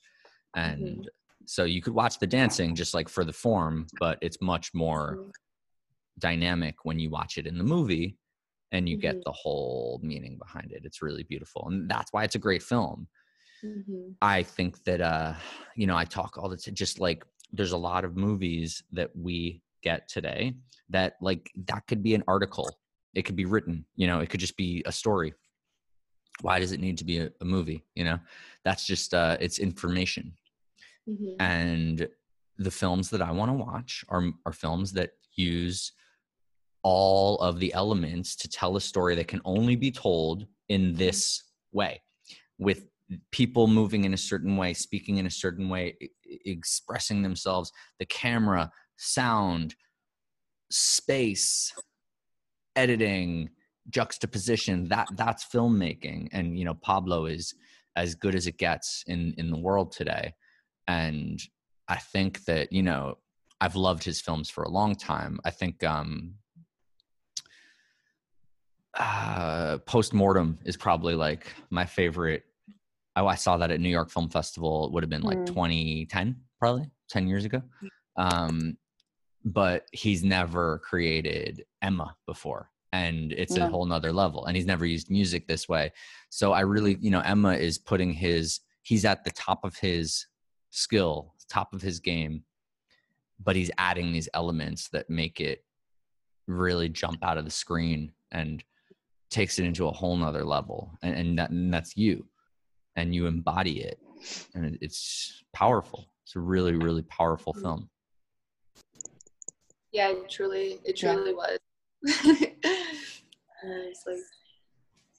[0.55, 1.09] And
[1.47, 5.19] so you could watch the dancing just like for the form but it's much more
[5.19, 5.31] Mhm.
[6.21, 8.17] dynamic when you watch it in the movie
[8.73, 9.01] and you Mhm.
[9.03, 10.85] get the whole meaning behind it.
[10.85, 13.09] It's really beautiful and that's why it's a great film
[13.65, 14.15] Mhm.
[14.21, 15.35] I think that uh
[15.77, 19.11] you know I talk all the time just like there's a lot of movies that
[19.17, 20.55] we get today
[20.91, 22.69] that like that could be an article
[23.15, 25.33] it could be written you know it could just be a story
[26.41, 28.19] why does it need to be a, a movie you know
[28.65, 30.33] that's just uh it's information
[31.09, 31.37] Mhm.
[31.39, 32.09] and
[32.57, 35.93] the films that I want to watch are are films that use
[36.83, 41.43] all of the elements to tell a story that can only be told in this
[41.73, 42.01] way
[42.59, 42.87] with
[43.31, 46.09] people moving in a certain way speaking in a certain way e-
[46.45, 49.75] expressing themselves the camera sound
[50.71, 51.73] space
[52.77, 53.51] editing
[53.91, 57.55] juxtaposition that that's filmmaking and you know pablo is
[57.97, 60.33] as good as it gets in in the world today
[60.89, 61.41] and
[61.89, 63.19] I think that you know
[63.61, 65.39] I've loved his films for a long time.
[65.45, 66.35] I think um,
[68.95, 72.45] uh, Postmortem is probably like my favorite.
[73.17, 74.87] Oh, I saw that at New York Film Festival.
[74.87, 75.47] It would have been like Mm.
[75.47, 77.63] 2010, probably 10 years ago.
[78.17, 78.77] Um,
[79.45, 84.47] but he's never created Ema before, and it's a whole nother level.
[84.47, 85.93] And he's never used music this way.
[86.31, 88.61] So I really, you know, Ema is putting his.
[88.83, 90.27] He's at the top of his
[90.71, 92.45] skill, top of his game,
[93.43, 95.65] but he's adding these elements that make it
[96.47, 98.63] really jump out of the screen and
[99.31, 102.27] takes it into a whole nother level and, and, that, and that's you
[102.97, 103.99] and you embody it
[104.55, 107.89] and it's powerful it's a really really powerful film
[109.95, 111.15] Yeah, it truly, it Yeah.
[111.15, 111.59] truly was.
[113.63, 113.95] And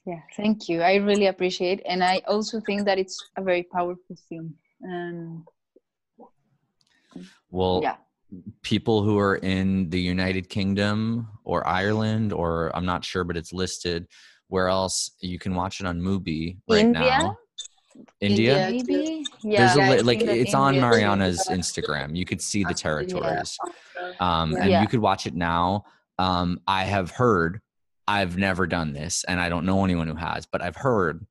[0.06, 0.82] Yeah, thank you.
[0.82, 1.86] I really appreciate, it.
[1.88, 4.54] and I also think that it's a very powerful film.
[4.84, 5.44] Um,
[7.50, 7.96] well yeah,
[8.62, 13.52] people who are in the united kingdom or ireland or i'm not sure but it's
[13.52, 14.06] listed
[14.48, 17.00] where else you can watch it on mubi right India?
[17.00, 17.36] now
[18.20, 18.84] india, India.
[18.84, 19.26] maybe.
[19.44, 22.74] there's Yeah, a I li- like that it's on mariana's instagram you could see the
[22.74, 23.56] territories
[24.20, 24.82] um, and Yeah.
[24.82, 25.84] you could watch it now.
[26.18, 27.60] Um, I have heard,
[28.08, 31.26] I've never done this, and I don't know anyone who has, but I've heard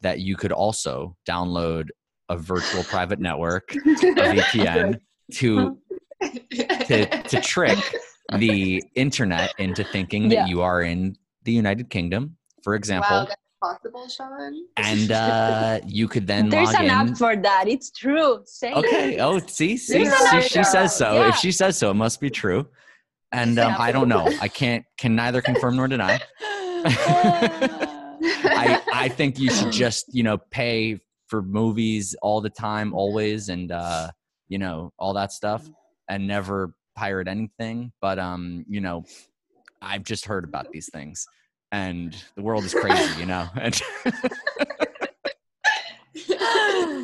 [0.00, 1.88] that you could also download
[2.30, 4.98] a virtual private network, a VPN,
[5.34, 5.78] to
[6.86, 7.78] to to trick
[8.38, 10.46] the internet into thinking that Yeah.
[10.46, 14.54] you are in the United Kingdom, for example, wow, that's possible, Sean.
[14.76, 16.90] and uh, you could then There's log an in.
[16.90, 17.64] app for that.
[17.68, 18.42] It's true.
[18.44, 19.14] Say Okay.
[19.14, 19.20] it.
[19.20, 21.08] Oh, see, see, see she says so.
[21.14, 21.28] Yeah.
[21.28, 22.66] If she says so, it must be true.
[23.32, 24.26] And um, I don't know.
[24.40, 26.20] I can't can neither confirm nor deny.
[28.44, 33.48] I I think you should just you know pay for movies all the time, always,
[33.48, 34.10] and uh,
[34.48, 35.66] you know all that stuff,
[36.08, 37.92] and never pirate anything.
[38.02, 39.04] But um, you know,
[39.80, 41.26] I've just heard about these things,
[41.72, 43.48] and the world is crazy, you know.
[43.56, 43.74] And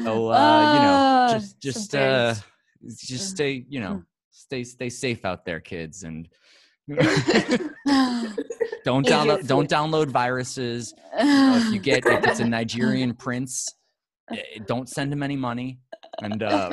[0.05, 2.35] so uh, you know, Ah, just just uh,
[2.97, 4.05] just stay you know Mm.
[4.31, 6.29] stay stay safe out there, kids, and.
[8.85, 13.75] don't download don't download viruses uh, if you get if it's a Nigerian prince,
[14.33, 15.81] eh, don't send him any money.
[16.23, 16.71] And uh,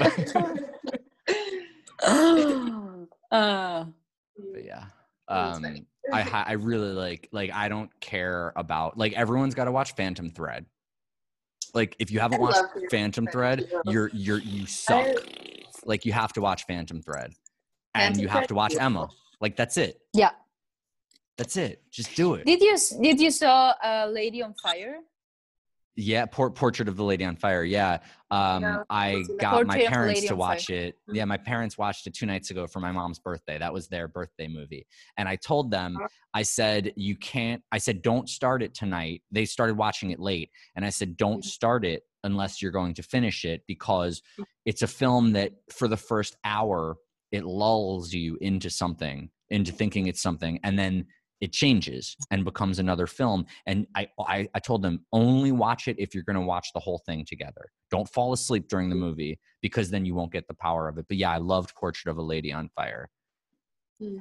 [3.31, 3.85] uh,
[4.53, 4.85] but yeah,
[5.27, 5.85] um.
[6.13, 10.29] I I really like like I don't care about like everyone's got to watch Phantom
[10.29, 10.65] Thread.
[11.73, 13.81] Like if you haven't I watched Phantom Phantom Thread, Thread.
[13.87, 15.07] you're you're you suck.
[15.85, 17.33] Like you have to watch Phantom Thread,
[17.93, 19.09] and Phantom you have Thread to watch is Ema.
[19.41, 19.99] Like that's it.
[20.13, 20.31] yeah.
[21.37, 21.81] That's it.
[21.91, 22.45] Just do it.
[22.45, 24.99] Did you did you saw a lady on fire?
[25.97, 27.63] Yeah, por- Portrait of the Lady on Fire.
[27.63, 27.99] Yeah.
[28.29, 29.41] Um, No, I haven't seen that.
[29.41, 30.97] got my Portrait the parents to watch it.
[31.11, 33.57] Yeah, my parents watched it two nights ago for my mom's birthday.
[33.57, 34.85] That was their birthday movie.
[35.17, 36.07] And I told them, Uh-huh.
[36.33, 39.21] I said, you can't, I said, don't start it tonight.
[39.31, 40.49] They started watching it late.
[40.75, 41.47] And I said, don't Mm-hmm.
[41.47, 44.21] start it unless you're going to finish it because
[44.65, 46.97] it's a film that for the first hour,
[47.31, 50.59] it lulls you into something, into thinking it's something.
[50.63, 51.05] And then
[51.41, 53.45] it changes and becomes another film.
[53.65, 56.79] And I, I, I told them only watch it if you're going to watch the
[56.79, 57.69] whole thing together.
[57.91, 61.05] Don't fall asleep during the movie because then you won't get the power of it.
[61.07, 63.09] But yeah, I loved Portrait of a Lady on Fire.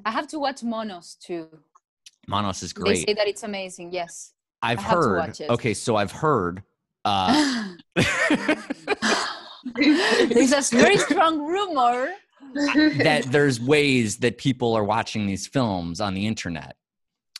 [0.04, 1.48] I have to watch Monos too.
[2.28, 2.94] Monos is great.
[2.94, 3.92] They say that it's amazing.
[3.92, 4.32] Yes.
[4.62, 5.18] I've I have to heard.
[5.18, 5.50] watch it.
[5.50, 6.62] Okay, so I've heard.
[7.04, 7.74] Uh,
[9.74, 12.12] There's a very strong rumor.
[12.54, 16.76] that there's ways that people are watching these films on the internet.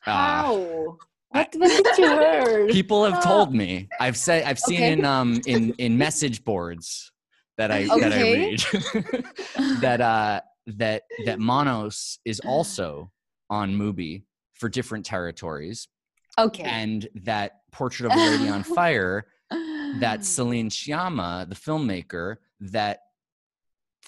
[0.07, 0.99] Uh, How?
[1.31, 2.71] What, what did you heard?
[2.71, 3.21] people have Ah.
[3.21, 3.89] told me.
[3.99, 4.93] I've said I've seen Okay.
[4.93, 7.11] in um in in message boards
[7.59, 8.61] that I that I read
[9.81, 13.11] that uh that that Monos is also
[13.51, 14.25] on Mubi
[14.55, 15.89] for different territories
[16.39, 16.63] Okay.
[16.65, 19.27] and that Portrait of a Lady on Fire
[20.01, 23.01] that Celine Sciamma, the filmmaker, that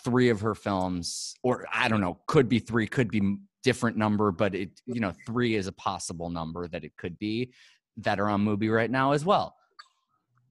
[0.04, 3.36] three of her films, or I don't know, could be three, could be
[3.66, 7.50] different number, but it, you know, three is a possible number that it could be
[7.96, 9.56] that are on Mubi right now as well.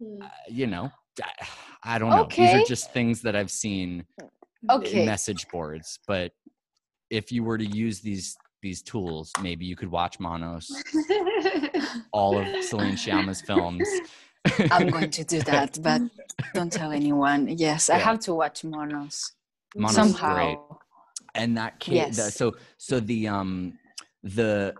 [0.04, 0.22] Hmm.
[0.22, 0.92] Uh, you know,
[1.24, 1.32] I,
[1.96, 2.28] I don't know.
[2.30, 4.04] These are just things that I've seen
[4.70, 5.00] Okay.
[5.02, 5.98] in message boards.
[6.06, 6.34] But
[7.10, 10.68] if you were to use these these tools, maybe you could watch Monos,
[12.12, 13.88] all of Celine Sciamma's films.
[14.72, 16.02] I'm going to do that, but
[16.54, 17.48] don't tell anyone.
[17.48, 19.32] Yes, I have to watch Monos
[19.76, 20.80] Monos is somehow.
[21.36, 22.36] And that kid the, Yes.
[22.36, 23.78] so so the um
[24.24, 24.74] the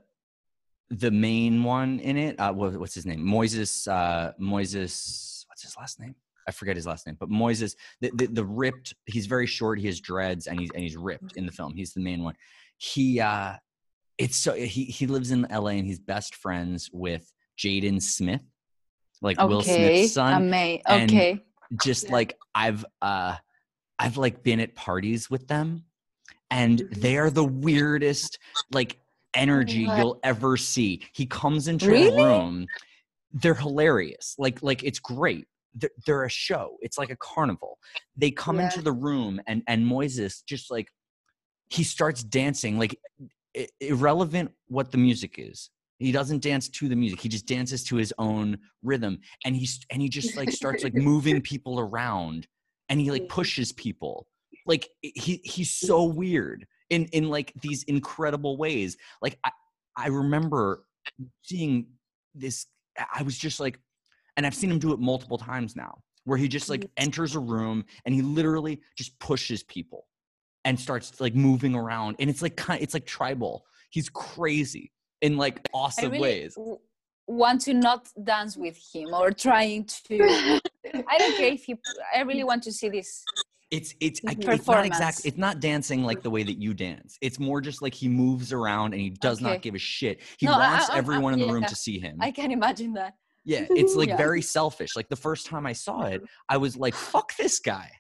[0.90, 5.76] the main one in it uh what, what's his name moises uh moises what's his
[5.78, 6.16] last name
[6.48, 9.88] I forget his last name, but Moises, the, the, the ripped, he's very short, he
[9.88, 11.74] has dreads, and he's and he's ripped in the film.
[11.74, 12.36] He's the main one.
[12.78, 13.54] He uh
[14.20, 18.44] it's so he he lives in LA and he's best friends with Jaden Smith,
[19.24, 19.96] like Will Okay.
[20.04, 20.34] Smith's son.
[20.54, 21.44] Ama- and- okay.
[21.82, 23.38] just like I've uh
[23.98, 25.85] I've like been at parties with them
[26.52, 27.02] and Mhm.
[27.02, 28.40] they are the weirdest
[28.72, 29.00] like
[29.34, 31.02] energy you'll ever see.
[31.14, 32.22] He comes into Really?
[32.22, 32.66] a room
[33.38, 34.34] they're hilarious.
[34.38, 35.46] Like like it's great.
[35.74, 36.78] They're, they're a show.
[36.80, 37.80] It's like a carnival.
[38.16, 38.66] They come Yeah.
[38.66, 40.88] into the room and and Moises just like
[41.70, 42.98] he starts dancing like
[43.58, 45.70] i- irrelevant what the music is.
[46.00, 47.20] He doesn't dance to the music.
[47.20, 50.94] He just dances to his own rhythm and he's and he just like starts like
[50.94, 52.48] moving people around
[52.88, 54.28] and he like pushes people.
[54.66, 58.98] Like he he's so weird in in like these incredible ways.
[59.22, 59.52] Like I
[59.98, 60.86] I remember
[61.44, 61.88] seeing
[62.34, 62.68] this
[63.14, 63.80] I was just like
[64.38, 67.04] and I've seen him do it multiple times now where he just like mm-hmm.
[67.04, 70.08] enters a room and he literally just pushes people
[70.66, 73.66] and starts like moving around and it's like kind it's like tribal.
[73.90, 74.92] He's crazy
[75.22, 76.58] in like awesome really ways.
[77.28, 80.60] want to not dance with him or trying to.
[81.08, 81.78] I don't care if you.
[82.14, 83.24] I really want to see this.
[83.72, 84.88] It's it's I- it's not Performance.
[84.88, 85.22] exact.
[85.26, 87.18] It's not dancing like the way that you dance.
[87.22, 90.22] It's more just like he moves around and he does not give a shit.
[90.38, 92.18] He No, wants I- I- everyone in the room to see him.
[92.22, 93.14] I can imagine that.
[93.44, 94.18] yeah, it's like Yeah.
[94.18, 94.96] very selfish.
[94.96, 97.92] Like the first time I saw it, I was like, "Fuck this guy!"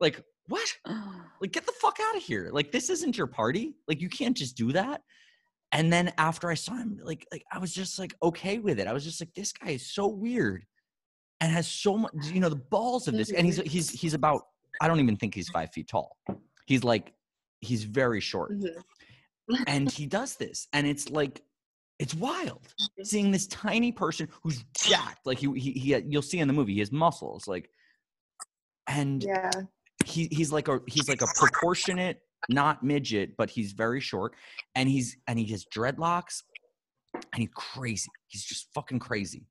[0.00, 0.68] Like what?
[1.40, 2.50] Like get the fuck out of here!
[2.52, 3.74] Like this isn't your party.
[3.86, 5.02] Like you can't just do that.
[5.72, 8.86] And then after I saw him, like like I was just like okay with it.
[8.88, 10.64] I was just like, this guy is so weird
[11.40, 13.30] and has so much, you know, the balls of this.
[13.30, 14.42] And he's he's he's about.
[14.80, 16.16] I don't even think he's five feet tall.
[16.66, 17.12] He's like
[17.60, 18.82] he's very short Mhm.
[19.66, 21.42] and he does this and it's like
[21.98, 22.72] it's wild
[23.02, 26.74] seeing this tiny person who's jacked like he, he, he you'll see in the movie
[26.74, 27.68] he has muscles like
[28.86, 29.50] and Yeah.
[30.04, 34.34] he, he's like a he's like a proportionate not midget but he's very short
[34.76, 36.42] and he's and he has dreadlocks
[37.14, 39.44] and he's crazy he's just fucking crazy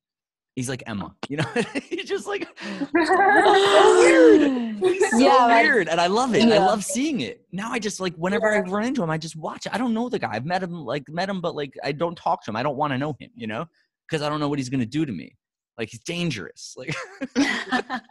[0.57, 1.45] he's like ema you know?
[1.89, 2.47] He's just like
[3.05, 4.41] so weird.
[4.79, 6.51] He's so Yeah, like- weird and i love it.
[6.51, 7.45] I love seeing it.
[7.51, 9.73] Now i just like whenever i run into him i just watch it.
[9.73, 10.31] I don't know the guy.
[10.33, 12.57] I've met him like met him but like i don't talk to him.
[12.57, 13.65] I don't want to know him you know?
[14.09, 15.35] Because i don't know what he's gonna do to me.
[15.77, 16.95] Like he's dangerous like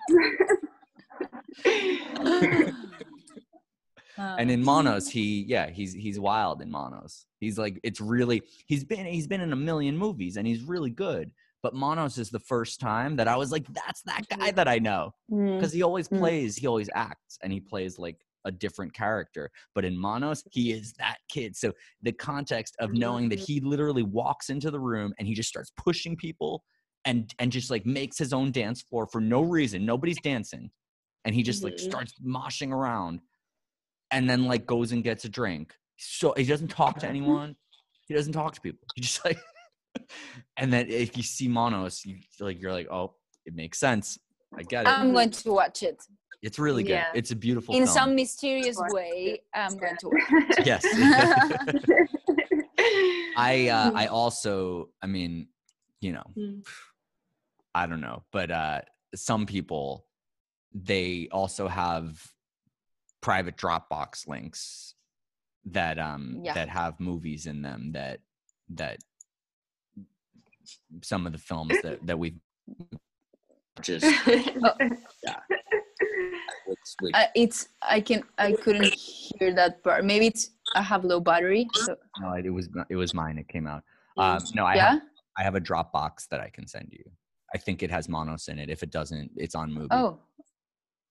[4.19, 4.65] and in oh.
[4.65, 9.27] monos he yeah he's he's wild in monos he's like it's really he's been he's
[9.27, 11.33] been in a million movies and he's really good
[11.63, 14.79] but monos is the first time that i was like that's that guy that i
[14.79, 15.59] know Mm.
[15.59, 16.19] because he always Mm.
[16.19, 20.73] plays he always acts and he plays like a different character but in monos he
[20.73, 21.73] is that kid so
[22.03, 25.73] the context of knowing that he literally walks into the room and he just starts
[25.77, 26.63] pushing people
[27.05, 30.71] and and just like makes his own dance floor for no reason nobody's dancing
[31.25, 31.81] and he just like Mhm.
[31.81, 33.21] starts moshing around
[34.13, 37.57] and then like goes and gets a drink so he doesn't talk to anyone
[38.07, 39.39] he doesn't talk to people he just like
[40.57, 43.15] and then if you see monos you like you're like oh
[43.45, 44.19] it makes sense
[44.59, 46.03] i get it I'm going to watch it
[46.43, 46.93] it's really good.
[46.93, 47.07] Yeah.
[47.15, 47.95] It's a beautiful in film.
[47.95, 49.41] some mysterious way.
[49.55, 50.67] I'm going to watch.
[50.67, 50.85] yes.
[53.37, 55.49] I uh, I also I mean,
[56.01, 56.65] you know, Mm.
[57.75, 58.81] I don't know, but uh
[59.15, 60.07] some people
[60.73, 62.23] they also have
[63.23, 64.95] private Dropbox links
[65.65, 66.55] that um Yeah.
[66.55, 68.21] that have movies in them that
[68.71, 68.99] that
[71.03, 72.39] some of the films that that we've
[73.83, 74.05] just
[76.67, 80.05] which, which, Uh, it's I can I couldn't hear that part.
[80.05, 81.67] Maybe it's I have low battery.
[81.75, 83.39] So no, it was it was mine.
[83.39, 83.83] It came out.
[84.19, 84.91] Um, no, I yeah.
[84.93, 85.03] have
[85.39, 87.05] I have a Dropbox that I can send you.
[87.55, 88.71] I think it has Monos in it.
[88.71, 89.89] If it doesn't, it's on Mubi.
[89.91, 90.19] Oh.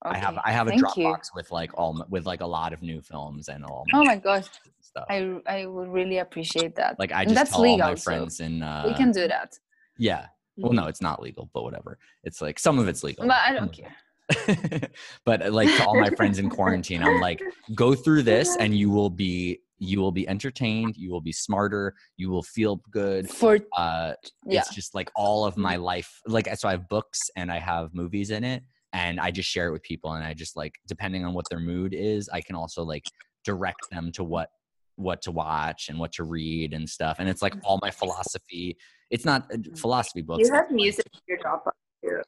[0.06, 0.38] I have.
[0.46, 1.36] I have a Thank Dropbox you.
[1.36, 4.46] with like all with like a lot of new films and all Oh my gosh,
[4.82, 5.06] stuff.
[5.10, 6.98] I I would really appreciate that.
[7.00, 9.12] like I And just that's tell all legal, my so friends in uh, we can
[9.12, 9.58] do that.
[9.98, 10.28] yeah.
[10.58, 11.98] Well, no, it's not legal, but whatever.
[12.24, 13.28] It's like some of it's legal.
[13.28, 13.94] But I don't care.
[15.26, 17.42] but uh, like to all my friends in quarantine, I'm like,
[17.76, 21.94] go through this and you will be you will be entertained, you will be smarter,
[22.16, 23.30] you will feel good.
[23.30, 24.14] For Uh
[24.46, 24.60] yeah.
[24.62, 27.94] it's just like all of my life like so i have books and i have
[27.94, 28.64] movies in it
[28.96, 31.60] and i just share it with people and i just like depending on what their
[31.60, 33.04] mood is i can also like
[33.44, 34.50] direct them to what
[34.96, 38.78] what to watch and what to read and stuff and it's like all my philosophy.
[39.12, 41.72] It's not uh, philosophy books you have music in your Dropbox
[42.04, 42.22] too.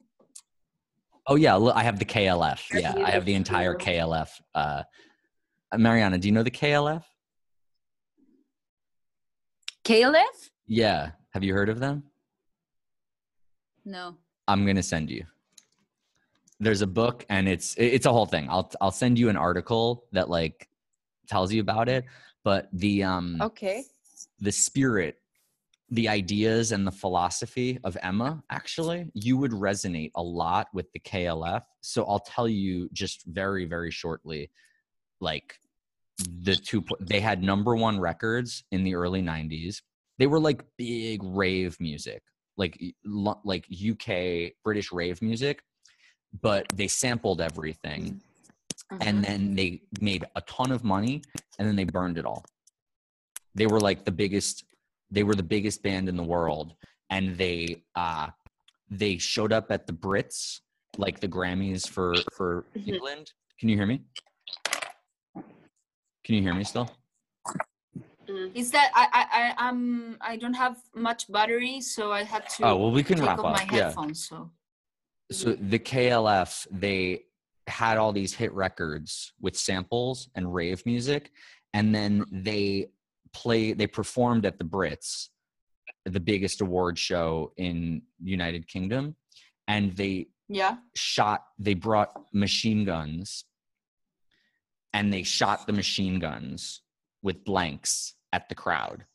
[1.28, 4.84] oh yeah i have the klf yeah i have the entire klf uh
[5.76, 7.04] mariana do you know the klf
[9.86, 10.36] KLF?
[10.68, 12.04] yeah have you heard of them?
[13.86, 14.18] No.
[14.50, 15.24] i'm gonna send you
[16.60, 18.48] there's a book and it's it's a whole thing.
[18.50, 20.68] I'll I'll send you an article that like
[21.28, 22.06] tells you about it.
[22.44, 23.84] But the um Okay.
[24.40, 25.18] the spirit,
[25.90, 31.00] the ideas and the philosophy of Ema, actually, you would resonate a lot with the
[31.00, 31.62] KLF.
[31.82, 34.50] So I'll tell you just very, very shortly,
[35.20, 35.60] like
[36.42, 39.82] the two they had number one records in the early 90s.
[40.18, 42.24] They were like big rave music,
[42.58, 42.82] like
[43.44, 45.62] like UK British rave music,
[46.42, 48.22] but they sampled everything
[49.02, 51.22] and then they made a ton of money
[51.58, 52.44] and then they burned it all.
[53.56, 54.64] They were like the biggest
[55.10, 56.74] they were the biggest band in the world
[57.10, 58.28] and they uh
[58.90, 60.60] they showed up at the brits
[60.98, 62.88] like the grammys for for Mhm.
[62.88, 63.32] england.
[63.60, 64.04] Can you hear me?
[66.24, 66.90] Can you hear me still?
[68.28, 68.52] Mm.
[68.54, 72.66] Is that I I I um I don't have much battery, so I have to
[72.68, 73.46] oh well we can wrap up.
[73.58, 73.86] my yeah.
[73.86, 74.28] headphones.
[74.28, 74.52] So
[75.32, 77.22] so the klf they
[77.68, 81.32] had all these hit records with samples and rave music
[81.74, 82.88] and then they
[83.34, 85.28] play they performed at the brits
[86.06, 89.16] the biggest award show in united kingdom
[89.68, 90.78] and they yeah.
[90.96, 93.44] shot they brought machine guns
[94.94, 96.82] and they shot the machine guns
[97.22, 99.06] with blanks at the crowd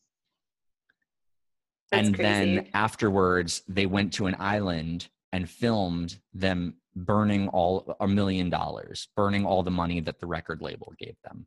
[1.91, 2.29] That's and crazy.
[2.29, 9.09] then afterwards they went to an island and filmed them burning all a million dollars
[9.17, 11.47] burning all the money that the record label gave them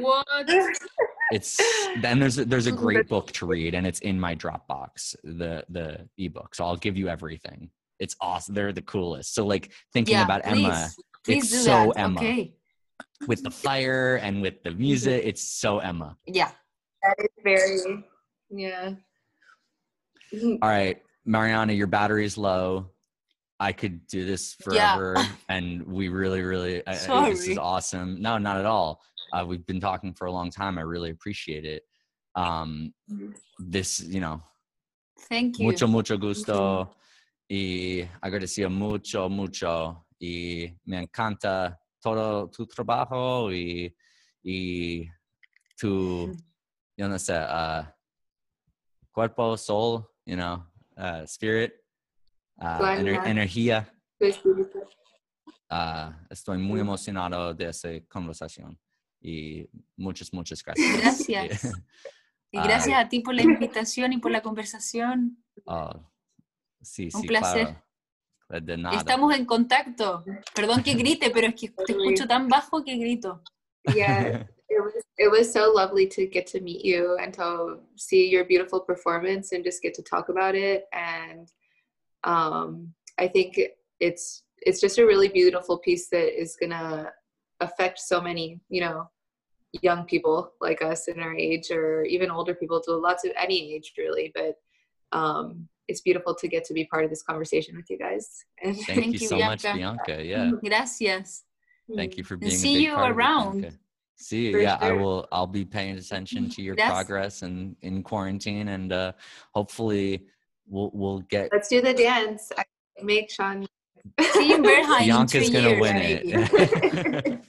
[0.00, 0.26] What?
[1.32, 1.56] it's
[2.00, 5.64] then there's a, there's a great book to read and it's in my dropbox the
[5.70, 10.14] the ebook so i'll give you everything it's awesome they're the coolest so like thinking
[10.14, 10.88] yeah, about please, ema
[11.24, 12.04] Please it's so that.
[12.04, 12.20] Ema.
[12.20, 12.54] Okay.
[13.26, 16.50] with the fire and with the music it's so ema Yeah.
[17.02, 18.04] That is very,
[18.50, 18.92] yeah.
[20.62, 22.90] all right mariana your battery's low.
[23.58, 24.94] I could do this Yeah.
[24.94, 25.26] forever.
[25.48, 26.92] And we really really I,
[27.30, 28.20] this is awesome.
[28.20, 29.00] No not at all.
[29.32, 30.78] Uh, we've been talking for a long time.
[30.78, 31.82] I really appreciate it.
[32.34, 32.94] Um
[33.58, 34.42] this you know
[35.28, 35.64] Thank you.
[35.66, 36.90] mucho mucho gusto.
[37.50, 40.04] Y agradeció mucho mucho.
[40.20, 43.92] Y me encanta todo tu trabajo y
[44.44, 45.08] y
[45.78, 46.32] tu
[46.96, 47.84] yo no sé uh,
[49.12, 50.62] cuerpo soul you know
[50.96, 51.72] uh, spirit
[52.56, 53.92] uh, ener- energía
[55.70, 58.78] uh, estoy muy emocionado de esa conversación
[59.20, 61.72] y muchas muchas gracias Gracias.
[62.52, 62.62] Y Ah.
[62.64, 65.44] gracias a ti por la invitación y por la conversación.
[65.66, 65.90] Oh,
[66.80, 67.66] sí, Un sí, placer.
[68.48, 68.64] claro.
[68.64, 68.96] De nada.
[68.96, 70.24] Estamos en contacto.
[70.54, 73.42] Perdón que grite, pero es que te escucho tan bajo que grito.
[73.92, 78.28] Yeah, it was it was so lovely to get to meet you and to see
[78.28, 80.86] your beautiful performance and just get to talk about it.
[80.92, 81.50] And
[82.24, 83.58] um, I think
[84.00, 87.12] it's it's just a really beautiful piece that is gonna
[87.60, 89.08] affect so many, you know,
[89.82, 93.74] young people like us in our age or even older people to lots of any
[93.74, 94.32] age really.
[94.34, 94.56] But
[95.16, 98.44] um, it's beautiful to get to be part of this conversation with you guys.
[98.62, 99.78] And Thank, Thank you you, so much, Bianca.
[99.78, 100.24] Bianca.
[100.24, 100.50] Yeah.
[100.64, 101.44] Gracias.
[101.94, 103.78] Thank you for being a see big you part of around.
[104.16, 104.52] See.
[104.52, 105.28] For yeah, I will.
[105.30, 106.90] I'll be paying attention to your Yes.
[106.90, 109.12] progress and in quarantine, and uh,
[109.54, 110.24] hopefully,
[110.68, 111.50] we'll we'll get.
[111.52, 112.50] Let's do the dance.
[112.56, 112.64] I
[113.02, 113.66] make Sean.
[114.20, 116.32] See Bianca's gonna years, win maybe.
[116.34, 117.40] it.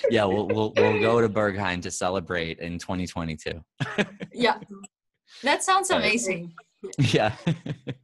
[0.10, 3.62] yeah, we'll we'll we'll go to Berghain to celebrate in 2022.
[4.32, 4.58] Yeah.
[5.42, 6.52] That sounds amazing.
[6.98, 7.34] yeah.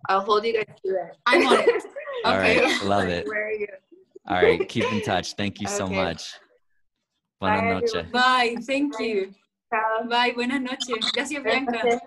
[0.08, 1.16] I'll hold you guys to it.
[1.26, 1.84] I'm on it.
[2.26, 2.60] Okay.
[2.64, 3.26] right, love it.
[3.28, 3.66] Where are you?
[4.26, 5.34] All right, keep in touch.
[5.34, 5.94] Thank you so Okay.
[5.94, 6.32] much.
[7.40, 8.10] Bye, Buenas noches.
[8.10, 8.56] Bye.
[8.66, 9.32] Thank you.
[10.08, 10.32] Bye.
[10.34, 11.12] Buenas noches.
[11.12, 11.42] Gracias.
[11.42, 12.00] Gracias.